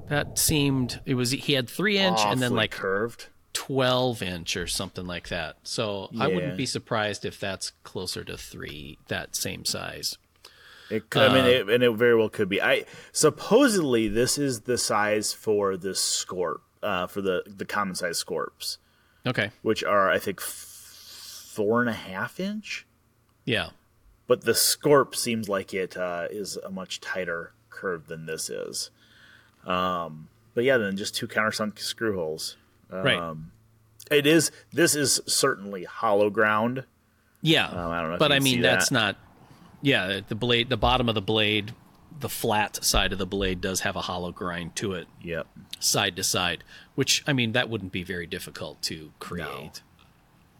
that 0.09 0.38
seemed 0.38 1.00
it 1.07 1.14
was. 1.14 1.31
He 1.31 1.55
had 1.55 1.68
three 1.68 1.98
inch 1.98 2.20
and 2.20 2.40
then 2.40 2.55
like 2.55 2.70
curved. 2.72 3.29
12 3.55 4.20
inch 4.22 4.57
or 4.57 4.66
something 4.66 5.07
like 5.07 5.29
that. 5.29 5.57
So 5.62 6.11
I 6.18 6.27
wouldn't 6.27 6.57
be 6.57 6.66
surprised 6.66 7.24
if 7.24 7.38
that's 7.38 7.70
closer 7.85 8.24
to 8.24 8.37
three, 8.37 8.98
that 9.07 9.37
same 9.37 9.64
size. 9.64 10.18
It 10.90 11.09
could, 11.09 11.22
I 11.22 11.27
Uh, 11.29 11.33
mean, 11.35 11.44
it, 11.46 11.68
and 11.70 11.83
it 11.85 11.90
very 11.92 12.16
well 12.16 12.29
could 12.29 12.48
be. 12.48 12.61
I 12.61 12.85
supposedly 13.12 14.09
this 14.09 14.38
is 14.38 14.62
the 14.62 14.77
size 14.77 15.33
for 15.33 15.77
the 15.77 15.90
scorp, 15.94 16.62
uh, 16.85 17.07
for 17.07 17.20
the 17.23 17.42
the 17.47 17.64
common 17.64 17.94
size 17.94 18.18
scorps, 18.18 18.79
Okay. 19.27 19.51
which 19.62 19.83
are 19.83 20.11
I 20.11 20.18
think 20.18 20.40
f- 20.40 20.47
four 21.53 21.81
and 21.81 21.88
a 21.90 21.94
half 21.94 22.38
inch. 22.38 22.87
Yeah. 23.44 23.70
But 24.27 24.42
the 24.42 24.53
scorp 24.53 25.14
seems 25.14 25.49
like 25.49 25.75
it 25.75 25.97
uh, 25.97 26.29
is 26.31 26.57
a 26.57 26.70
much 26.70 27.01
tighter 27.01 27.53
curve 27.70 28.07
than 28.07 28.27
this 28.27 28.49
is. 28.49 28.90
Um, 29.66 30.29
but 30.55 30.64
yeah, 30.64 30.77
then 30.79 30.97
just 30.97 31.14
two 31.14 31.27
countersunk 31.29 31.79
screw 31.79 32.14
holes. 32.14 32.57
Right. 32.90 33.18
Um, 33.18 33.51
It 34.11 34.27
is. 34.27 34.51
This 34.73 34.94
is 34.94 35.20
certainly 35.27 35.85
hollow 35.85 36.31
ground. 36.31 36.85
yeah. 37.42 37.66
Um, 37.68 37.90
I 37.90 38.01
don't 38.01 38.11
know 38.12 38.18
but 38.18 38.33
I 38.33 38.38
mean, 38.38 38.61
that's 38.62 38.88
that. 38.90 38.94
not, 38.94 39.16
yeah, 39.83 40.20
the 40.27 40.35
blade, 40.35 40.68
the 40.68 40.77
bottom 40.77 41.09
of 41.09 41.14
the 41.14 41.23
blade, 41.23 41.73
the 42.20 42.29
flat 42.29 42.83
side 42.85 43.12
of 43.12 43.18
the 43.18 43.27
blade 43.27 43.61
does 43.61 43.81
have 43.81 43.96
a 43.96 44.03
hollow 44.03 44.31
grind 44.33 44.77
to 44.77 44.92
it, 44.92 45.07
Yep. 45.22 45.46
side 45.81 46.16
to 46.16 46.22
side, 46.22 46.62
which, 46.94 47.22
I 47.27 47.33
mean, 47.33 47.53
that 47.53 47.68
wouldn't 47.68 47.92
be 47.92 48.05
very 48.05 48.27
difficult 48.27 48.81
to 48.83 49.12
create. 49.18 49.83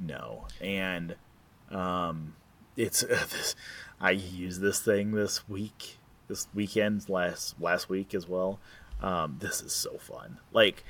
No, 0.01 0.47
and 0.61 1.15
um, 1.71 2.35
it's 2.77 3.01
this. 3.03 3.55
I 4.01 4.11
used 4.11 4.61
this 4.61 4.81
thing 4.81 5.13
this 5.13 5.49
week, 5.49 5.99
this 6.29 6.49
weekend, 6.53 7.09
last 7.09 7.59
last 7.61 7.89
week 7.89 8.13
as 8.15 8.29
well. 8.29 8.59
Um, 9.01 9.37
this 9.41 9.63
is 9.63 9.73
so 9.73 9.97
fun. 9.99 10.39
Like 10.53 10.85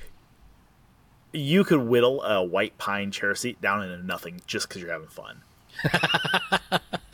you 1.31 1.63
could 1.63 1.81
whittle 1.81 2.23
a 2.23 2.43
white 2.43 2.77
pine 2.77 3.11
chair 3.11 3.35
seat 3.35 3.61
down 3.61 3.83
into 3.83 4.03
nothing 4.03 4.41
just 4.47 4.67
because 4.67 4.81
you're 4.81 4.91
having 4.91 5.07
fun. 5.07 5.41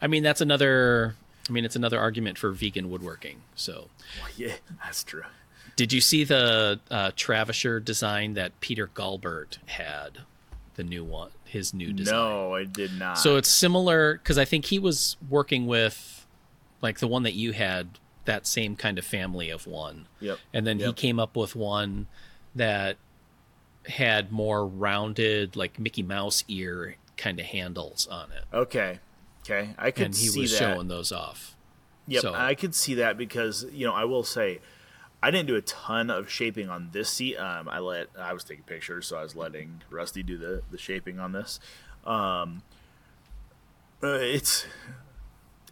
I 0.00 0.06
mean, 0.06 0.22
that's 0.22 0.40
another, 0.40 1.14
I 1.48 1.52
mean, 1.52 1.64
it's 1.64 1.76
another 1.76 1.98
argument 1.98 2.38
for 2.38 2.50
vegan 2.52 2.90
woodworking. 2.90 3.42
So, 3.54 3.88
yeah, 4.36 4.54
that's 4.84 5.04
true. 5.04 5.24
Did 5.76 5.92
you 5.92 6.00
see 6.00 6.24
the 6.24 6.80
uh, 6.90 7.12
Travisher 7.16 7.80
design 7.80 8.34
that 8.34 8.58
Peter 8.60 8.88
Galbert 8.92 9.58
had? 9.66 10.18
The 10.74 10.84
new 10.84 11.02
one, 11.02 11.30
his 11.44 11.74
new 11.74 11.92
design. 11.92 12.14
No, 12.14 12.54
I 12.54 12.62
did 12.62 12.96
not. 12.96 13.18
So 13.18 13.36
it's 13.36 13.48
similar 13.48 14.14
because 14.14 14.38
I 14.38 14.44
think 14.44 14.66
he 14.66 14.78
was 14.78 15.16
working 15.28 15.66
with, 15.66 16.24
like 16.80 17.00
the 17.00 17.08
one 17.08 17.24
that 17.24 17.34
you 17.34 17.50
had, 17.50 17.98
that 18.26 18.46
same 18.46 18.76
kind 18.76 18.96
of 18.96 19.04
family 19.04 19.50
of 19.50 19.66
one. 19.66 20.06
Yep. 20.20 20.38
And 20.54 20.64
then 20.64 20.78
he 20.78 20.92
came 20.92 21.18
up 21.18 21.36
with 21.36 21.56
one 21.56 22.06
that 22.54 22.96
had 23.86 24.30
more 24.30 24.64
rounded, 24.64 25.56
like 25.56 25.80
Mickey 25.80 26.04
Mouse 26.04 26.44
ear 26.46 26.94
kind 27.16 27.40
of 27.40 27.46
handles 27.46 28.06
on 28.06 28.30
it. 28.30 28.44
okay, 28.54 29.00
okay, 29.50 29.74
I 29.78 29.90
could 29.90 30.06
And 30.06 30.14
he 30.14 30.28
see 30.28 30.40
was 30.40 30.52
that. 30.52 30.58
showing 30.58 30.88
those 30.88 31.12
off. 31.12 31.54
Yep, 32.06 32.22
So- 32.22 32.34
I 32.34 32.54
could 32.54 32.74
see 32.74 32.94
that 32.94 33.16
because 33.18 33.66
you 33.72 33.86
know 33.86 33.92
I 33.92 34.04
will 34.04 34.24
say 34.24 34.60
I 35.22 35.30
didn't 35.30 35.48
do 35.48 35.56
a 35.56 35.62
ton 35.62 36.10
of 36.10 36.30
shaping 36.30 36.68
on 36.70 36.90
this 36.92 37.10
seat. 37.10 37.36
Um, 37.36 37.68
I 37.68 37.80
let 37.80 38.08
I 38.18 38.32
was 38.32 38.44
taking 38.44 38.64
pictures, 38.64 39.06
so 39.06 39.18
I 39.18 39.22
was 39.22 39.34
letting 39.36 39.82
Rusty 39.90 40.22
do 40.22 40.38
the 40.38 40.62
the 40.70 40.78
shaping 40.78 41.18
on 41.18 41.32
this. 41.32 41.58
Um, 42.06 42.62
uh, 44.02 44.06
it's 44.20 44.64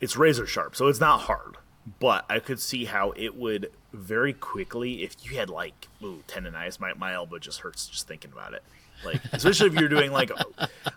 it's 0.01 0.17
razor 0.17 0.47
sharp, 0.47 0.75
so 0.77 0.89
it's 0.89 1.01
not 1.01 1.23
hard. 1.23 1.57
But 2.01 2.27
I 2.29 2.41
could 2.41 2.59
see 2.61 2.87
how 2.87 3.13
it 3.17 3.37
would 3.37 3.71
very 3.93 4.33
quickly 4.33 5.05
if 5.05 5.15
you 5.25 5.39
had 5.39 5.49
like 5.49 5.87
ooh 6.03 6.25
tendonitis. 6.27 6.81
My 6.81 6.93
my 6.95 7.15
elbow 7.15 7.39
just 7.39 7.61
hurts 7.61 7.87
just 7.87 8.09
thinking 8.09 8.33
about 8.33 8.53
it. 8.55 8.65
Like 9.07 9.23
especially 9.33 9.69
if 9.69 9.75
you're 9.75 9.89
doing 9.89 10.13
like 10.13 10.31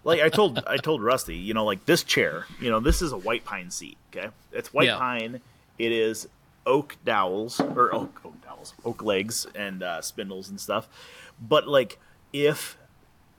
like 0.04 0.22
I 0.22 0.30
told 0.30 0.62
I 0.68 0.78
told 0.78 1.02
Rusty, 1.04 1.36
you 1.38 1.54
know, 1.54 1.64
like 1.66 1.86
this 1.86 2.04
chair, 2.04 2.46
you 2.60 2.70
know, 2.70 2.80
this 2.80 3.02
is 3.02 3.12
a 3.12 3.18
white 3.18 3.46
pine 3.46 3.70
seat. 3.72 3.98
Okay, 4.12 4.28
it's 4.52 4.74
white 4.74 4.88
Yeah. 4.88 4.98
pine. 4.98 5.40
It 5.78 5.92
is 5.92 6.28
oak 6.66 6.98
dowels 7.06 7.60
or 7.60 7.94
oak 7.96 8.20
oak 8.26 8.42
dowels, 8.44 8.74
oak 8.84 9.02
legs 9.04 9.48
and 9.56 9.82
uh, 9.84 10.02
spindles 10.02 10.50
and 10.50 10.60
stuff. 10.60 10.88
But 11.42 11.68
like 11.68 11.98
if 12.34 12.78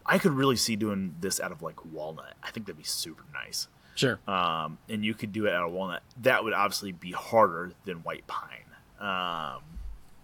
I 0.06 0.18
could 0.18 0.32
really 0.32 0.56
see 0.56 0.76
doing 0.76 1.14
this 1.20 1.38
out 1.40 1.52
of 1.52 1.62
like 1.62 1.84
walnut, 1.84 2.34
I 2.42 2.50
think 2.50 2.66
that'd 2.66 2.78
be 2.78 2.84
super 2.84 3.24
nice. 3.34 3.68
Sure. 3.96 4.18
Um, 4.26 4.78
and 4.88 5.04
you 5.04 5.12
could 5.14 5.32
do 5.32 5.46
it 5.46 5.52
out 5.52 5.66
of 5.66 5.72
walnut. 5.72 6.02
That 6.22 6.42
would 6.42 6.54
obviously 6.54 6.92
be 6.92 7.12
harder 7.12 7.72
than 7.84 7.98
white 7.98 8.26
pine. 8.26 8.64
Um, 8.98 9.62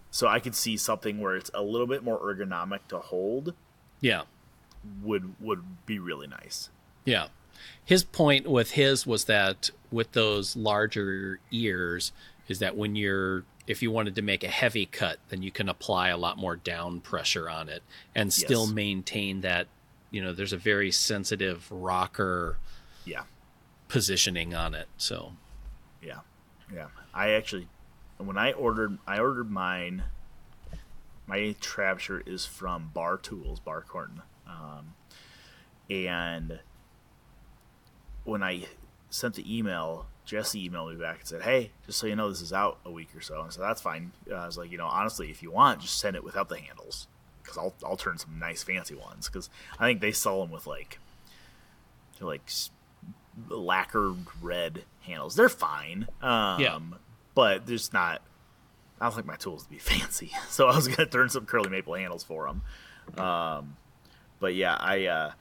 so 0.09 0.27
I 0.27 0.39
could 0.39 0.55
see 0.55 0.77
something 0.77 1.19
where 1.19 1.35
it's 1.35 1.51
a 1.53 1.61
little 1.61 1.85
bit 1.85 2.03
more 2.03 2.19
ergonomic 2.19 2.79
to 2.89 2.97
hold 2.99 3.53
yeah. 4.01 4.23
Would 5.03 5.35
would 5.41 5.85
be 5.85 5.99
really 5.99 6.27
nice. 6.27 6.69
Yeah. 7.05 7.27
His 7.83 8.03
point 8.03 8.47
with 8.47 8.71
his 8.71 9.05
was 9.07 9.25
that 9.25 9.69
with 9.91 10.11
those 10.11 10.55
larger 10.55 11.39
ears 11.51 12.11
is 12.47 12.59
that 12.59 12.75
when 12.77 12.95
you're 12.95 13.43
if 13.65 13.81
you 13.81 13.91
wanted 13.91 14.15
to 14.15 14.21
make 14.21 14.43
a 14.43 14.47
heavy 14.49 14.85
cut, 14.85 15.19
then 15.29 15.41
you 15.41 15.51
can 15.51 15.67
apply 15.67 16.07
a 16.09 16.17
lot 16.17 16.37
more 16.37 16.55
down 16.55 17.01
pressure 17.01 17.49
on 17.49 17.67
it 17.67 17.83
and 18.15 18.31
still 18.31 18.65
Yes. 18.65 18.73
maintain 18.73 19.41
that 19.41 19.67
you 20.09 20.21
know, 20.23 20.31
there's 20.31 20.53
a 20.53 20.57
very 20.57 20.89
sensitive 20.91 21.69
rocker 21.69 22.57
Yeah. 23.03 23.23
positioning 23.89 24.53
on 24.55 24.73
it. 24.73 24.87
So 24.97 25.33
Yeah, 26.01 26.19
yeah. 26.73 26.87
I 27.13 27.31
actually, 27.31 27.67
when 28.17 28.37
I 28.37 28.53
ordered, 28.53 28.99
I 29.07 29.19
ordered 29.19 29.49
mine. 29.51 30.03
My 31.25 31.55
travisher 31.59 32.21
is 32.25 32.45
from 32.45 32.91
Barr 32.93 33.17
Tools, 33.17 33.59
Barr 33.59 33.81
Quarton, 33.81 34.21
um, 34.49 34.93
and 35.89 36.59
when 38.23 38.43
I 38.43 38.65
sent 39.09 39.35
the 39.35 39.57
email, 39.57 40.07
Jesse 40.25 40.69
emailed 40.69 40.91
me 40.93 40.99
back 40.99 41.19
and 41.19 41.27
said, 41.27 41.41
"Hey, 41.43 41.71
just 41.85 41.97
so 41.99 42.07
you 42.07 42.15
know, 42.15 42.29
this 42.29 42.41
is 42.41 42.51
out 42.51 42.79
a 42.85 42.91
week 42.91 43.09
or 43.15 43.21
so." 43.21 43.41
And 43.41 43.53
so 43.53 43.61
that's 43.61 43.81
fine. 43.81 44.11
Uh, 44.29 44.35
I 44.35 44.45
was 44.45 44.57
like, 44.57 44.71
you 44.71 44.77
know, 44.77 44.87
honestly, 44.87 45.29
if 45.29 45.41
you 45.41 45.51
want, 45.51 45.81
just 45.81 45.97
send 45.99 46.15
it 46.15 46.23
without 46.23 46.49
the 46.49 46.57
handles, 46.59 47.07
because 47.41 47.57
I'll 47.57 47.73
I'll 47.85 47.95
turn 47.97 48.17
some 48.17 48.37
nice 48.37 48.63
fancy 48.63 48.95
ones, 48.95 49.27
because 49.29 49.49
I 49.79 49.85
think 49.85 50.01
they 50.01 50.11
sell 50.11 50.41
them 50.41 50.51
with 50.51 50.67
like, 50.67 50.99
like 52.19 52.49
lacquered 53.49 54.17
red 54.41 54.83
handles. 55.01 55.35
They're 55.35 55.49
fine. 55.49 56.07
Um, 56.21 56.59
Yeah. 56.59 56.79
But 57.35 57.65
there's 57.67 57.93
not. 57.93 58.21
I 58.99 59.05
don't 59.05 59.13
think 59.15 59.27
my 59.27 59.35
tools 59.35 59.63
to 59.63 59.69
be 59.69 59.77
fancy, 59.79 60.31
so 60.49 60.67
I 60.67 60.75
was 60.75 60.87
gonna 60.87 61.07
turn 61.07 61.29
some 61.29 61.45
curly 61.45 61.69
maple 61.69 61.93
handles 61.93 62.23
for 62.23 62.47
them. 62.47 62.61
Um, 63.23 63.77
but 64.39 64.55
yeah, 64.55 64.77
I. 64.79 65.05
Uh, 65.05 65.31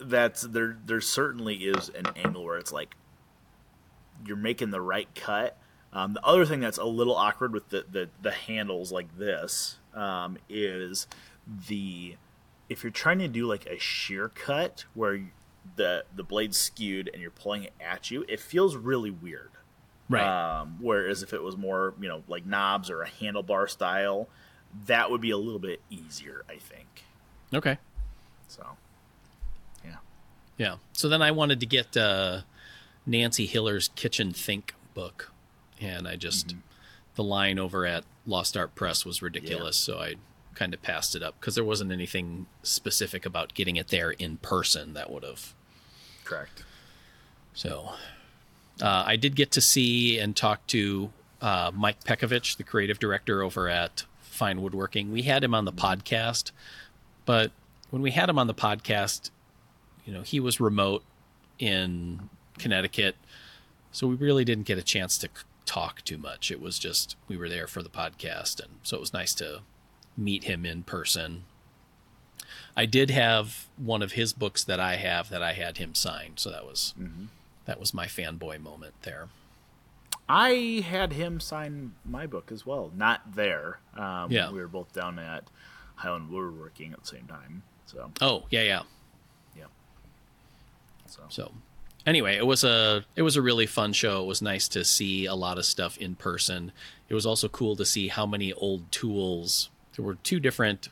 that's 0.00 0.42
there. 0.42 0.78
There 0.84 1.00
certainly 1.00 1.56
is 1.56 1.88
an 1.90 2.06
angle 2.16 2.44
where 2.44 2.58
it's 2.58 2.72
like 2.72 2.94
you're 4.24 4.36
making 4.36 4.70
the 4.70 4.80
right 4.80 5.08
cut. 5.14 5.56
Um, 5.92 6.12
the 6.12 6.24
other 6.24 6.44
thing 6.44 6.60
that's 6.60 6.78
a 6.78 6.84
little 6.84 7.16
awkward 7.16 7.52
with 7.52 7.68
the 7.70 7.84
the, 7.90 8.08
the 8.22 8.30
handles 8.30 8.92
like 8.92 9.18
this 9.18 9.78
um, 9.94 10.38
is 10.48 11.06
the 11.68 12.16
if 12.68 12.82
you're 12.82 12.90
trying 12.90 13.18
to 13.20 13.28
do 13.28 13.46
like 13.46 13.66
a 13.66 13.78
shear 13.78 14.28
cut 14.28 14.84
where 14.94 15.20
the 15.76 16.04
the 16.14 16.22
blade's 16.22 16.56
skewed 16.56 17.10
and 17.12 17.22
you're 17.22 17.30
pulling 17.30 17.64
it 17.64 17.72
at 17.80 18.10
you, 18.10 18.24
it 18.28 18.40
feels 18.40 18.76
really 18.76 19.10
weird. 19.10 19.50
Um, 20.24 20.78
whereas 20.80 21.22
if 21.22 21.32
it 21.34 21.42
was 21.42 21.56
more, 21.56 21.94
you 22.00 22.08
know, 22.08 22.22
like 22.28 22.46
knobs 22.46 22.88
or 22.88 23.02
a 23.02 23.08
handlebar 23.08 23.68
style, 23.68 24.28
that 24.86 25.10
would 25.10 25.20
be 25.20 25.30
a 25.30 25.36
little 25.36 25.58
bit 25.58 25.82
easier, 25.90 26.44
I 26.48 26.56
think. 26.56 27.04
Okay. 27.54 27.78
So, 28.48 28.64
yeah. 29.84 29.96
Yeah. 30.56 30.76
So 30.92 31.08
then 31.08 31.22
I 31.22 31.30
wanted 31.30 31.60
to 31.60 31.66
get 31.66 31.96
uh, 31.96 32.40
Nancy 33.06 33.46
Hiller's 33.46 33.88
Kitchen 33.94 34.32
Think 34.32 34.74
book, 34.94 35.32
and 35.80 36.08
I 36.08 36.16
just 36.16 36.54
the 37.14 37.24
line 37.24 37.58
over 37.58 37.84
at 37.84 38.04
Lost 38.26 38.56
Art 38.56 38.74
Press 38.74 39.04
was 39.04 39.22
ridiculous, 39.22 39.76
so 39.76 39.98
I 39.98 40.14
kind 40.54 40.74
of 40.74 40.82
passed 40.82 41.14
it 41.14 41.22
up 41.22 41.36
because 41.40 41.54
there 41.54 41.64
wasn't 41.64 41.92
anything 41.92 42.46
specific 42.62 43.24
about 43.24 43.54
getting 43.54 43.76
it 43.76 43.88
there 43.88 44.10
in 44.10 44.36
person 44.38 44.94
that 44.94 45.10
would 45.10 45.22
have. 45.22 45.54
Correct. 46.24 46.64
So 47.54 47.90
uh, 48.82 49.04
I 49.06 49.16
did 49.16 49.34
get 49.34 49.50
to 49.52 49.60
see 49.60 50.18
and 50.18 50.36
talk 50.36 50.66
to 50.68 51.10
uh, 51.40 51.70
Mike 51.74 52.04
Pekovich, 52.04 52.56
the 52.56 52.64
creative 52.64 52.98
director 52.98 53.42
over 53.42 53.68
at 53.68 54.04
Fine 54.20 54.60
Woodworking. 54.62 55.10
We 55.12 55.22
had 55.22 55.42
him 55.42 55.54
on 55.54 55.64
the 55.64 55.72
podcast, 55.72 56.52
but 57.28 57.52
when 57.90 58.00
we 58.00 58.10
had 58.12 58.30
him 58.30 58.38
on 58.38 58.46
the 58.46 58.54
podcast, 58.54 59.30
you 60.06 60.14
know, 60.14 60.22
he 60.22 60.40
was 60.40 60.60
remote 60.60 61.04
in 61.58 62.30
Connecticut, 62.58 63.16
so 63.92 64.06
we 64.06 64.14
really 64.14 64.46
didn't 64.46 64.64
get 64.64 64.78
a 64.78 64.82
chance 64.82 65.18
to 65.18 65.28
talk 65.66 66.00
too 66.06 66.16
much. 66.16 66.50
It 66.50 66.58
was 66.58 66.78
just 66.78 67.16
we 67.28 67.36
were 67.36 67.50
there 67.50 67.66
for 67.66 67.82
the 67.82 67.90
podcast, 67.90 68.60
and 68.60 68.76
so 68.82 68.96
it 68.96 69.00
was 69.00 69.12
nice 69.12 69.34
to 69.34 69.60
meet 70.16 70.44
him 70.44 70.64
in 70.64 70.84
person. 70.84 71.44
I 72.74 72.86
did 72.86 73.10
have 73.10 73.68
one 73.76 74.00
of 74.00 74.12
his 74.12 74.32
books 74.32 74.64
that 74.64 74.80
I 74.80 74.96
have 74.96 75.28
that 75.28 75.42
I 75.42 75.52
had 75.52 75.76
him 75.76 75.94
sign, 75.94 76.32
so 76.36 76.48
that 76.50 76.64
was 76.64 76.94
that 77.66 77.78
was 77.78 77.92
my 77.92 78.06
fanboy 78.06 78.58
moment 78.58 78.94
there. 79.02 79.28
I 80.30 80.82
had 80.86 81.12
him 81.12 81.40
sign 81.40 81.92
my 82.06 82.26
book 82.26 82.50
as 82.50 82.64
well. 82.64 82.90
Not 82.96 83.34
there. 83.34 83.80
Um, 83.94 84.30
Yeah. 84.30 84.50
We 84.50 84.60
were 84.60 84.68
both 84.68 84.94
down 84.94 85.18
at 85.18 85.44
Highland 85.98 86.30
Woodworking 86.30 86.92
at 86.92 87.00
the 87.00 87.06
same 87.06 87.26
time. 87.26 87.62
So, 87.86 88.10
Oh 88.20 88.44
yeah, 88.50 88.62
yeah. 88.62 88.82
yeah. 89.56 89.64
So, 91.06 91.22
So 91.28 91.52
anyway, 92.06 92.36
it 92.36 92.46
was 92.46 92.64
a 92.64 93.04
it 93.16 93.22
was 93.22 93.36
a 93.36 93.42
really 93.42 93.66
fun 93.66 93.92
show. 93.92 94.22
It 94.22 94.26
was 94.26 94.42
nice 94.42 94.68
to 94.68 94.84
see 94.84 95.26
a 95.26 95.34
lot 95.34 95.58
of 95.58 95.64
stuff 95.64 95.98
in 95.98 96.14
person. 96.14 96.72
It 97.08 97.14
was 97.14 97.26
also 97.26 97.48
cool 97.48 97.76
to 97.76 97.84
see 97.84 98.08
how 98.08 98.26
many 98.26 98.52
old 98.52 98.90
tools. 98.92 99.70
There 99.96 100.04
were 100.04 100.16
two 100.16 100.38
different, 100.40 100.88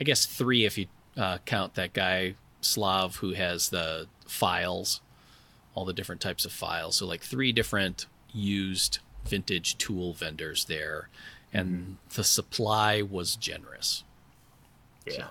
I 0.00 0.04
guess 0.04 0.24
three 0.26 0.64
if 0.64 0.78
you 0.78 0.86
uh, 1.16 1.38
count 1.44 1.74
that 1.74 1.92
guy 1.92 2.34
Slav 2.60 3.16
who 3.16 3.32
has 3.34 3.68
the 3.68 4.06
files, 4.26 5.00
all 5.74 5.84
the 5.84 5.92
different 5.92 6.20
types 6.20 6.44
of 6.44 6.52
files. 6.52 6.96
So 6.96 7.06
like 7.06 7.22
three 7.22 7.52
different 7.52 8.06
used 8.32 8.98
vintage 9.26 9.76
tool 9.78 10.12
vendors 10.14 10.64
there, 10.64 11.08
and 11.52 11.96
the 12.14 12.24
supply 12.24 13.02
was 13.02 13.36
generous. 13.36 14.04
Yeah. 15.06 15.12
So 15.14 15.24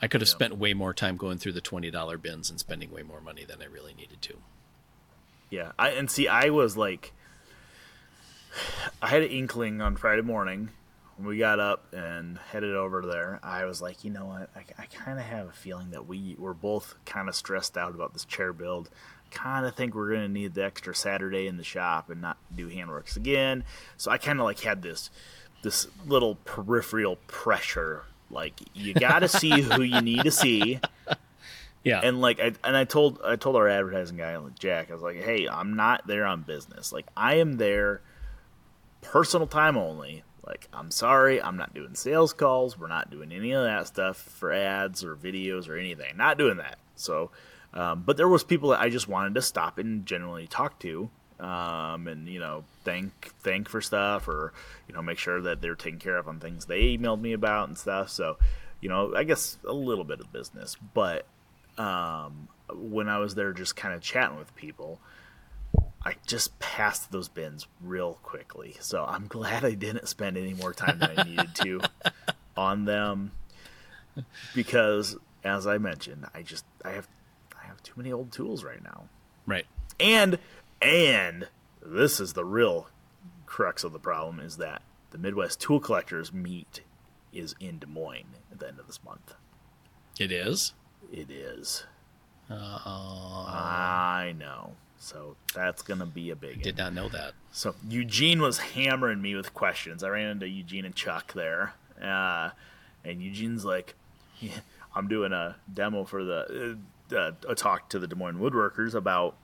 I 0.00 0.06
could 0.06 0.20
have 0.20 0.28
Yeah. 0.28 0.34
spent 0.34 0.56
way 0.58 0.74
more 0.74 0.94
time 0.94 1.16
going 1.16 1.38
through 1.38 1.52
the 1.52 1.60
twenty 1.60 1.90
dollar 1.90 2.18
bins 2.18 2.50
and 2.50 2.58
spending 2.60 2.90
way 2.90 3.02
more 3.02 3.20
money 3.20 3.44
than 3.44 3.60
I 3.62 3.66
really 3.66 3.94
needed 3.94 4.22
to. 4.22 4.34
Yeah, 5.50 5.72
I 5.78 5.90
and 5.90 6.10
see, 6.10 6.28
I 6.28 6.50
was 6.50 6.76
like, 6.76 7.12
I 9.02 9.08
had 9.08 9.22
an 9.22 9.30
inkling 9.30 9.80
on 9.80 9.96
Friday 9.96 10.22
morning 10.22 10.70
when 11.16 11.26
we 11.26 11.38
got 11.38 11.58
up 11.58 11.92
and 11.92 12.38
headed 12.52 12.74
over 12.76 13.04
there. 13.04 13.40
I 13.42 13.64
was 13.64 13.80
like, 13.82 14.04
you 14.04 14.10
know 14.10 14.26
what? 14.26 14.50
I, 14.54 14.64
I 14.82 14.86
kind 14.86 15.18
of 15.18 15.24
have 15.24 15.48
a 15.48 15.52
feeling 15.52 15.90
that 15.90 16.06
we 16.06 16.36
were 16.38 16.54
both 16.54 16.94
kind 17.04 17.28
of 17.28 17.34
stressed 17.34 17.76
out 17.76 17.94
about 17.94 18.12
this 18.12 18.24
chair 18.24 18.52
build. 18.52 18.90
Kind 19.30 19.66
of 19.66 19.74
think 19.74 19.94
we're 19.94 20.12
gonna 20.12 20.28
need 20.28 20.54
the 20.54 20.64
extra 20.64 20.94
Saturday 20.94 21.46
in 21.48 21.56
the 21.56 21.64
shop 21.64 22.08
and 22.08 22.20
not 22.20 22.36
do 22.54 22.68
handworks 22.68 23.16
again. 23.16 23.64
So 23.96 24.10
I 24.10 24.18
kind 24.18 24.38
of 24.38 24.44
like 24.44 24.60
had 24.60 24.82
this 24.82 25.10
this 25.62 25.88
little 26.06 26.36
peripheral 26.44 27.16
pressure. 27.26 28.04
Like 28.30 28.54
you 28.74 28.94
got 28.94 29.20
to 29.20 29.28
see 29.28 29.60
who 29.60 29.82
you 29.82 30.00
need 30.00 30.24
to 30.24 30.30
see. 30.30 30.80
Yeah, 31.84 32.00
and 32.02 32.20
like 32.20 32.40
I 32.40 32.52
and 32.64 32.76
I 32.76 32.84
told 32.84 33.20
I 33.24 33.36
told 33.36 33.56
our 33.56 33.68
advertising 33.68 34.16
guy 34.16 34.36
like 34.36 34.58
Jack 34.58 34.90
I 34.90 34.94
was 34.94 35.02
like 35.02 35.22
hey 35.22 35.48
I'm 35.48 35.76
not 35.76 36.06
there 36.06 36.26
on 36.26 36.42
business. 36.42 36.92
Like 36.92 37.06
I 37.16 37.36
am 37.36 37.56
there 37.56 38.02
personal 39.00 39.46
time 39.46 39.76
only. 39.76 40.24
Like 40.46 40.68
I'm 40.72 40.90
sorry 40.90 41.40
I'm 41.40 41.56
not 41.56 41.74
doing 41.74 41.94
sales 41.94 42.32
calls. 42.32 42.78
We're 42.78 42.88
not 42.88 43.10
doing 43.10 43.32
any 43.32 43.52
of 43.52 43.64
that 43.64 43.86
stuff 43.86 44.16
for 44.16 44.52
ads 44.52 45.04
or 45.04 45.14
videos 45.14 45.68
or 45.68 45.76
anything. 45.76 46.16
Not 46.16 46.36
doing 46.38 46.58
that. 46.58 46.78
So 46.96 47.30
um, 47.72 48.02
but 48.04 48.16
there 48.16 48.28
was 48.28 48.44
people 48.44 48.70
that 48.70 48.80
I 48.80 48.88
just 48.88 49.08
wanted 49.08 49.34
to 49.34 49.42
stop 49.42 49.78
and 49.78 50.04
generally 50.04 50.46
talk 50.46 50.78
to 50.80 51.10
um, 51.40 52.08
and 52.08 52.28
you 52.28 52.40
know 52.40 52.64
thank 52.84 53.32
thank 53.40 53.68
for 53.68 53.80
stuff 53.80 54.28
or 54.28 54.52
you 54.88 54.94
know 54.94 55.02
make 55.02 55.18
sure 55.18 55.40
that 55.40 55.60
they're 55.60 55.74
taken 55.74 55.98
care 55.98 56.16
of 56.16 56.28
on 56.28 56.40
things 56.40 56.66
they 56.66 56.96
emailed 56.96 57.20
me 57.20 57.32
about 57.32 57.68
and 57.68 57.78
stuff 57.78 58.10
so 58.10 58.36
you 58.80 58.88
know 58.88 59.14
I 59.14 59.24
guess 59.24 59.58
a 59.64 59.72
little 59.72 60.04
bit 60.04 60.20
of 60.20 60.32
business 60.32 60.76
but 60.94 61.26
um, 61.78 62.48
when 62.74 63.08
I 63.08 63.18
was 63.18 63.34
there 63.34 63.52
just 63.52 63.76
kind 63.76 63.94
of 63.94 64.00
chatting 64.00 64.38
with 64.38 64.54
people, 64.56 65.00
I 66.04 66.16
just 66.26 66.58
passed 66.58 67.10
those 67.12 67.28
bins 67.28 67.66
real 67.80 68.14
quickly. 68.22 68.76
So 68.80 69.04
I'm 69.04 69.26
glad 69.28 69.64
I 69.64 69.72
didn't 69.72 70.08
spend 70.08 70.36
any 70.36 70.54
more 70.54 70.74
time 70.74 70.98
than 70.98 71.18
I 71.18 71.22
needed 71.22 71.54
to 71.56 71.80
on 72.56 72.84
them 72.84 73.32
because 74.54 75.16
as 75.44 75.66
I 75.66 75.78
mentioned, 75.78 76.26
I 76.34 76.42
just 76.42 76.64
I 76.84 76.90
have 76.90 77.08
I 77.60 77.66
have 77.66 77.82
too 77.82 77.94
many 77.96 78.12
old 78.12 78.32
tools 78.32 78.64
right 78.64 78.82
now. 78.82 79.04
right. 79.46 79.66
And 80.00 80.38
and 80.80 81.48
this 81.84 82.20
is 82.20 82.32
the 82.34 82.44
real 82.44 82.88
crux 83.46 83.84
of 83.84 83.92
the 83.92 83.98
problem 83.98 84.40
is 84.40 84.58
that 84.58 84.82
the 85.10 85.18
Midwest 85.18 85.60
Tool 85.60 85.80
Collectors 85.80 86.32
meet 86.32 86.82
is 87.32 87.54
in 87.60 87.78
Des 87.78 87.86
Moines 87.86 88.36
at 88.52 88.58
the 88.58 88.68
end 88.68 88.78
of 88.78 88.86
this 88.86 89.02
month. 89.04 89.34
It 90.18 90.30
is. 90.32 90.74
It 91.12 91.30
is. 91.30 91.84
Uh, 92.50 92.54
I 92.54 94.34
know. 94.38 94.72
So 94.98 95.36
that's 95.54 95.82
gonna 95.82 96.06
be 96.06 96.30
a 96.30 96.36
big. 96.36 96.58
I 96.58 96.62
did 96.62 96.78
not 96.78 96.92
know 96.92 97.08
that. 97.10 97.34
So 97.52 97.74
Eugene 97.88 98.40
was 98.40 98.58
hammering 98.58 99.22
me 99.22 99.34
with 99.34 99.54
questions. 99.54 100.02
I 100.02 100.08
ran 100.08 100.30
into 100.30 100.48
Eugene 100.48 100.84
and 100.84 100.94
Chuck 100.94 101.34
there, 101.34 101.74
uh, 102.02 102.50
and 103.04 103.22
Eugene's 103.22 103.64
like, 103.64 103.94
"Yeah, 104.40 104.58
"I'm 104.94 105.06
doing 105.06 105.32
a 105.32 105.56
demo 105.72 106.04
for 106.04 106.24
the 106.24 106.78
uh, 107.12 107.32
a 107.48 107.54
talk 107.54 107.88
to 107.90 107.98
the 107.98 108.08
Des 108.08 108.16
Moines 108.16 108.38
woodworkers 108.38 108.94
about 108.94 109.36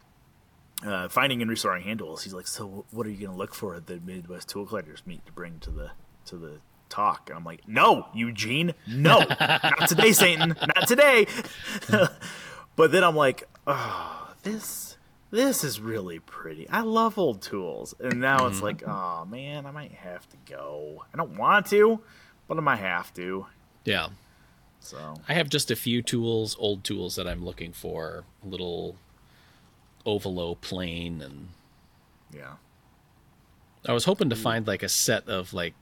uh, 0.85 1.09
finding 1.09 1.41
and 1.43 1.51
restoring 1.51 1.83
hand 1.83 1.99
tools." 2.01 2.23
He's 2.23 2.35
like, 2.35 2.47
"So 2.47 2.85
what 2.91 3.07
are 3.07 3.11
you 3.11 3.27
gonna 3.27 3.37
look 3.37 3.55
for 3.55 3.75
at 3.75 3.87
the 3.87 4.01
Midwest 4.01 4.49
Tool 4.49 4.67
Collectors 4.67 5.03
meet 5.07 5.25
to 5.27 5.33
bring 5.33 5.59
to 5.61 5.71
the 5.71 5.91
to 6.27 6.37
the 6.37 6.59
talk?" 6.89 7.29
And 7.29 7.39
I'm 7.39 7.45
like, 7.45 7.67
"No, 7.67 8.07
Eugene, 8.15 8.75
no, 8.87 9.19
not 9.41 9.89
today, 9.89 10.13
Satan, 10.13 10.49
not 10.49 10.87
today." 10.87 11.27
but 12.77 12.93
then 12.93 13.05
I'm 13.05 13.17
like, 13.17 13.45
"Oh, 13.67 14.35
this." 14.43 14.97
this 15.35 15.65
is 15.65 15.81
really 15.81 16.21
pretty. 16.21 16.69
I 16.69 16.83
love 16.83 17.19
old 17.19 17.43
tools. 17.43 17.93
And 17.99 18.21
now 18.21 18.47
it's 18.47 18.63
like, 18.63 18.87
oh 18.87 19.25
man, 19.25 19.67
I 19.67 19.73
might 19.73 19.91
have 19.91 20.29
to 20.29 20.37
go. 20.49 21.05
I 21.13 21.17
don't 21.17 21.37
want 21.37 21.67
to, 21.67 22.01
but 22.47 22.57
I 22.57 22.61
might 22.61 22.77
have 22.77 23.13
to. 23.15 23.47
Yeah. 23.85 24.11
So 24.79 25.15
I 25.29 25.35
have 25.35 25.49
just 25.49 25.71
a 25.71 25.77
few 25.77 26.03
tools, 26.03 26.57
old 26.59 26.85
tools 26.85 27.17
that 27.17 27.27
I'm 27.27 27.45
looking 27.45 27.73
for. 27.73 28.25
A 28.45 28.47
little 28.47 28.97
ovolo 30.07 30.61
plane 30.61 31.21
and 31.23 31.49
yeah, 32.33 32.55
I 33.87 33.93
was 33.93 34.05
hoping 34.05 34.29
to 34.31 34.37
find 34.37 34.67
like 34.67 34.83
a 34.83 34.89
set 34.89 35.29
of 35.29 35.53
like 35.55 35.75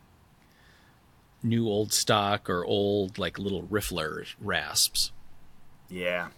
new 1.42 1.66
old 1.68 1.92
stock 1.92 2.48
or 2.48 2.64
old 2.64 3.18
like 3.18 3.38
little 3.38 3.62
riffler 3.64 4.26
rasps. 4.40 5.12
yeah, 5.88 6.28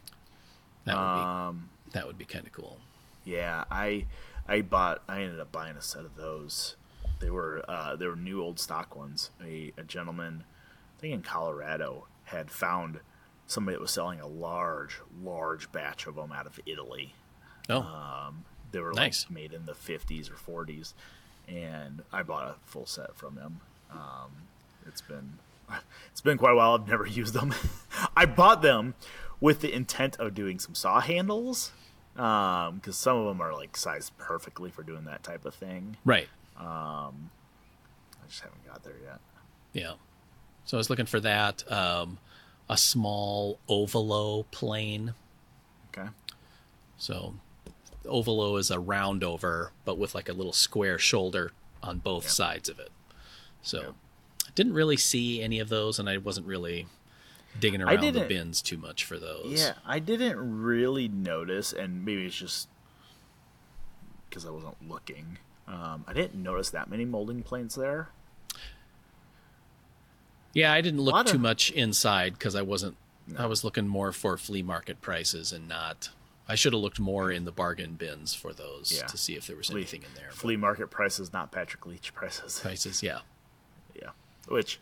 That 0.85 0.97
would 0.97 1.03
um, 1.03 1.69
be 1.87 1.91
that 1.93 2.07
would 2.07 2.19
be 2.19 2.25
kind 2.25 2.47
of 2.47 2.53
cool. 2.53 2.79
yeah. 3.25 3.65
I 3.71 4.07
I 4.47 4.61
bought. 4.61 5.03
I 5.09 5.23
ended 5.23 5.41
up 5.41 5.51
buying 5.53 5.77
a 5.77 5.83
set 5.83 6.05
of 6.05 6.17
those. 6.17 6.77
They 7.21 7.31
were 7.31 7.65
uh, 7.69 7.97
they 7.97 8.07
were 8.07 8.17
new 8.17 8.43
old 8.43 8.59
stock 8.61 8.95
ones. 8.97 9.31
A, 9.43 9.73
a 9.77 9.83
gentleman, 9.83 10.45
I 10.97 11.01
think 11.01 11.15
in 11.15 11.23
Colorado, 11.23 12.07
had 12.25 12.51
found 12.51 13.01
somebody 13.47 13.77
that 13.77 13.81
was 13.81 13.91
selling 13.91 14.21
a 14.21 14.27
large, 14.27 15.01
large 15.23 15.71
batch 15.73 16.07
of 16.07 16.17
them 16.17 16.33
out 16.33 16.47
of 16.47 16.61
Italy. 16.67 17.15
Oh, 17.69 17.81
Um, 17.81 18.45
they 18.73 18.81
were 18.81 18.93
Nice. 18.93 19.25
like 19.25 19.31
made 19.31 19.53
in 19.53 19.67
the 19.67 19.73
50s 19.73 20.31
or 20.31 20.35
40s, 20.65 20.93
and 21.49 22.03
I 22.13 22.23
bought 22.23 22.47
a 22.49 22.55
full 22.65 22.87
set 22.87 23.15
from 23.17 23.35
them. 23.37 23.61
Um, 23.91 24.33
it's 24.87 25.01
been 25.01 25.39
it's 26.11 26.21
been 26.21 26.37
quite 26.39 26.53
a 26.53 26.57
while. 26.57 26.75
I've 26.75 26.89
never 26.89 27.07
used 27.23 27.35
them. 27.35 27.55
I 28.17 28.27
bought 28.27 28.63
them 28.63 28.95
with 29.41 29.61
the 29.61 29.73
intent 29.73 30.17
of 30.19 30.35
doing 30.35 30.59
some 30.59 30.75
saw 30.75 31.01
handles, 31.01 31.73
because 32.15 32.97
some 32.97 33.17
of 33.17 33.27
them 33.27 33.41
are 33.41 33.53
like 33.53 33.77
sized 33.77 34.17
perfectly 34.19 34.71
for 34.71 34.83
doing 34.83 35.05
that 35.05 35.23
type 35.23 35.45
of 35.45 35.55
thing. 35.55 35.97
right. 36.05 36.29
Um, 36.57 37.31
I 38.23 38.27
just 38.29 38.41
haven't 38.43 38.65
got 38.67 38.85
there 38.85 38.95
yet. 39.03 39.19
Yeah. 39.73 39.95
So 40.65 40.77
I 40.77 40.79
was 40.79 40.89
looking 40.89 41.07
for 41.07 41.21
that. 41.21 41.71
Um, 41.71 42.19
a 42.71 42.77
small 42.77 43.59
ovolo 43.69 44.45
plane. 44.51 45.13
Okay. 45.93 46.09
So 46.97 47.35
ovolo 48.05 48.59
is 48.59 48.71
a 48.71 48.79
round 48.79 49.23
over, 49.25 49.73
but 49.85 49.99
with 49.99 50.15
like 50.15 50.29
a 50.29 50.33
little 50.33 50.53
square 50.53 50.99
shoulder 50.99 51.53
on 51.83 51.99
both 51.99 52.25
Yeah. 52.25 52.31
sides 52.31 52.69
of 52.69 52.79
it. 52.79 52.91
So 53.63 53.95
I 54.47 54.51
didn't 54.55 54.75
really 54.75 54.97
see 54.97 55.43
any 55.43 55.59
of 55.61 55.69
those, 55.69 55.99
and 55.99 56.09
I 56.09 56.19
wasn't 56.19 56.47
really 56.47 56.87
digging 57.59 57.81
around 57.83 58.01
the 58.15 58.25
bins 58.27 58.61
too 58.61 58.77
much 58.77 59.05
for 59.05 59.19
those. 59.19 59.61
Yeah, 59.61 59.75
I 59.87 59.99
didn't 60.01 60.63
really 60.63 61.09
notice, 61.09 61.73
and 61.73 62.05
maybe 62.05 62.27
it's 62.27 62.37
just 62.37 62.69
because 64.29 64.45
I 64.45 64.51
wasn't 64.51 64.77
looking. 64.89 65.39
Um, 65.67 66.05
I 66.07 66.13
didn't 66.13 66.43
notice 66.43 66.71
that 66.71 66.91
many 66.91 67.05
molding 67.05 67.43
planes 67.43 67.75
there. 67.75 68.09
Yeah, 70.53 70.73
I 70.73 70.81
didn't 70.81 71.01
look 71.01 71.27
too 71.27 71.37
of- 71.37 71.41
much 71.41 71.71
inside 71.71 72.35
because 72.35 72.55
I 72.55 72.63
wasn't. 72.63 72.97
I 73.39 73.47
was 73.47 73.65
looking 73.65 73.89
more 73.89 74.13
for 74.13 74.37
flea 74.37 74.63
market 74.63 75.01
prices 75.01 75.51
and 75.53 75.67
not. 75.67 76.11
I 76.49 76.55
should 76.57 76.73
have 76.75 76.83
looked 76.83 77.01
more 77.01 77.31
in 77.31 77.45
the 77.47 77.53
bargain 77.53 77.95
bins 77.95 78.35
for 78.35 78.53
those 78.53 78.93
Yeah. 78.95 79.07
to 79.07 79.17
see 79.17 79.35
if 79.35 79.47
there 79.47 79.57
was 79.57 79.69
Flea- 79.69 79.81
anything 79.81 80.03
in 80.03 80.15
there. 80.15 80.31
Flea 80.31 80.57
market 80.57 80.91
prices, 80.91 81.33
not 81.33 81.51
Patrick 81.53 81.87
Leach 81.87 82.15
prices. 82.15 82.61
prices, 82.61 83.03
yeah. 83.03 83.21
yeah, 83.95 84.11
which 84.49 84.79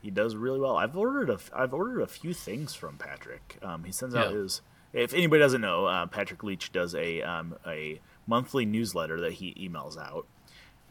he 0.00 0.10
does 0.10 0.34
really 0.34 0.58
well. 0.58 0.76
I've 0.78 0.96
ordered 0.96 1.28
a 1.30 1.38
I've 1.54 1.74
ordered 1.74 2.00
a 2.00 2.06
few 2.06 2.32
things 2.32 2.74
from 2.74 2.96
Patrick. 2.96 3.58
Um, 3.62 3.84
he 3.84 3.92
sends 3.92 4.14
out 4.14 4.30
Yeah. 4.32 4.38
his. 4.38 4.62
If 4.94 5.14
anybody 5.14 5.40
doesn't 5.40 5.60
know, 5.60 5.86
uh, 5.86 6.06
Patrick 6.06 6.42
Leach 6.42 6.72
does 6.72 6.94
a 6.94 7.22
um, 7.22 7.56
a 7.66 8.00
monthly 8.26 8.64
newsletter 8.64 9.20
that 9.20 9.34
he 9.34 9.54
emails 9.54 9.96
out 9.98 10.26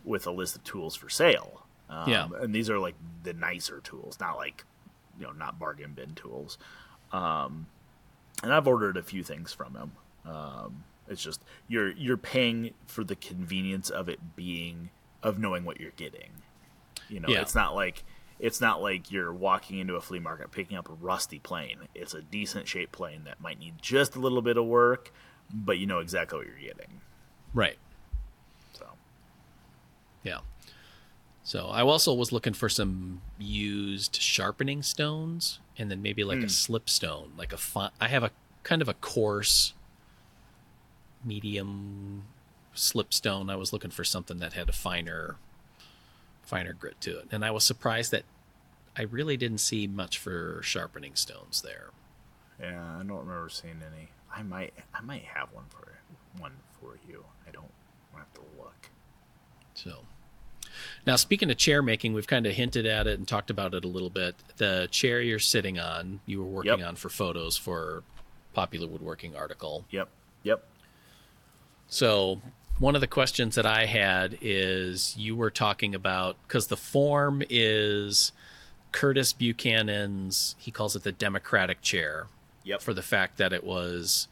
with 0.04 0.26
a 0.28 0.32
list 0.32 0.56
of 0.56 0.64
tools 0.64 0.96
for 0.96 1.10
sale. 1.10 1.66
Um, 1.90 2.10
Yeah. 2.10 2.28
and 2.40 2.54
these 2.54 2.70
are 2.70 2.80
like 2.80 2.96
the 3.24 3.34
nicer 3.34 3.80
tools, 3.82 4.20
not 4.20 4.38
like 4.38 4.64
you 5.20 5.26
know 5.26 5.32
not 5.34 5.58
bargain 5.60 5.94
bin 5.94 6.14
tools. 6.16 6.58
Um, 7.12 7.68
and 8.44 8.54
I've 8.54 8.68
ordered 8.68 8.98
a 8.98 9.04
few 9.04 9.24
things 9.24 9.54
from 9.54 9.76
him. 9.76 9.92
Um, 10.26 10.84
it's 11.08 11.24
just 11.24 11.42
you're 11.68 11.92
you're 11.92 12.18
paying 12.18 12.74
for 12.88 13.04
the 13.04 13.16
convenience 13.16 13.90
of 13.90 14.08
it 14.10 14.36
being 14.36 14.90
of 15.24 15.38
knowing 15.40 15.64
what 15.66 15.80
you're 15.80 15.92
getting. 15.92 16.30
You 17.10 17.20
know, 17.20 17.28
Yeah. 17.30 17.42
it's 17.42 17.56
not 17.56 17.76
like 17.76 18.04
it's 18.40 18.60
not 18.62 18.82
like 18.82 19.12
you're 19.12 19.32
walking 19.34 19.78
into 19.80 19.96
a 19.96 20.02
flea 20.02 20.20
market 20.20 20.52
picking 20.52 20.78
up 20.78 20.90
a 20.90 20.94
rusty 20.94 21.40
plane. 21.40 21.78
It's 21.94 22.14
a 22.14 22.22
decent 22.22 22.68
shaped 22.68 22.92
plane 22.92 23.24
that 23.26 23.40
might 23.42 23.60
need 23.60 23.76
just 23.82 24.16
a 24.16 24.20
little 24.20 24.42
bit 24.42 24.58
of 24.58 24.66
work, 24.66 25.12
but 25.54 25.78
you 25.78 25.86
know 25.86 26.00
exactly 26.00 26.40
what 26.40 26.48
you're 26.48 26.58
getting. 26.58 27.02
Right. 27.54 27.78
So 28.74 28.86
Yeah. 30.24 30.40
So 31.52 31.68
I 31.68 31.82
also 31.82 32.14
was 32.14 32.32
looking 32.32 32.54
for 32.54 32.70
some 32.70 33.20
used 33.38 34.22
sharpening 34.22 34.82
stones, 34.82 35.60
and 35.78 35.92
then 35.92 36.02
maybe 36.02 36.24
like 36.24 36.38
a 36.38 36.44
hmm. 36.44 36.48
slipstone, 36.48 37.38
like 37.38 37.52
a 37.52 37.58
fi- 37.58 37.90
I 38.00 38.08
have 38.08 38.24
a 38.24 38.32
kind 38.64 38.82
of 38.82 38.88
a 38.88 38.94
coarse, 38.94 39.74
medium 41.26 42.24
slipstone. 42.74 43.52
I 43.52 43.58
was 43.58 43.74
looking 43.74 43.92
for 43.92 44.06
something 44.06 44.38
that 44.38 44.54
had 44.54 44.70
a 44.70 44.72
finer, 44.72 45.36
finer 46.42 46.72
grit 46.72 47.02
to 47.02 47.20
it, 47.20 47.28
and 47.34 47.44
I 47.44 47.52
was 47.52 47.66
surprised 47.66 48.12
that 48.12 48.24
I 48.98 49.02
really 49.02 49.36
didn't 49.36 49.60
see 49.60 49.88
much 49.88 50.20
for 50.20 50.62
sharpening 50.64 51.16
stones 51.16 51.62
there. 51.62 51.90
yeah, 52.62 52.96
I 52.98 53.04
don't 53.04 53.28
remember 53.28 53.50
seeing 53.50 53.82
any. 53.86 54.08
I 54.34 54.42
might 54.42 54.74
I 54.94 55.02
might 55.02 55.24
have 55.24 55.52
one 55.52 55.66
for 55.68 56.00
one 56.38 56.54
for 56.80 56.98
you. 57.10 57.26
I 57.46 57.52
don't 57.52 57.74
have 58.16 58.34
to 58.36 58.42
look. 58.58 58.90
So 59.74 60.06
now 61.06 61.16
speaking 61.16 61.50
of 61.52 61.58
chair 61.58 61.82
making, 61.82 62.14
we've 62.14 62.28
kind 62.28 62.46
of 62.46 62.54
hinted 62.54 62.86
at 62.86 63.08
it 63.08 63.18
and 63.18 63.28
talked 63.28 63.50
about 63.50 63.74
it 63.74 63.84
a 63.84 63.88
little 63.88 64.10
bit. 64.10 64.36
The 64.58 64.88
chair 64.92 65.22
you're 65.22 65.40
sitting 65.40 65.80
on, 65.80 66.20
you 66.26 66.40
were 66.40 66.48
working 66.50 66.80
Yep. 66.80 66.88
on 66.88 66.96
for 66.96 67.10
photos 67.10 67.58
for 67.58 68.04
popular 68.54 68.88
woodworking 68.88 69.36
article. 69.36 69.86
Yep. 69.92 70.10
Yep. 70.44 70.64
So 71.88 72.42
one 72.80 72.96
of 72.96 73.02
the 73.02 73.08
questions 73.08 73.56
that 73.56 73.66
I 73.66 73.86
had 73.86 74.38
is 74.42 75.16
you 75.18 75.36
were 75.36 75.52
talking 75.52 75.94
about 75.96 76.36
because 76.48 76.68
the 76.68 76.78
form 76.78 77.44
is 77.50 78.32
Curtis 78.92 79.34
Buchanan's 79.34 80.56
he 80.60 80.72
calls 80.72 80.96
it 80.96 81.04
the 81.04 81.12
democratic 81.12 81.82
chair 81.82 82.28
Yep. 82.64 82.82
for 82.82 82.94
the 82.94 83.02
fact 83.02 83.38
that 83.38 83.54
it 83.54 83.64
was 83.64 84.28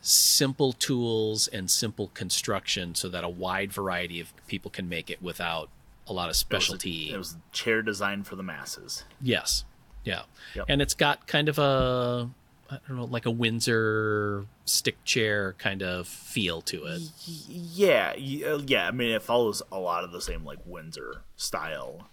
simple 0.00 0.72
tools 0.72 1.48
and 1.48 1.70
simple 1.70 2.08
construction 2.14 2.94
so 2.94 3.08
that 3.08 3.24
a 3.24 3.28
wide 3.28 3.72
variety 3.72 4.20
of 4.20 4.32
people 4.46 4.70
can 4.70 4.88
make 4.88 5.10
it 5.10 5.20
without 5.22 5.68
a 6.08 6.12
lot 6.12 6.24
of 6.24 6.26
It 6.26 6.30
was 6.30 6.36
a- 6.36 6.40
specialty. 6.40 7.10
It 7.12 7.18
was 7.18 7.34
a 7.34 7.40
chair 7.52 7.82
designed 7.82 8.26
for 8.26 8.36
the 8.36 8.42
masses. 8.42 9.04
yes. 9.20 9.64
Yeah. 10.04 10.22
Yep. 10.54 10.66
And 10.68 10.80
it's 10.80 10.94
got 10.94 11.26
kind 11.26 11.48
of 11.50 11.58
a 11.58 12.30
I 12.70 12.78
don't 12.86 12.96
know, 12.98 13.04
like 13.04 13.24
a 13.26 13.30
Windsor 13.30 14.46
stick 14.66 15.02
chair 15.04 15.54
kind 15.54 15.82
of 15.82 16.06
feel 16.06 16.60
to 16.62 16.84
it. 16.84 17.02
Yeah, 17.26 18.12
uh, 18.16 18.58
yeah. 18.66 18.86
I 18.88 18.90
mean, 18.90 19.10
it 19.10 19.22
follows 19.22 19.62
a 19.72 19.78
lot 19.78 20.04
of 20.04 20.12
the 20.12 20.20
same 20.20 20.44
like 20.44 20.58
Windsor 20.66 21.22
style 21.36 22.08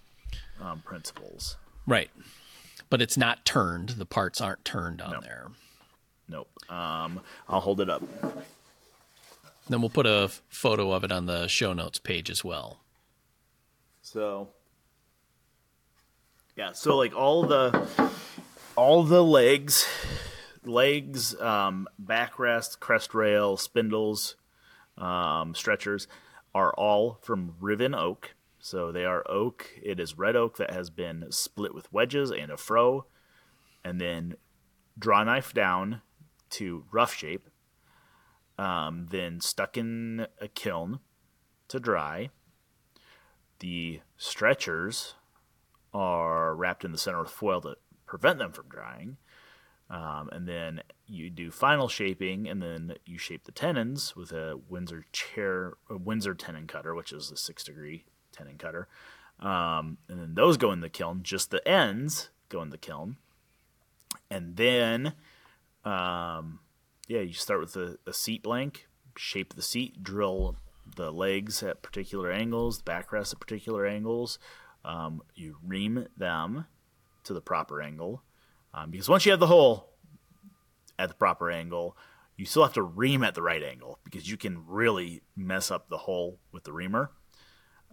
um, 0.61 0.81
principles. 0.85 1.57
Right. 1.85 2.09
But 2.89 3.01
it's 3.01 3.17
not 3.17 3.45
turned. 3.45 3.89
The 3.89 4.05
parts 4.05 4.39
aren't 4.41 4.63
turned 4.65 5.01
on 5.01 5.11
No. 5.11 5.19
there. 5.21 5.47
Nope. 6.27 6.49
Um, 6.69 7.21
I'll 7.49 7.59
hold 7.61 7.79
it 7.81 7.89
up. 7.89 8.01
Then 9.69 9.81
we'll 9.81 9.89
put 9.89 10.05
a 10.05 10.31
photo 10.49 10.91
of 10.91 11.03
it 11.03 11.11
on 11.11 11.25
the 11.25 11.47
show 11.47 11.73
notes 11.73 11.99
page 11.99 12.29
as 12.29 12.43
well. 12.43 12.79
So, 14.05 14.49
yeah. 16.55 16.73
So 16.73 16.95
like 16.95 17.15
all 17.15 17.41
the 17.41 17.87
all 18.75 19.01
the 19.01 19.23
legs, 19.23 19.87
legs, 20.63 21.33
um, 21.41 21.87
backrest, 22.01 22.79
crest 22.79 23.15
rail, 23.15 23.57
spindles, 23.57 24.35
um, 24.95 25.55
stretchers 25.55 26.07
are 26.53 26.71
all 26.75 27.17
from 27.23 27.55
Riven 27.59 27.95
Oak. 27.95 28.35
So 28.59 28.91
they 28.91 29.05
are 29.05 29.23
oak. 29.27 29.71
It 29.81 29.99
is 29.99 30.19
red 30.19 30.35
oak 30.35 30.57
that 30.57 30.71
has 30.71 30.91
been 30.91 31.25
split 31.31 31.73
with 31.73 31.91
wedges 31.91 32.29
and 32.31 32.51
a 32.51 32.57
froe, 32.57 33.05
and 33.83 33.99
then 33.99 34.35
draw 34.99 35.23
knife 35.23 35.51
down 35.51 36.01
to 36.51 36.85
rough 36.91 37.13
shape. 37.15 37.49
Um, 38.59 39.07
then 39.09 39.41
stuck 39.41 39.77
in 39.77 40.27
a 40.39 40.47
kiln 40.47 40.99
to 41.69 41.79
dry. 41.79 42.29
The 43.65 44.01
stretchers 44.15 45.15
are 45.91 46.53
wrapped 46.53 46.85
in 46.85 46.91
the 46.91 46.99
center 46.99 47.23
with 47.23 47.31
foil 47.31 47.61
to 47.61 47.77
prevent 48.05 48.37
them 48.37 48.51
from 48.51 48.69
drying. 48.69 49.17
Um, 49.89 50.29
and 50.31 50.47
then 50.47 50.83
you 51.07 51.31
do 51.31 51.49
final 51.49 51.87
shaping, 51.87 52.47
and 52.47 52.61
then 52.61 52.93
you 53.07 53.17
shape 53.17 53.45
the 53.45 53.51
tenons 53.51 54.15
with 54.15 54.31
a 54.31 54.59
Windsor 54.69 55.05
chair, 55.11 55.73
a 55.89 55.97
Windsor 55.97 56.35
tenon 56.35 56.67
cutter, 56.67 56.93
which 56.93 57.11
is 57.11 57.31
a 57.31 57.37
six 57.37 57.63
degree 57.63 58.05
tenon 58.31 58.59
cutter. 58.59 58.87
Um, 59.39 59.97
and 60.07 60.19
then 60.19 60.35
those 60.35 60.57
go 60.57 60.71
in 60.71 60.81
the 60.81 60.87
kiln. 60.87 61.23
Just 61.23 61.49
the 61.49 61.67
ends 61.67 62.29
go 62.49 62.61
in 62.61 62.69
the 62.69 62.77
kiln. 62.77 63.17
And 64.29 64.57
then, 64.57 65.13
um, 65.83 66.59
yeah, 67.07 67.21
you 67.21 67.33
start 67.33 67.61
with 67.61 67.75
a, 67.77 67.97
a 68.05 68.13
seat 68.13 68.43
blank, 68.43 68.87
shape 69.17 69.55
the 69.55 69.63
seat, 69.63 70.03
drill 70.03 70.55
the 70.95 71.11
legs 71.11 71.63
at 71.63 71.81
particular 71.81 72.31
angles, 72.31 72.81
the 72.81 72.91
backrest 72.91 73.33
at 73.33 73.39
particular 73.39 73.85
angles. 73.85 74.39
Um, 74.83 75.21
you 75.33 75.57
ream 75.63 76.07
them, 76.15 76.65
to 77.25 77.33
the 77.33 77.41
proper 77.41 77.81
angle. 77.81 78.23
Um, 78.73 78.91
because 78.91 79.09
once 79.09 79.25
you 79.25 79.31
have 79.31 79.39
the 79.39 79.47
hole 79.47 79.89
at 80.97 81.09
the 81.09 81.15
proper 81.15 81.51
angle, 81.51 81.97
you 82.37 82.45
still 82.45 82.63
have 82.63 82.73
to 82.73 82.81
ream 82.81 83.23
at 83.23 83.35
the 83.35 83.41
right 83.41 83.63
angle 83.63 83.99
because 84.03 84.29
you 84.29 84.37
can 84.37 84.65
really 84.67 85.21
mess 85.35 85.71
up 85.71 85.89
the 85.89 85.97
hole 85.97 86.39
with 86.51 86.63
the 86.63 86.73
reamer. 86.73 87.11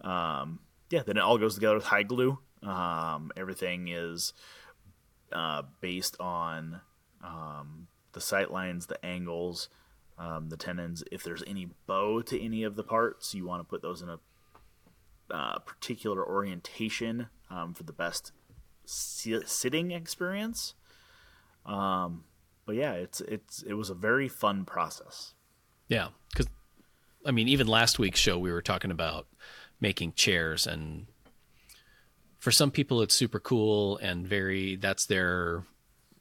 Um, 0.01 0.59
yeah, 0.89 1.03
then 1.03 1.17
it 1.17 1.21
all 1.21 1.37
goes 1.37 1.55
together 1.55 1.75
with 1.75 1.85
hide 1.85 2.07
glue. 2.07 2.39
Um, 2.61 3.31
everything 3.35 3.87
is 3.87 4.33
uh, 5.31 5.63
based 5.81 6.15
on 6.19 6.81
um, 7.23 7.87
the 8.11 8.21
sight 8.21 8.51
lines, 8.51 8.85
the 8.85 9.03
angles, 9.05 9.69
um, 10.17 10.49
the 10.49 10.57
tenons. 10.57 11.03
If 11.11 11.23
there's 11.23 11.43
any 11.47 11.69
bow 11.87 12.21
to 12.23 12.41
any 12.41 12.63
of 12.63 12.75
the 12.75 12.83
parts, 12.83 13.33
you 13.33 13.45
want 13.45 13.61
to 13.61 13.63
put 13.63 13.81
those 13.81 14.01
in 14.01 14.09
a 14.09 14.19
uh, 15.31 15.59
particular 15.59 16.25
orientation 16.25 17.27
um, 17.49 17.73
for 17.73 17.83
the 17.83 17.93
best 17.93 18.31
si- 18.85 19.45
sitting 19.45 19.91
experience. 19.91 20.75
Um, 21.65 22.25
but 22.65 22.75
yeah, 22.75 22.93
it's 22.93 23.21
it's 23.21 23.63
it 23.63 23.73
was 23.73 23.89
a 23.89 23.95
very 23.95 24.27
fun 24.27 24.65
process. 24.65 25.33
Yeah, 25.87 26.09
because 26.29 26.47
I 27.25 27.31
mean, 27.31 27.47
even 27.47 27.67
last 27.67 27.99
week's 27.99 28.19
show 28.19 28.37
we 28.37 28.51
were 28.51 28.61
talking 28.61 28.91
about 28.91 29.27
making 29.79 30.13
chairs, 30.13 30.67
and 30.67 31.07
for 32.39 32.51
some 32.51 32.71
people 32.71 33.01
it's 33.01 33.15
super 33.15 33.39
cool 33.39 33.97
and 33.97 34.27
very 34.27 34.75
that's 34.75 35.05
their 35.05 35.63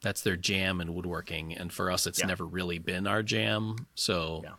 that's 0.02 0.22
their 0.22 0.36
jam 0.36 0.80
in 0.80 0.94
woodworking, 0.94 1.52
and 1.54 1.72
for 1.72 1.90
us 1.90 2.06
it's 2.06 2.20
Yeah. 2.20 2.26
never 2.26 2.44
really 2.44 2.78
been 2.78 3.06
our 3.06 3.22
jam. 3.22 3.86
So 3.94 4.40
Yeah. 4.44 4.54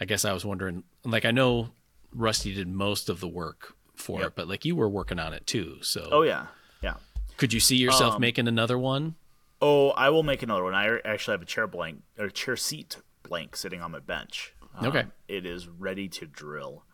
I 0.00 0.04
guess 0.04 0.24
I 0.24 0.32
was 0.32 0.44
wondering, 0.44 0.84
like 1.04 1.24
I 1.24 1.30
know 1.30 1.70
Rusty 2.12 2.54
did 2.54 2.68
most 2.68 3.08
of 3.08 3.20
the 3.20 3.28
work 3.28 3.74
for 3.94 4.20
Yep. 4.20 4.28
it, 4.28 4.34
but 4.36 4.48
like 4.48 4.64
you 4.64 4.74
were 4.76 4.88
working 4.88 5.18
on 5.18 5.32
it 5.32 5.46
too. 5.46 5.78
So 5.82 6.08
Oh 6.10 6.22
yeah, 6.22 6.46
yeah. 6.82 6.96
could 7.36 7.52
you 7.52 7.60
see 7.60 7.76
yourself 7.76 8.14
Um, 8.16 8.20
making 8.20 8.48
another 8.48 8.78
one? 8.78 9.14
Oh, 9.62 9.90
I 9.90 10.10
will 10.10 10.22
make 10.22 10.42
another 10.42 10.62
one. 10.64 10.74
I 10.74 10.98
actually 11.04 11.32
have 11.32 11.42
a 11.42 11.46
chair 11.46 11.66
blank 11.66 12.02
or 12.18 12.28
chair 12.28 12.56
seat 12.56 12.98
blank 13.22 13.56
sitting 13.56 13.80
on 13.80 13.90
my 13.90 14.00
bench. 14.00 14.54
Um, 14.74 14.86
Okay. 14.86 15.06
It 15.28 15.46
is 15.46 15.66
ready 15.68 16.08
to 16.10 16.26
drill. 16.26 16.84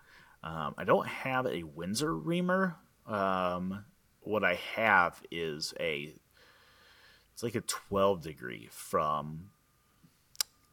Um, 0.45 0.75
I 0.79 0.85
don't 0.85 1.07
have 1.09 1.47
a 1.47 1.65
Windsor 1.65 2.17
reamer. 2.17 2.77
Um, 3.07 3.85
what 4.21 4.45
I 4.45 4.55
have 4.77 5.21
is 5.33 5.75
a 5.81 6.15
it's 7.33 7.43
like 7.43 7.55
a 7.55 7.61
12 7.63 8.23
degree 8.23 8.69
from 8.71 9.51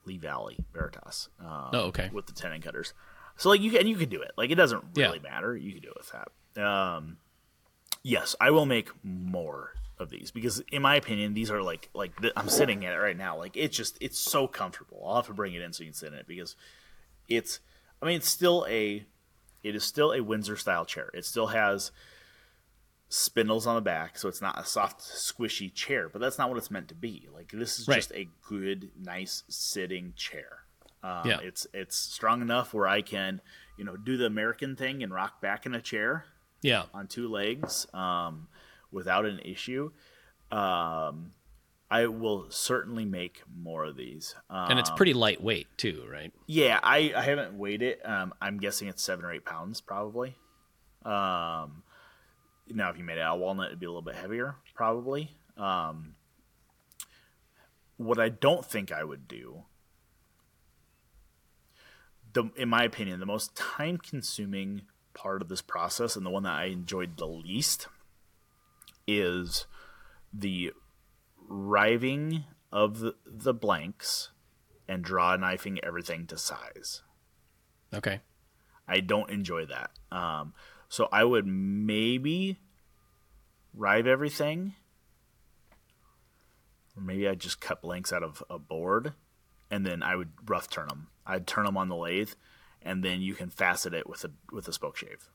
Lee 0.05 0.17
Valley 0.17 0.57
Veritas. 0.73 1.29
Um, 1.39 1.69
Oh, 1.73 1.79
okay. 1.87 2.09
With 2.11 2.25
the 2.27 2.33
tenon 2.33 2.61
cutters. 2.61 2.93
So 3.37 3.49
like 3.49 3.61
you 3.61 3.71
can 3.71 3.87
you 3.87 3.95
can 3.95 4.09
do 4.09 4.21
it. 4.21 4.31
Like 4.37 4.49
it 4.51 4.55
doesn't 4.55 4.83
Yeah. 4.95 5.05
really 5.07 5.19
matter. 5.19 5.55
You 5.55 5.71
can 5.73 5.81
do 5.81 5.89
it 5.89 5.97
with 5.97 6.11
that. 6.55 6.61
Um, 6.63 7.17
yes, 8.03 8.35
I 8.41 8.51
will 8.51 8.65
make 8.65 8.89
more 9.03 9.73
of 9.97 10.09
these 10.09 10.31
because, 10.31 10.61
in 10.71 10.81
my 10.81 10.95
opinion, 10.95 11.33
these 11.33 11.51
are 11.51 11.61
like 11.61 11.89
like 11.93 12.19
th- 12.21 12.33
I'm 12.35 12.49
sitting 12.49 12.83
in 12.83 12.91
it 12.91 12.95
right 12.95 13.17
now. 13.17 13.37
Like 13.37 13.55
it's 13.55 13.75
just 13.77 13.97
it's 14.01 14.17
so 14.19 14.47
comfortable. 14.47 15.03
I'll 15.05 15.17
have 15.17 15.27
to 15.27 15.33
bring 15.33 15.53
it 15.53 15.61
in 15.61 15.71
so 15.73 15.83
you 15.83 15.89
can 15.89 15.93
sit 15.93 16.11
in 16.13 16.19
it 16.19 16.27
because 16.27 16.55
it's. 17.27 17.59
I 18.01 18.05
mean, 18.05 18.15
it's 18.17 18.29
still 18.29 18.65
a. 18.69 19.05
It 19.63 19.75
is 19.75 19.83
still 19.83 20.13
a 20.13 20.21
Windsor 20.21 20.55
style 20.55 20.85
chair. 20.85 21.09
It 21.13 21.25
still 21.25 21.47
has 21.47 21.91
spindles 23.09 23.65
on 23.67 23.75
the 23.75 23.81
back, 23.81 24.17
so 24.17 24.29
it's 24.29 24.41
not 24.41 24.57
a 24.59 24.63
soft, 24.65 25.01
squishy 25.01 25.73
chair. 25.73 26.07
But 26.09 26.19
that's 26.21 26.37
not 26.37 26.47
what 26.49 26.57
it's 26.57 26.69
meant 26.71 26.87
to 26.89 26.95
be. 26.95 27.27
Like 27.33 27.51
this 27.51 27.79
is 27.79 27.87
Right. 27.87 27.95
just 27.97 28.11
a 28.13 28.27
good, 28.47 28.91
nice 28.97 29.43
sitting 29.49 30.13
chair. 30.15 30.59
Um, 31.03 31.27
Yeah. 31.27 31.39
It's 31.41 31.65
it's 31.73 31.95
strong 31.97 32.41
enough 32.41 32.73
where 32.73 32.87
I 32.87 33.01
can, 33.01 33.41
you 33.77 33.83
know, 33.85 33.97
do 33.97 34.15
the 34.17 34.25
American 34.25 34.75
thing 34.75 35.01
and 35.03 35.13
rock 35.13 35.41
back 35.41 35.65
in 35.65 35.73
a 35.73 35.81
chair 35.81 36.25
Yeah. 36.61 36.83
on 36.93 37.07
two 37.07 37.27
legs 37.29 37.87
um, 37.93 38.47
without 38.91 39.25
an 39.25 39.39
issue. 39.39 39.91
Um, 40.51 41.31
I 41.91 42.05
will 42.05 42.51
certainly 42.51 43.05
make 43.05 43.41
more 43.51 43.85
of 43.85 43.95
these. 43.95 44.35
Um, 44.49 44.69
And 44.71 44.79
it's 44.79 44.91
pretty 44.91 45.13
lightweight 45.13 45.75
too, 45.77 46.05
right? 46.11 46.31
yeah, 46.45 46.79
I, 46.83 47.13
I 47.15 47.21
haven't 47.23 47.57
weighed 47.57 47.81
it. 47.81 48.01
Um, 48.07 48.33
I'm 48.39 48.59
guessing 48.59 48.87
it's 48.87 49.01
seven 49.01 49.25
or 49.25 49.31
eight 49.33 49.45
pounds 49.45 49.81
probably. 49.81 50.35
Um, 51.03 51.81
now, 52.69 52.89
if 52.89 52.97
you 52.97 53.03
made 53.03 53.17
it 53.17 53.21
out 53.21 53.35
of 53.35 53.41
walnut, 53.41 53.67
it'd 53.67 53.79
be 53.79 53.85
a 53.85 53.89
little 53.89 54.01
bit 54.01 54.15
heavier 54.15 54.55
probably. 54.75 55.31
Um, 55.57 56.15
what 57.97 58.19
I 58.19 58.29
don't 58.29 58.65
think 58.65 58.91
I 58.91 59.03
would 59.03 59.27
do, 59.27 59.63
the 62.33 62.49
in 62.55 62.69
my 62.69 62.83
opinion, 62.83 63.19
the 63.19 63.25
most 63.25 63.55
time 63.55 63.97
consuming 63.97 64.83
part 65.13 65.41
of 65.41 65.49
this 65.49 65.61
process 65.61 66.15
and 66.15 66.25
the 66.25 66.29
one 66.29 66.43
that 66.43 66.53
I 66.53 66.65
enjoyed 66.65 67.17
the 67.17 67.27
least 67.27 67.87
is 69.05 69.65
the 70.31 70.71
riving 71.47 72.45
of 72.71 72.99
the, 72.99 73.15
the 73.25 73.53
blanks 73.53 74.29
and 74.87 75.03
draw 75.03 75.35
knifing 75.35 75.83
everything 75.83 76.27
to 76.27 76.37
size. 76.37 77.01
Okay. 77.93 78.21
I 78.87 78.99
don't 79.01 79.29
enjoy 79.29 79.65
that. 79.65 79.91
Um, 80.11 80.53
so 80.89 81.07
I 81.11 81.23
would 81.23 81.45
maybe 81.47 82.59
rive 83.73 84.07
everything, 84.07 84.73
or 86.97 87.01
maybe 87.03 87.27
I'd 87.27 87.39
just 87.39 87.61
cut 87.61 87.81
blanks 87.81 88.11
out 88.11 88.23
of 88.23 88.43
a 88.49 88.59
board, 88.59 89.13
and 89.71 89.85
then 89.85 90.03
I 90.03 90.15
would 90.15 90.29
rough 90.45 90.69
turn 90.69 90.87
them. 90.87 91.07
I'd 91.25 91.47
turn 91.47 91.65
them 91.65 91.77
on 91.77 91.87
the 91.89 91.95
lathe, 91.95 92.31
and 92.81 93.03
then 93.03 93.21
you 93.21 93.35
can 93.35 93.49
facet 93.49 93.93
it 93.93 94.07
with 94.09 94.23
a 94.25 94.31
with 94.51 94.67
a 94.67 94.73
spoke 94.73 94.97
shave 94.97 95.29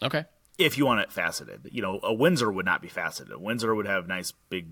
Okay. 0.00 0.24
if 0.58 0.78
you 0.78 0.86
want 0.86 1.00
it 1.00 1.12
faceted. 1.12 1.68
You 1.72 1.82
know, 1.82 2.00
a 2.02 2.12
Windsor 2.14 2.50
would 2.50 2.66
not 2.66 2.80
be 2.82 2.88
faceted. 2.88 3.32
A 3.32 3.38
Windsor 3.38 3.74
would 3.74 3.86
have 3.86 4.06
nice 4.08 4.32
big 4.50 4.68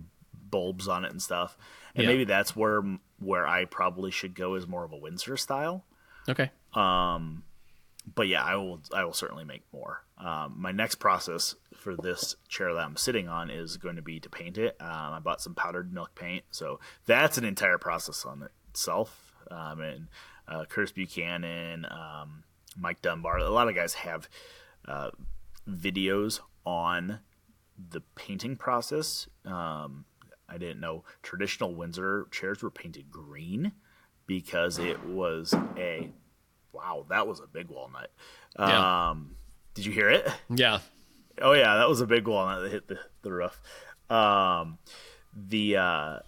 bulbs 0.51 0.89
on 0.89 1.05
it 1.05 1.11
and 1.13 1.21
stuff, 1.23 1.57
and 1.95 2.05
Yeah. 2.05 2.09
maybe 2.11 2.25
that's 2.25 2.55
where 2.57 2.83
where 3.19 3.47
I 3.47 3.65
probably 3.67 4.11
should 4.11 4.35
go 4.35 4.55
is 4.55 4.67
more 4.67 4.85
of 4.85 4.93
a 4.93 4.97
Windsor 4.97 5.37
style. 5.37 5.85
Okay. 6.29 6.51
Um, 6.75 7.43
but 8.07 8.29
yeah, 8.29 8.43
I 8.43 8.57
will. 8.57 8.81
I 8.95 9.05
will 9.05 9.13
certainly 9.13 9.45
make 9.45 9.63
more. 9.73 10.05
Um, 10.19 10.55
my 10.57 10.73
next 10.73 10.97
process 10.97 11.55
for 11.75 11.97
this 11.97 12.37
chair 12.49 12.73
that 12.75 12.81
I'm 12.81 12.97
sitting 12.97 13.29
on 13.29 13.51
is 13.51 13.77
going 13.77 13.97
to 13.97 14.03
be 14.03 14.21
to 14.21 14.29
paint 14.29 14.59
it. 14.59 14.77
Um, 14.81 15.13
I 15.15 15.19
bought 15.19 15.41
some 15.41 15.55
powdered 15.55 15.93
milk 15.93 16.15
paint, 16.15 16.45
so 16.51 16.81
that's 17.07 17.39
an 17.39 17.45
entire 17.45 17.79
process 17.79 18.25
on 18.25 18.49
itself. 18.69 19.33
Um, 19.51 19.81
and 19.81 20.09
uh, 20.49 20.65
Curtis 20.67 20.93
Buchanan, 20.93 21.87
um, 21.91 22.45
Mike 22.77 23.03
Dunbar, 23.03 23.39
a 23.39 23.51
lot 23.51 23.69
of 23.69 23.75
guys 23.75 23.95
have 23.95 24.29
uh, 24.87 25.11
videos 25.69 26.41
on 26.65 27.21
the 27.91 28.01
painting 28.15 28.57
process. 28.57 29.29
Um, 29.45 30.05
I 30.49 30.59
didn't 30.59 30.81
know 30.81 31.05
traditional 31.23 31.75
Windsor 31.75 32.27
chairs 32.31 32.63
were 32.63 32.71
painted 32.71 33.11
green 33.11 33.73
because 34.27 34.79
it 34.79 35.05
was 35.05 35.55
a 35.77 36.11
wow, 36.73 37.07
that 37.09 37.27
was 37.27 37.41
a 37.41 37.47
big 37.47 37.69
walnut. 37.69 38.11
Yeah. 38.59 39.11
Um, 39.11 39.37
did 39.75 39.87
you 39.87 39.93
hear 39.93 40.09
it? 40.11 40.29
Yeah. 40.49 40.81
Oh 41.41 41.53
yeah, 41.53 41.77
that 41.77 41.89
was 41.89 42.01
a 42.01 42.07
big 42.07 42.27
walnut 42.29 42.63
that 42.63 42.71
hit 42.71 42.89
the, 42.89 42.99
the 43.23 43.33
roof. 43.33 43.61
Um, 44.11 44.79
the 45.35 45.77
uh, 45.77 46.19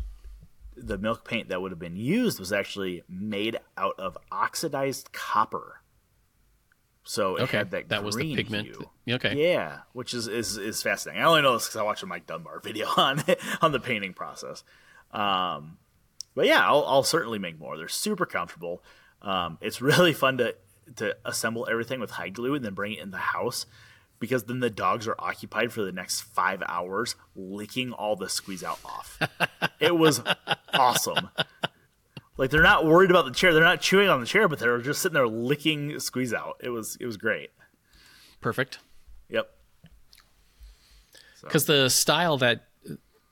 the 0.76 0.96
milk 0.98 1.26
paint 1.28 1.48
that 1.50 1.60
would 1.60 1.70
have 1.72 1.78
been 1.78 1.96
used 1.96 2.38
was 2.40 2.52
actually 2.52 3.02
made 3.08 3.58
out 3.76 3.94
of 3.98 4.16
oxidized 4.30 5.12
copper. 5.12 5.80
So 7.04 7.36
it 7.36 7.42
Okay. 7.42 7.56
had 7.58 7.70
that 7.72 7.88
That 7.88 8.04
was 8.04 8.14
the 8.16 8.34
pigment. 8.34 8.68
hue. 8.68 9.14
Okay. 9.16 9.52
Yeah, 9.52 9.80
which 9.92 10.14
is, 10.14 10.28
is 10.28 10.56
is 10.56 10.82
fascinating. 10.82 11.20
I 11.22 11.26
only 11.26 11.42
know 11.42 11.54
this 11.54 11.66
because 11.66 11.80
I 11.80 11.82
watched 11.82 12.04
a 12.04 12.06
Mike 12.06 12.26
Dunbar 12.26 12.60
video 12.60 12.86
on 12.96 13.22
on 13.60 13.72
the 13.72 13.80
painting 13.80 14.14
process. 14.14 14.62
Um, 15.10 15.78
but 16.34 16.46
yeah, 16.46 16.66
I'll, 16.66 16.84
I'll 16.86 17.02
certainly 17.02 17.38
make 17.40 17.58
more. 17.58 17.76
They're 17.76 17.88
super 17.88 18.24
comfortable. 18.24 18.82
Um, 19.22 19.58
it's 19.60 19.80
really 19.80 20.12
fun 20.12 20.38
to 20.38 20.54
to 20.96 21.16
assemble 21.24 21.66
everything 21.70 22.00
with 22.00 22.10
hide 22.10 22.34
glue 22.34 22.54
and 22.54 22.64
then 22.64 22.74
bring 22.74 22.92
it 22.92 22.98
in 23.00 23.12
the 23.12 23.16
house 23.16 23.66
because 24.18 24.44
then 24.44 24.60
the 24.60 24.70
dogs 24.70 25.08
are 25.08 25.16
occupied 25.18 25.72
for 25.72 25.82
the 25.82 25.92
next 25.92 26.20
five 26.20 26.62
hours 26.66 27.16
licking 27.34 27.92
all 27.92 28.14
the 28.14 28.28
squeeze 28.28 28.62
out 28.62 28.78
off. 28.84 29.18
it 29.80 29.96
was 29.96 30.22
awesome. 30.74 31.30
Like 32.36 32.50
they're 32.50 32.62
not 32.62 32.84
worried 32.84 33.10
about 33.10 33.24
the 33.24 33.32
chair. 33.32 33.52
They're 33.52 33.62
not 33.62 33.80
chewing 33.80 34.08
on 34.08 34.20
the 34.20 34.26
chair, 34.26 34.48
but 34.48 34.58
they're 34.58 34.78
just 34.78 35.02
sitting 35.02 35.14
there 35.14 35.28
licking 35.28 35.98
squeeze 35.98 36.32
out. 36.32 36.56
It 36.62 36.70
was 36.70 36.96
it 37.00 37.06
was 37.06 37.16
great. 37.16 37.50
Perfect. 38.40 38.78
Yep. 39.28 39.50
Because 41.42 41.66
the 41.66 41.88
style 41.88 42.38
that 42.38 42.66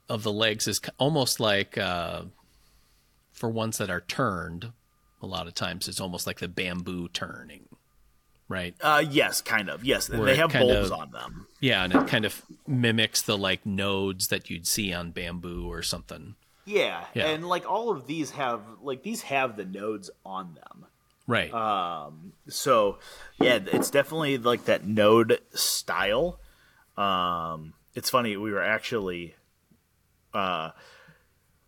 of 0.09 0.23
the 0.23 0.31
legs 0.31 0.67
is 0.67 0.81
almost 0.97 1.39
like 1.39 1.77
uh, 1.77 2.23
for 3.31 3.49
ones 3.49 3.77
that 3.77 3.89
are 3.89 4.01
turned. 4.01 4.73
A 5.21 5.25
lot 5.27 5.47
of 5.47 5.53
times, 5.53 5.87
it's 5.87 6.01
almost 6.01 6.25
like 6.25 6.39
the 6.39 6.47
bamboo 6.47 7.07
turning, 7.09 7.67
right? 8.47 8.75
Uh, 8.81 9.03
yes, 9.07 9.41
kind 9.41 9.69
of. 9.69 9.83
Yes, 9.85 10.09
Where 10.09 10.25
they 10.25 10.35
have 10.35 10.51
bulbs 10.51 10.89
of- 10.89 10.99
on 10.99 11.11
them. 11.11 11.47
Yeah, 11.59 11.83
and 11.83 11.93
it 11.93 12.07
kind 12.07 12.25
of 12.25 12.41
mimics 12.67 13.21
the 13.21 13.37
like 13.37 13.65
nodes 13.65 14.29
that 14.29 14.49
you'd 14.49 14.65
see 14.67 14.91
on 14.93 15.11
bamboo 15.11 15.71
or 15.71 15.83
something. 15.83 16.35
Yeah, 16.65 17.05
Yeah. 17.13 17.27
and 17.29 17.47
like 17.47 17.69
all 17.69 17.91
of 17.91 18.07
these 18.07 18.31
have 18.31 18.61
like 18.81 19.03
these 19.03 19.21
have 19.23 19.57
the 19.57 19.65
nodes 19.65 20.09
on 20.25 20.55
them. 20.55 20.85
Right. 21.27 21.53
Um 21.53 22.33
so 22.49 22.97
yeah, 23.39 23.59
it's 23.65 23.89
definitely 23.91 24.37
like 24.39 24.65
that 24.65 24.85
node 24.87 25.39
style. 25.53 26.39
Um, 26.97 27.73
it's 27.95 28.09
funny 28.09 28.37
we 28.37 28.51
were 28.51 28.61
actually 28.63 29.35
uh, 30.33 30.71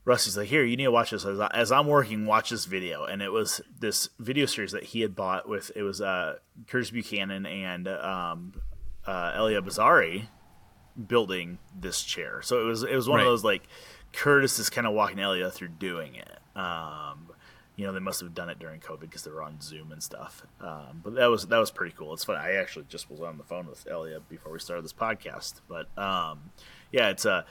Rusty's 0.06 0.36
like, 0.38 0.50
"Here, 0.50 0.64
you 0.64 0.76
need 0.76 0.84
to 0.86 0.92
watch 0.92 1.12
this." 1.12 1.26
As, 1.26 1.40
I, 1.40 1.48
as 1.54 1.72
I'm 1.72 1.88
working, 1.88 2.26
watch 2.26 2.50
this 2.50 2.66
video, 2.66 3.06
and 3.06 3.22
it 3.22 3.30
was 3.32 3.62
this 3.80 4.10
video 4.20 4.46
series 4.46 4.72
that 4.74 4.84
he 4.84 5.02
had 5.02 5.16
bought 5.16 5.48
with 5.48 5.72
it 5.76 5.84
was 5.84 6.02
uh, 6.02 6.38
Curtis 6.68 6.92
Buchanan 6.92 7.46
and 7.46 7.88
um, 7.88 8.54
uh, 9.08 9.32
Elia 9.36 9.62
Bizzarri 9.62 10.28
building 11.08 11.58
this 11.80 12.04
chair. 12.04 12.42
So 12.42 12.62
it 12.62 12.66
was 12.66 12.84
it 12.84 12.96
was 12.96 13.08
one 13.08 13.20
Right. 13.20 13.26
of 13.26 13.32
those 13.32 13.44
like 13.44 13.64
Curtis 14.12 14.60
is 14.60 14.70
kind 14.70 14.86
of 14.86 14.94
walking 14.94 15.20
Elia 15.20 15.50
through 15.50 15.70
doing 15.70 16.16
it. 16.16 16.38
Um, 16.58 17.30
you 17.76 17.88
know, 17.88 17.94
they 17.94 18.00
must 18.00 18.20
have 18.22 18.36
done 18.36 18.50
it 18.50 18.60
during 18.60 18.80
COVID 18.80 19.00
because 19.00 19.24
they 19.24 19.32
were 19.32 19.42
on 19.42 19.60
Zoom 19.60 19.92
and 19.92 20.04
stuff. 20.04 20.44
Um, 20.62 21.02
but 21.04 21.16
that 21.16 21.28
was 21.28 21.48
that 21.48 21.58
was 21.58 21.72
pretty 21.72 21.96
cool. 21.98 22.14
It's 22.14 22.24
funny. 22.26 22.40
I 22.40 22.56
actually 22.58 22.86
just 22.90 23.10
was 23.10 23.22
on 23.22 23.38
the 23.38 23.44
phone 23.44 23.68
with 23.68 23.88
Elia 23.90 24.20
before 24.30 24.52
we 24.52 24.60
started 24.60 24.84
this 24.84 24.94
podcast. 24.94 25.62
But 25.68 25.88
um, 25.98 26.52
yeah, 26.92 27.10
it's 27.10 27.26
a 27.26 27.46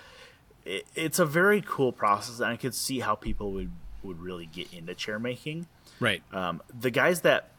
it, 0.64 0.86
it's 0.94 1.18
a 1.18 1.26
very 1.26 1.62
cool 1.64 1.92
process, 1.92 2.38
and 2.40 2.48
I 2.48 2.56
could 2.56 2.74
see 2.74 3.00
how 3.00 3.14
people 3.14 3.52
would 3.52 3.70
would 4.02 4.20
really 4.20 4.46
get 4.46 4.72
into 4.72 4.94
chair 4.94 5.18
making. 5.18 5.66
Right. 6.00 6.22
Um, 6.32 6.60
the 6.78 6.90
guys 6.90 7.20
that 7.20 7.50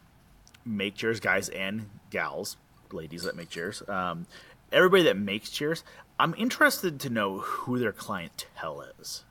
make 0.65 0.95
chairs, 0.95 1.19
guys 1.21 1.47
and 1.49 1.89
gals, 2.09 2.57
ladies 2.91 3.23
that 3.23 3.35
make 3.37 3.49
chairs, 3.49 3.81
um, 3.87 4.25
everybody 4.71 5.03
that 5.03 5.15
makes 5.17 5.49
chairs, 5.49 5.83
I'm 6.19 6.35
interested 6.37 6.99
to 6.99 7.09
know 7.09 7.39
who 7.39 7.79
their 7.79 7.93
clientele 7.93 8.81
is 8.99 9.23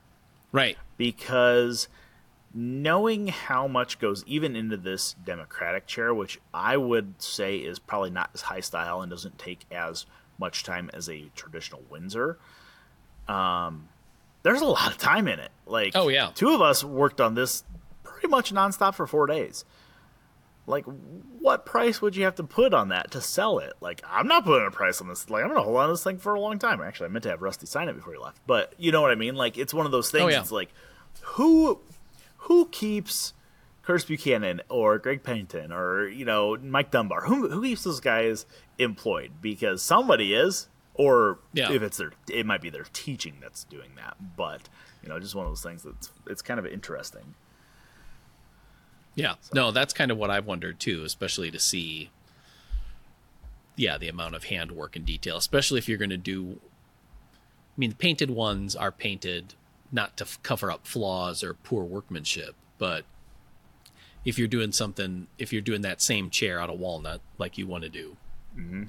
Right. 0.51 0.75
because 0.97 1.87
knowing 2.53 3.27
how 3.27 3.67
much 3.67 3.99
goes 3.99 4.23
even 4.27 4.55
into 4.55 4.77
this 4.77 5.13
democratic 5.25 5.87
chair, 5.87 6.13
which 6.13 6.39
I 6.53 6.77
would 6.77 7.21
say 7.21 7.57
is 7.57 7.79
probably 7.79 8.11
not 8.11 8.29
as 8.33 8.41
high 8.41 8.59
style 8.59 9.01
and 9.01 9.09
doesn't 9.09 9.39
take 9.39 9.65
as 9.71 10.05
much 10.39 10.63
time 10.63 10.89
as 10.93 11.09
a 11.09 11.29
traditional 11.35 11.83
Windsor. 11.89 12.37
Um, 13.27 13.87
there's 14.43 14.61
a 14.61 14.65
lot 14.65 14.91
of 14.91 14.97
time 14.97 15.27
in 15.27 15.39
it. 15.39 15.51
Like, 15.65 15.93
Oh, 15.95 16.09
yeah. 16.09 16.31
two 16.35 16.53
of 16.53 16.61
us 16.61 16.83
worked 16.83 17.21
on 17.21 17.35
this 17.35 17.63
pretty 18.03 18.27
much 18.27 18.53
nonstop 18.53 18.95
for 18.95 19.07
four 19.07 19.27
days. 19.27 19.63
Like, 20.65 20.85
what 21.39 21.65
price 21.65 22.01
would 22.01 22.15
you 22.15 22.23
have 22.23 22.35
to 22.35 22.43
put 22.43 22.73
on 22.73 22.87
that 22.89 23.11
to 23.11 23.21
sell 23.21 23.59
it? 23.59 23.73
Like, 23.81 24.01
I'm 24.09 24.27
not 24.27 24.45
putting 24.45 24.65
a 24.67 24.71
price 24.71 25.01
on 25.01 25.09
this. 25.09 25.29
Like, 25.29 25.43
I'm 25.43 25.49
gonna 25.49 25.61
hold 25.61 25.75
on 25.77 25.87
to 25.87 25.93
this 25.93 26.03
thing 26.03 26.17
for 26.17 26.33
a 26.35 26.39
long 26.39 26.57
time. 26.57 26.81
Actually, 26.81 27.07
I 27.07 27.09
meant 27.09 27.23
to 27.23 27.29
have 27.29 27.41
Rusty 27.41 27.65
sign 27.65 27.89
it 27.89 27.93
before 27.95 28.13
he 28.13 28.19
left, 28.19 28.39
but 28.47 28.73
you 28.77 28.91
know 28.93 29.01
what 29.01 29.11
I 29.11 29.15
mean. 29.15 29.35
Like, 29.35 29.57
it's 29.57 29.73
one 29.73 29.85
of 29.85 29.91
those 29.91 30.09
things. 30.09 30.23
Oh, 30.23 30.27
yeah. 30.29 30.39
It's 30.39 30.51
like, 30.51 30.73
who, 31.21 31.81
who 32.37 32.67
keeps 32.69 33.33
Curtis 33.81 34.05
Buchanan 34.05 34.61
or 34.69 34.97
Greg 34.99 35.23
Pennington 35.23 35.73
or 35.73 36.07
you 36.07 36.23
know 36.23 36.55
Mike 36.61 36.91
Dunbar? 36.91 37.25
Who 37.25 37.49
who 37.49 37.61
keeps 37.61 37.83
those 37.83 37.99
guys 37.99 38.45
employed? 38.79 39.31
Because 39.41 39.81
somebody 39.81 40.33
is, 40.33 40.69
or 40.95 41.39
Yeah. 41.53 41.71
if 41.71 41.81
it's 41.81 41.97
their, 41.97 42.11
it 42.29 42.45
might 42.45 42.61
be 42.61 42.69
their 42.69 42.85
teaching 42.93 43.37
that's 43.41 43.63
doing 43.63 43.91
that. 43.95 44.15
But 44.37 44.69
you 45.01 45.09
know, 45.09 45.19
just 45.19 45.35
one 45.35 45.45
of 45.45 45.51
those 45.51 45.63
things 45.63 45.83
that's 45.83 46.11
it's 46.27 46.41
kind 46.41 46.59
of 46.59 46.65
interesting. 46.65 47.35
Yeah. 49.15 49.35
No, 49.53 49.71
that's 49.71 49.93
kind 49.93 50.11
of 50.11 50.17
what 50.17 50.29
I've 50.31 50.45
wondered 50.45 50.79
too, 50.79 51.03
especially 51.03 51.51
to 51.51 51.59
see 51.59 52.09
yeah, 53.75 53.97
the 53.97 54.07
amount 54.07 54.35
of 54.35 54.45
handwork 54.45 54.95
and 54.95 55.03
detail, 55.03 55.35
especially 55.37 55.79
if 55.79 55.89
you're 55.89 55.97
going 55.97 56.09
to 56.11 56.17
do 56.17 56.59
I 57.75 57.79
mean, 57.79 57.89
the 57.89 57.95
painted 57.95 58.29
ones 58.29 58.75
are 58.75 58.91
painted 58.91 59.55
not 59.91 60.15
to 60.17 60.25
f- 60.25 60.39
cover 60.43 60.69
up 60.69 60.85
flaws 60.85 61.43
or 61.43 61.55
poor 61.55 61.83
workmanship, 61.83 62.55
but 62.77 63.03
if 64.25 64.37
you're 64.37 64.47
doing 64.47 64.71
something, 64.71 65.27
if 65.39 65.51
you're 65.51 65.61
doing 65.61 65.81
that 65.81 66.01
same 66.01 66.29
chair 66.29 66.59
out 66.59 66.69
of 66.69 66.79
walnut 66.79 67.21
like 67.39 67.57
you 67.57 67.65
want 67.65 67.83
to 67.83 67.89
do, 67.89 68.15
mm-hmm. 68.55 68.83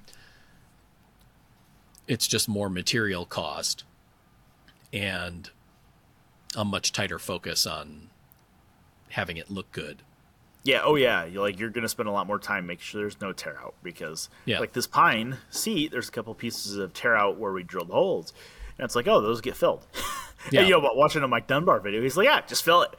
It's 2.07 2.27
just 2.27 2.49
more 2.49 2.69
material 2.69 3.25
cost 3.27 3.85
and 4.93 5.51
a 6.57 6.65
much 6.65 6.93
tighter 6.93 7.19
focus 7.19 7.67
on 7.67 8.11
having 9.11 9.37
it 9.37 9.51
look 9.51 9.71
good. 9.73 10.03
Yeah, 10.63 10.81
oh 10.85 10.95
yeah. 10.97 11.25
You're 11.25 11.43
like 11.43 11.59
you're 11.59 11.71
gonna 11.71 11.89
spend 11.89 12.09
a 12.09 12.13
lot 12.13 12.27
more 12.27 12.39
time 12.39 12.67
making 12.67 12.83
sure 12.83 13.01
there's 13.03 13.21
no 13.21 13.33
tear 13.33 13.59
out 13.61 13.75
because 13.83 14.29
Yeah. 14.47 14.61
like 14.61 14.73
this 14.73 14.87
pine 14.87 15.39
seat, 15.51 15.91
there's 15.91 16.09
a 16.09 16.13
couple 16.13 16.35
pieces 16.35 16.77
of 16.79 16.93
tear 16.95 17.17
out 17.17 17.39
where 17.39 17.53
we 17.53 17.63
drilled 17.63 17.91
holes. 17.91 18.33
And 18.79 18.85
it's 18.85 18.97
like, 18.97 19.07
oh, 19.07 19.21
those 19.21 19.41
get 19.41 19.57
filled. 19.57 19.87
Yeah. 20.53 20.61
and 20.61 20.69
you 20.69 20.75
know, 20.75 20.81
but 20.83 20.95
watching 20.95 21.23
a 21.23 21.29
Mike 21.29 21.47
Dunbar 21.47 21.81
video, 21.81 22.03
he's 22.03 22.19
like, 22.19 22.27
Yeah, 22.27 22.43
just 22.47 22.65
fill 22.65 22.83
it. 22.83 22.91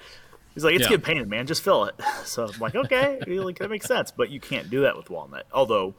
He's 0.55 0.63
like, 0.63 0.73
It's 0.73 0.83
Yeah. 0.85 0.89
getting 0.89 1.05
painted, 1.05 1.29
man, 1.29 1.45
just 1.45 1.61
fill 1.61 1.85
it. 1.85 1.93
So 2.25 2.47
I'm 2.47 2.59
like, 2.59 2.73
Okay, 2.75 3.19
like 3.27 3.59
that 3.59 3.69
makes 3.69 3.85
sense. 3.85 4.09
But 4.09 4.31
you 4.31 4.39
can't 4.39 4.67
do 4.71 4.81
that 4.81 4.97
with 4.97 5.11
walnut. 5.11 5.45
Although 5.53 5.93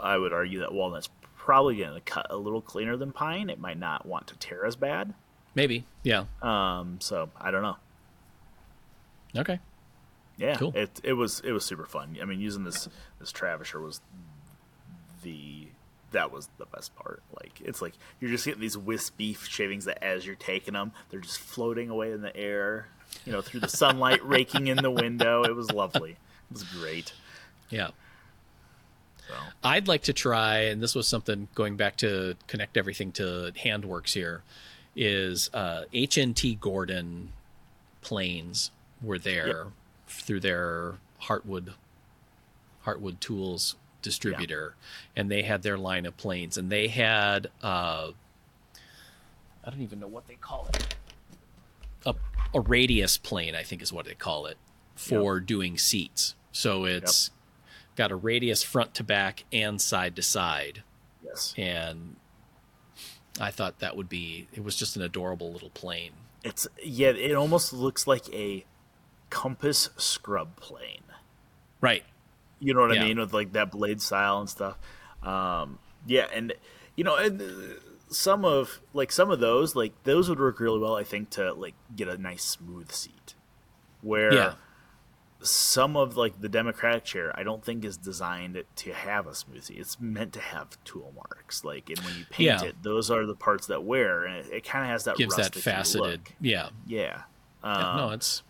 I 0.00 0.16
would 0.18 0.32
argue 0.32 0.58
that 0.60 0.72
walnut's 0.72 1.08
probably 1.46 1.76
gonna 1.76 2.00
cut 2.00 2.26
a 2.28 2.36
little 2.36 2.60
cleaner 2.60 2.96
than 2.96 3.12
pine. 3.12 3.48
It 3.48 3.58
might 3.60 3.78
not 3.78 4.04
want 4.04 4.26
to 4.26 4.36
tear 4.36 4.66
as 4.66 4.76
bad. 4.76 5.14
Maybe. 5.54 5.86
Yeah. 6.02 6.24
Um, 6.42 6.98
so 7.00 7.30
I 7.40 7.50
don't 7.50 7.62
know. 7.62 7.76
Okay. 9.36 9.60
Yeah, 10.38 10.56
Cool. 10.56 10.72
it 10.76 11.00
it 11.02 11.12
was 11.14 11.40
it 11.40 11.52
was 11.52 11.64
super 11.64 11.86
fun. 11.86 12.18
I 12.20 12.24
mean, 12.26 12.40
using 12.40 12.64
this 12.64 12.88
this 13.20 13.32
Travisher 13.32 13.80
was 13.80 14.00
the 15.22 15.68
that 16.12 16.30
was 16.30 16.48
the 16.58 16.66
best 16.66 16.94
part. 16.96 17.22
Like 17.40 17.60
it's 17.64 17.80
like 17.80 17.94
you're 18.20 18.30
just 18.30 18.44
getting 18.44 18.60
these 18.60 18.76
wispy 18.76 19.34
shavings 19.34 19.86
that 19.86 20.02
as 20.04 20.26
you're 20.26 20.34
taking 20.36 20.74
them, 20.74 20.92
they're 21.10 21.20
just 21.20 21.38
floating 21.38 21.88
away 21.90 22.12
in 22.12 22.20
the 22.22 22.36
air, 22.36 22.88
you 23.24 23.32
know, 23.32 23.40
through 23.40 23.60
the 23.60 23.68
sunlight 23.68 24.22
raking 24.26 24.66
in 24.66 24.76
the 24.78 24.90
window. 24.90 25.42
It 25.44 25.54
was 25.54 25.70
lovely. 25.70 26.12
It 26.12 26.52
was 26.52 26.64
great. 26.64 27.12
Yeah. 27.70 27.90
So. 29.28 29.34
I'd 29.64 29.88
like 29.88 30.02
to 30.04 30.12
try, 30.12 30.58
and 30.60 30.82
this 30.82 30.94
was 30.94 31.08
something 31.08 31.48
going 31.54 31.76
back 31.76 31.96
to 31.98 32.36
connect 32.46 32.76
everything 32.76 33.12
to 33.12 33.52
Handworks 33.56 34.12
here, 34.12 34.42
is 34.94 35.50
uh, 35.52 35.82
HNT 35.92 36.60
Gordon 36.60 37.32
planes 38.02 38.70
were 39.02 39.18
there 39.18 39.66
through 40.06 40.40
their 40.40 40.94
Heartwood 41.22 41.74
Heartwood 42.84 43.18
Tools 43.18 43.74
distributor, 44.00 44.74
and 45.16 45.30
they 45.30 45.42
had 45.42 45.62
their 45.62 45.76
line 45.76 46.06
of 46.06 46.16
planes, 46.16 46.56
and 46.56 46.70
they 46.70 46.88
had 46.88 47.48
uh, 47.62 48.12
I 49.64 49.70
don't 49.70 49.82
even 49.82 49.98
know 49.98 50.06
what 50.06 50.28
they 50.28 50.36
call 50.36 50.68
it. 50.72 50.94
A, 52.06 52.14
a 52.54 52.60
radius 52.60 53.18
plane, 53.18 53.56
I 53.56 53.64
think 53.64 53.82
is 53.82 53.92
what 53.92 54.06
they 54.06 54.14
call 54.14 54.46
it 54.46 54.56
for 54.94 55.40
doing 55.40 55.76
seats. 55.76 56.36
So 56.52 56.84
it's 56.84 57.30
got 57.96 58.12
a 58.12 58.16
radius 58.16 58.62
front 58.62 58.94
to 58.94 59.02
back 59.02 59.44
and 59.52 59.80
side 59.80 60.14
to 60.14 60.22
side 60.22 60.82
yes, 61.24 61.54
and 61.56 62.16
i 63.40 63.50
thought 63.50 63.78
that 63.80 63.96
would 63.96 64.08
be 64.08 64.46
it 64.52 64.62
was 64.62 64.76
just 64.76 64.96
an 64.96 65.02
adorable 65.02 65.50
little 65.52 65.70
plane 65.70 66.12
it's 66.46 66.68
yeah. 66.80 67.08
It 67.08 67.34
almost 67.34 67.72
looks 67.72 68.06
like 68.06 68.32
a 68.32 68.64
compass 69.30 69.90
scrub 69.96 70.54
plane. 70.56 71.02
right 71.80 72.04
You 72.60 72.72
know 72.72 72.82
what 72.82 72.94
Yeah. 72.94 73.02
I 73.02 73.04
mean 73.08 73.18
with 73.18 73.32
like 73.32 73.52
that 73.54 73.72
blade 73.72 74.00
style 74.00 74.38
and 74.38 74.48
stuff. 74.48 74.78
Um, 75.24 75.80
yeah, 76.06 76.26
and 76.32 76.52
you 76.94 77.02
know, 77.02 77.16
and 77.16 77.42
some 78.08 78.44
of 78.44 78.80
like 78.92 79.10
some 79.10 79.32
of 79.32 79.40
those 79.40 79.74
like 79.74 79.92
those 80.04 80.28
would 80.28 80.38
work 80.38 80.60
really 80.60 80.78
well. 80.78 80.94
I 80.94 81.02
think 81.02 81.30
to 81.30 81.52
like 81.52 81.74
get 81.96 82.06
a 82.06 82.16
nice 82.16 82.44
smooth 82.44 82.92
seat. 82.92 83.34
Where 84.02 84.32
Yeah. 84.32 84.54
Some 85.50 85.96
of 85.96 86.16
like 86.16 86.40
the 86.40 86.48
Democratic 86.48 87.04
chair, 87.04 87.32
I 87.38 87.42
don't 87.42 87.64
think 87.64 87.84
is 87.84 87.96
designed 87.96 88.62
to 88.76 88.92
have 88.92 89.26
a 89.26 89.30
smoothie. 89.30 89.78
It's 89.78 89.98
meant 90.00 90.32
to 90.34 90.40
have 90.40 90.82
tool 90.84 91.12
marks. 91.14 91.64
Like, 91.64 91.88
and 91.90 91.98
when 92.00 92.14
you 92.16 92.24
paint 92.30 92.62
Yeah. 92.62 92.68
it, 92.68 92.82
those 92.82 93.10
are 93.10 93.26
the 93.26 93.34
parts 93.34 93.66
that 93.68 93.84
wear, 93.84 94.24
and 94.24 94.36
it, 94.46 94.52
it 94.52 94.64
kind 94.64 94.84
of 94.84 94.90
has 94.90 95.04
that 95.04 95.16
gives 95.16 95.36
that 95.36 95.54
faceted 95.54 96.00
look. 96.02 96.32
yeah, 96.40 96.68
Yeah. 96.86 97.22
Yeah, 97.62 97.90
Um, 97.90 97.96
no 97.96 98.10
it's 98.10 98.42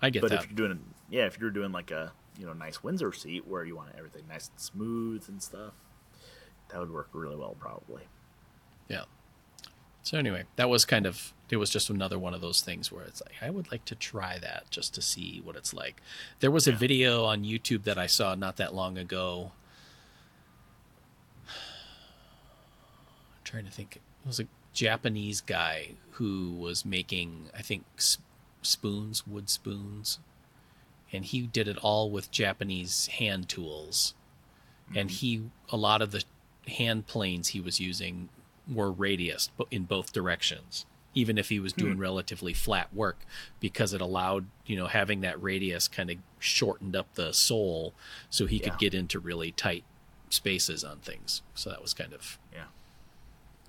i 0.00 0.10
get 0.10 0.20
but 0.22 0.30
that 0.30 0.42
if 0.44 0.50
you're 0.50 0.56
doing, 0.68 0.80
yeah, 1.10 1.26
if 1.26 1.38
you're 1.40 1.50
doing 1.50 1.72
like 1.72 1.90
a 1.90 2.12
you 2.38 2.46
know 2.46 2.52
nice 2.52 2.82
Windsor 2.82 3.12
seat 3.12 3.46
where 3.46 3.64
you 3.64 3.76
want 3.76 3.90
everything 3.96 4.22
nice 4.28 4.48
and 4.48 4.58
smooth 4.60 5.24
and 5.28 5.42
stuff, 5.42 5.74
that 6.70 6.80
would 6.80 6.90
work 6.90 7.08
really 7.12 7.36
well 7.36 7.54
probably. 7.58 8.02
yeah 8.88 9.04
so 10.02 10.18
anyway 10.18 10.42
that 10.56 10.68
was 10.68 10.84
kind 10.84 11.06
of 11.06 11.32
it 11.52 11.58
was 11.58 11.68
just 11.68 11.90
another 11.90 12.18
one 12.18 12.32
of 12.32 12.40
those 12.40 12.62
things 12.62 12.90
where 12.90 13.04
it's 13.04 13.20
like 13.20 13.34
i 13.42 13.50
would 13.50 13.70
like 13.70 13.84
to 13.84 13.94
try 13.94 14.38
that 14.38 14.64
just 14.70 14.94
to 14.94 15.02
see 15.02 15.40
what 15.44 15.54
it's 15.54 15.74
like. 15.74 16.00
There 16.40 16.50
was 16.50 16.66
a 16.66 16.72
video 16.72 17.26
on 17.26 17.44
youtube 17.44 17.84
that 17.84 17.98
i 17.98 18.06
saw 18.06 18.34
not 18.34 18.56
that 18.56 18.74
long 18.74 18.96
ago. 18.96 19.52
I'm 21.46 21.52
trying 23.44 23.66
to 23.66 23.70
think. 23.70 23.96
It 23.96 24.26
was 24.26 24.40
a 24.40 24.46
japanese 24.72 25.42
guy 25.42 25.90
who 26.12 26.54
was 26.58 26.86
making 26.86 27.50
i 27.56 27.60
think 27.60 27.84
spoons 28.62 29.26
wood 29.26 29.50
spoons. 29.50 30.18
And 31.14 31.26
he 31.26 31.42
did 31.42 31.68
it 31.68 31.76
all 31.76 32.10
with 32.10 32.30
japanese 32.30 33.08
hand 33.08 33.50
tools. 33.50 34.14
And 34.96 35.10
mm-hmm. 35.10 35.16
he 35.16 35.42
a 35.68 35.76
lot 35.76 36.00
of 36.00 36.12
the 36.12 36.24
hand 36.66 37.06
planes 37.06 37.48
he 37.48 37.60
was 37.60 37.78
using 37.78 38.30
were 38.72 38.90
radius 38.90 39.50
in 39.70 39.82
both 39.82 40.14
directions 40.14 40.86
even 41.14 41.36
if 41.38 41.48
he 41.50 41.60
was 41.60 41.72
doing 41.72 41.98
relatively 41.98 42.52
flat 42.54 42.92
work 42.94 43.18
because 43.60 43.92
it 43.92 44.00
allowed 44.00 44.46
you 44.66 44.76
know 44.76 44.86
having 44.86 45.20
that 45.20 45.40
radius 45.42 45.88
kind 45.88 46.10
of 46.10 46.16
shortened 46.38 46.96
up 46.96 47.12
the 47.14 47.32
sole 47.32 47.92
so 48.30 48.46
he 48.46 48.56
Yeah. 48.56 48.70
could 48.70 48.78
get 48.78 48.94
into 48.94 49.18
really 49.18 49.52
tight 49.52 49.84
spaces 50.30 50.82
on 50.84 50.98
things 50.98 51.42
so 51.54 51.68
that 51.70 51.82
was 51.82 51.92
kind 51.94 52.12
of 52.12 52.38
Yeah. 52.52 52.64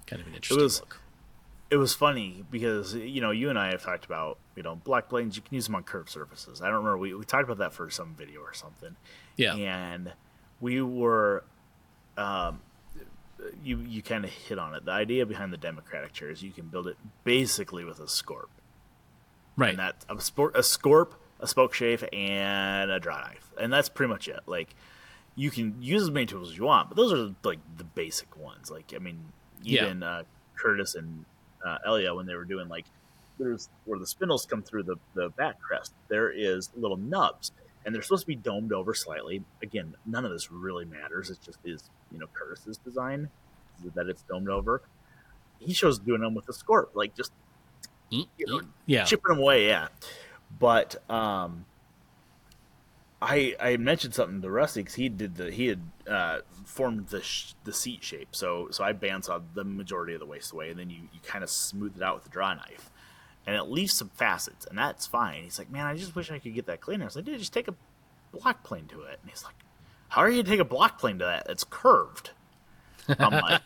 kind 0.07 0.21
of 0.21 0.27
an 0.27 0.35
interesting 0.35 0.63
was- 0.63 0.79
look 0.79 0.99
it 1.69 1.77
was 1.77 1.95
funny 1.95 2.45
because 2.51 2.93
you 2.93 3.19
know 3.19 3.31
you 3.31 3.49
and 3.49 3.57
I 3.57 3.71
have 3.71 3.81
talked 3.83 4.05
about 4.05 4.37
you 4.55 4.61
know 4.61 4.75
block 4.75 5.09
planes 5.09 5.35
you 5.35 5.41
can 5.41 5.55
use 5.55 5.65
them 5.65 5.73
on 5.75 5.81
curved 5.83 6.09
surfaces. 6.09 6.61
I 6.61 6.65
don't 6.65 6.75
remember 6.75 6.97
we, 6.99 7.15
we 7.15 7.25
talked 7.25 7.45
about 7.45 7.57
that 7.57 7.73
for 7.73 7.89
some 7.89 8.13
video 8.13 8.41
or 8.41 8.53
something. 8.53 8.95
Yeah. 9.37 9.55
And 9.55 10.13
we 10.61 10.83
were, 10.83 11.43
um, 12.15 12.61
you 13.63 13.77
you 13.79 14.01
kind 14.01 14.23
of 14.23 14.29
hit 14.31 14.57
on 14.59 14.75
it. 14.75 14.85
The 14.85 14.91
idea 14.91 15.25
behind 15.25 15.51
the 15.53 15.57
Democratic 15.57 16.13
chair 16.13 16.29
is 16.29 16.41
you 16.43 16.51
can 16.51 16.65
build 16.67 16.87
it 16.87 16.97
basically 17.23 17.83
with 17.83 17.99
a 17.99 18.03
scorp, 18.07 18.49
Right. 19.55 19.71
and 19.71 19.79
that's 19.79 20.05
a 20.09 20.19
sport 20.21 20.55
a 20.55 20.59
scorp, 20.63 21.13
a 21.39 21.47
spoke 21.47 21.73
shave, 21.73 22.03
and 22.13 22.89
a 22.91 22.99
draw 22.99 23.19
knife, 23.19 23.51
and 23.59 23.71
that's 23.71 23.89
pretty 23.89 24.09
much 24.11 24.27
it. 24.27 24.39
Like 24.45 24.75
you 25.35 25.49
can 25.51 25.81
use 25.81 26.03
as 26.03 26.11
many 26.11 26.25
tools 26.25 26.51
as 26.51 26.57
you 26.57 26.63
want, 26.65 26.89
but 26.89 26.95
those 26.97 27.11
are 27.13 27.33
like 27.43 27.59
the 27.77 27.83
basic 27.83 28.35
ones. 28.37 28.69
Like 28.71 28.93
I 28.95 28.99
mean, 28.99 29.19
Yeah. 29.61 29.85
even 29.85 30.03
uh, 30.03 30.23
Curtis 30.55 30.95
and 30.95 31.25
uh, 31.65 31.77
Elia 31.85 32.13
when 32.13 32.25
they 32.25 32.35
were 32.35 32.45
doing 32.45 32.67
like 32.69 32.85
there's 33.39 33.69
where 33.85 33.97
the 33.97 34.05
spindles 34.05 34.45
come 34.45 34.61
through 34.61 34.83
the 34.83 34.95
the 35.15 35.29
back 35.29 35.59
crest. 35.59 35.93
There 36.07 36.29
is 36.31 36.69
little 36.75 36.97
nubs, 36.97 37.51
and 37.85 37.93
they're 37.93 38.01
supposed 38.01 38.23
to 38.23 38.27
be 38.27 38.35
domed 38.35 38.73
over 38.73 38.93
slightly. 38.93 39.43
Again, 39.61 39.95
none 40.05 40.25
of 40.25 40.31
this 40.31 40.51
really 40.51 40.85
matters. 40.85 41.29
It 41.29 41.39
just 41.43 41.59
is 41.65 41.89
you 42.11 42.19
know 42.19 42.27
Curtis's 42.33 42.77
design 42.77 43.29
that 43.95 44.07
it's 44.07 44.23
domed 44.23 44.49
over. 44.49 44.81
He 45.59 45.73
shows 45.73 45.99
doing 45.99 46.21
them 46.21 46.35
with 46.35 46.45
the 46.45 46.53
scorp, 46.53 46.89
like 46.93 47.15
just 47.15 47.31
you 48.09 48.25
know, 48.39 48.61
yeah. 48.85 49.05
chipping 49.05 49.29
them 49.29 49.39
away, 49.39 49.67
yeah. 49.67 49.87
But 50.59 51.09
um, 51.09 51.65
I 53.21 53.55
I 53.59 53.77
mentioned 53.77 54.13
something 54.13 54.41
to 54.41 54.49
Rusty 54.49 54.81
because 54.81 54.95
he 54.95 55.09
did 55.09 55.35
the 55.35 55.51
he 55.51 55.67
had 55.67 55.81
uh, 56.07 56.39
formed 56.65 57.07
the 57.07 57.21
sh- 57.21 57.53
the 57.63 57.73
seat 57.73 58.03
shape. 58.03 58.29
So 58.31 58.67
so 58.71 58.83
I 58.83 58.93
bandsawed 58.93 59.43
the 59.53 59.63
majority 59.63 60.13
of 60.13 60.19
the 60.19 60.25
waste 60.25 60.51
away, 60.51 60.69
and 60.69 60.79
then 60.79 60.89
you 60.89 60.97
you 61.13 61.19
kind 61.23 61.43
of 61.43 61.49
smooth 61.49 61.97
it 61.97 62.03
out 62.03 62.15
with 62.15 62.27
a 62.27 62.29
draw 62.29 62.53
knife, 62.53 62.91
and 63.45 63.55
it 63.55 63.63
leaves 63.63 63.93
some 63.93 64.09
facets, 64.09 64.65
and 64.65 64.77
that's 64.77 65.05
fine. 65.05 65.43
He's 65.43 65.59
like, 65.59 65.69
man, 65.71 65.85
I 65.85 65.95
just 65.95 66.15
wish 66.15 66.31
I 66.31 66.39
could 66.39 66.53
get 66.53 66.65
that 66.67 66.81
cleaner. 66.81 67.03
I 67.03 67.07
was 67.07 67.15
like, 67.15 67.25
dude, 67.25 67.39
just 67.39 67.53
take 67.53 67.67
a 67.67 67.75
block 68.31 68.63
plane 68.63 68.87
to 68.87 69.01
it, 69.01 69.19
and 69.21 69.29
he's 69.29 69.43
like, 69.43 69.55
how 70.09 70.21
are 70.21 70.29
you 70.29 70.43
gonna 70.43 70.55
take 70.55 70.59
a 70.59 70.65
block 70.69 70.99
plane 70.99 71.19
to 71.19 71.25
that? 71.25 71.47
It's 71.49 71.63
curved. 71.63 72.31
I'm 73.07 73.31
like, 73.31 73.61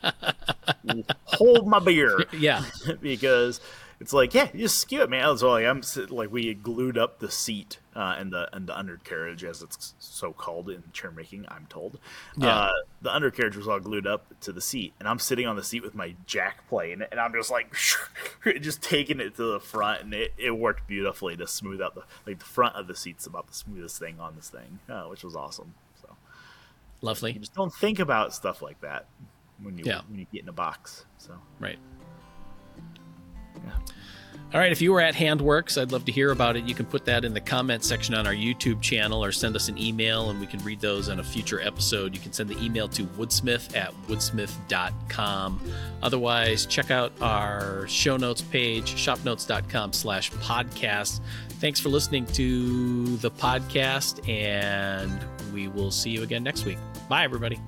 hold 1.25 1.67
my 1.67 1.79
beer 1.79 2.25
Yeah. 2.33 2.63
because 3.01 3.59
it's 3.99 4.13
like, 4.13 4.33
yeah, 4.35 4.49
you 4.53 4.59
just 4.61 4.77
skew 4.77 5.01
it, 5.01 5.09
man. 5.09 5.37
So 5.37 5.49
like 5.49 5.65
I'm 5.65 5.81
like 6.09 6.31
we 6.31 6.53
glued 6.53 6.97
up 6.99 7.17
the 7.19 7.31
seat 7.31 7.79
uh, 7.95 8.15
and 8.17 8.31
the 8.31 8.47
and 8.55 8.67
the 8.67 8.77
undercarriage, 8.77 9.43
as 9.43 9.63
it's 9.63 9.95
so 9.97 10.33
called 10.33 10.69
in 10.69 10.83
chair 10.93 11.09
making. 11.09 11.45
I'm 11.47 11.65
told. 11.67 11.99
Yeah. 12.37 12.47
Uh, 12.55 12.71
the 13.01 13.13
undercarriage 13.13 13.55
was 13.57 13.67
all 13.67 13.79
glued 13.79 14.05
up 14.05 14.39
to 14.41 14.51
the 14.51 14.61
seat, 14.61 14.93
and 14.99 15.07
I'm 15.07 15.17
sitting 15.17 15.47
on 15.47 15.55
the 15.55 15.63
seat 15.63 15.81
with 15.81 15.95
my 15.95 16.13
jack 16.27 16.67
plane, 16.69 17.03
and 17.09 17.19
I'm 17.19 17.33
just 17.33 17.49
like, 17.49 17.75
just 18.61 18.83
taking 18.83 19.19
it 19.19 19.35
to 19.37 19.53
the 19.53 19.59
front, 19.59 20.03
and 20.03 20.13
it, 20.13 20.33
it 20.37 20.51
worked 20.51 20.87
beautifully 20.87 21.35
to 21.37 21.47
smooth 21.47 21.81
out 21.81 21.95
the 21.95 22.03
like 22.27 22.37
the 22.39 22.45
front 22.45 22.75
of 22.75 22.85
the 22.87 22.95
seat's 22.95 23.25
about 23.25 23.47
the 23.47 23.53
smoothest 23.55 23.97
thing 23.97 24.19
on 24.19 24.35
this 24.35 24.49
thing, 24.49 24.79
uh, 24.89 25.03
which 25.05 25.23
was 25.23 25.35
awesome. 25.35 25.73
So 26.01 26.09
you 26.09 26.15
Lovely. 27.07 27.33
just 27.33 27.55
don't 27.55 27.73
think 27.73 27.97
about 27.97 28.31
stuff 28.33 28.61
like 28.61 28.79
that 28.81 29.07
when 29.61 29.77
you 29.79 29.85
Yeah. 29.87 30.01
when 30.07 30.19
you 30.19 30.27
get 30.31 30.43
in 30.43 30.49
a 30.49 30.53
box. 30.53 31.05
So 31.17 31.33
Right. 31.59 31.79
All 34.53 34.61
right, 34.61 34.71
if 34.71 34.81
you 34.81 34.93
were 34.93 35.01
at 35.01 35.13
Handworks, 35.13 35.79
I'd 35.79 35.91
love 35.91 36.05
to 36.05 36.11
hear 36.11 36.31
about 36.31 36.55
it. 36.55 36.63
You 36.63 36.73
can 36.73 36.85
put 36.85 37.03
that 37.03 37.25
in 37.25 37.33
the 37.33 37.41
comment 37.41 37.83
section 37.83 38.15
on 38.15 38.25
our 38.25 38.33
YouTube 38.33 38.81
channel 38.81 39.21
or 39.21 39.33
send 39.33 39.57
us 39.57 39.67
an 39.67 39.77
email 39.77 40.29
and 40.29 40.39
we 40.39 40.47
can 40.47 40.63
read 40.63 40.79
those 40.79 41.09
on 41.09 41.19
a 41.19 41.23
future 41.23 41.59
episode. 41.59 42.15
You 42.15 42.21
can 42.21 42.31
send 42.31 42.49
the 42.49 42.57
email 42.63 42.87
to 42.89 43.03
woodsmith 43.03 43.75
at 43.75 43.93
woodsmith.com. 44.07 45.61
Otherwise, 46.01 46.65
check 46.65 46.91
out 46.91 47.11
our 47.19 47.85
show 47.89 48.15
notes 48.15 48.41
page, 48.41 48.95
shopnotes.com 48.95 49.91
slash 49.91 50.31
podcast. 50.31 51.19
Thanks 51.59 51.81
for 51.81 51.89
listening 51.89 52.25
to 52.27 53.17
the 53.17 53.31
podcast, 53.31 54.27
and 54.29 55.19
we 55.53 55.67
will 55.67 55.91
see 55.91 56.11
you 56.11 56.23
again 56.23 56.43
next 56.43 56.65
week. 56.65 56.77
Bye, 57.09 57.25
everybody. 57.25 57.59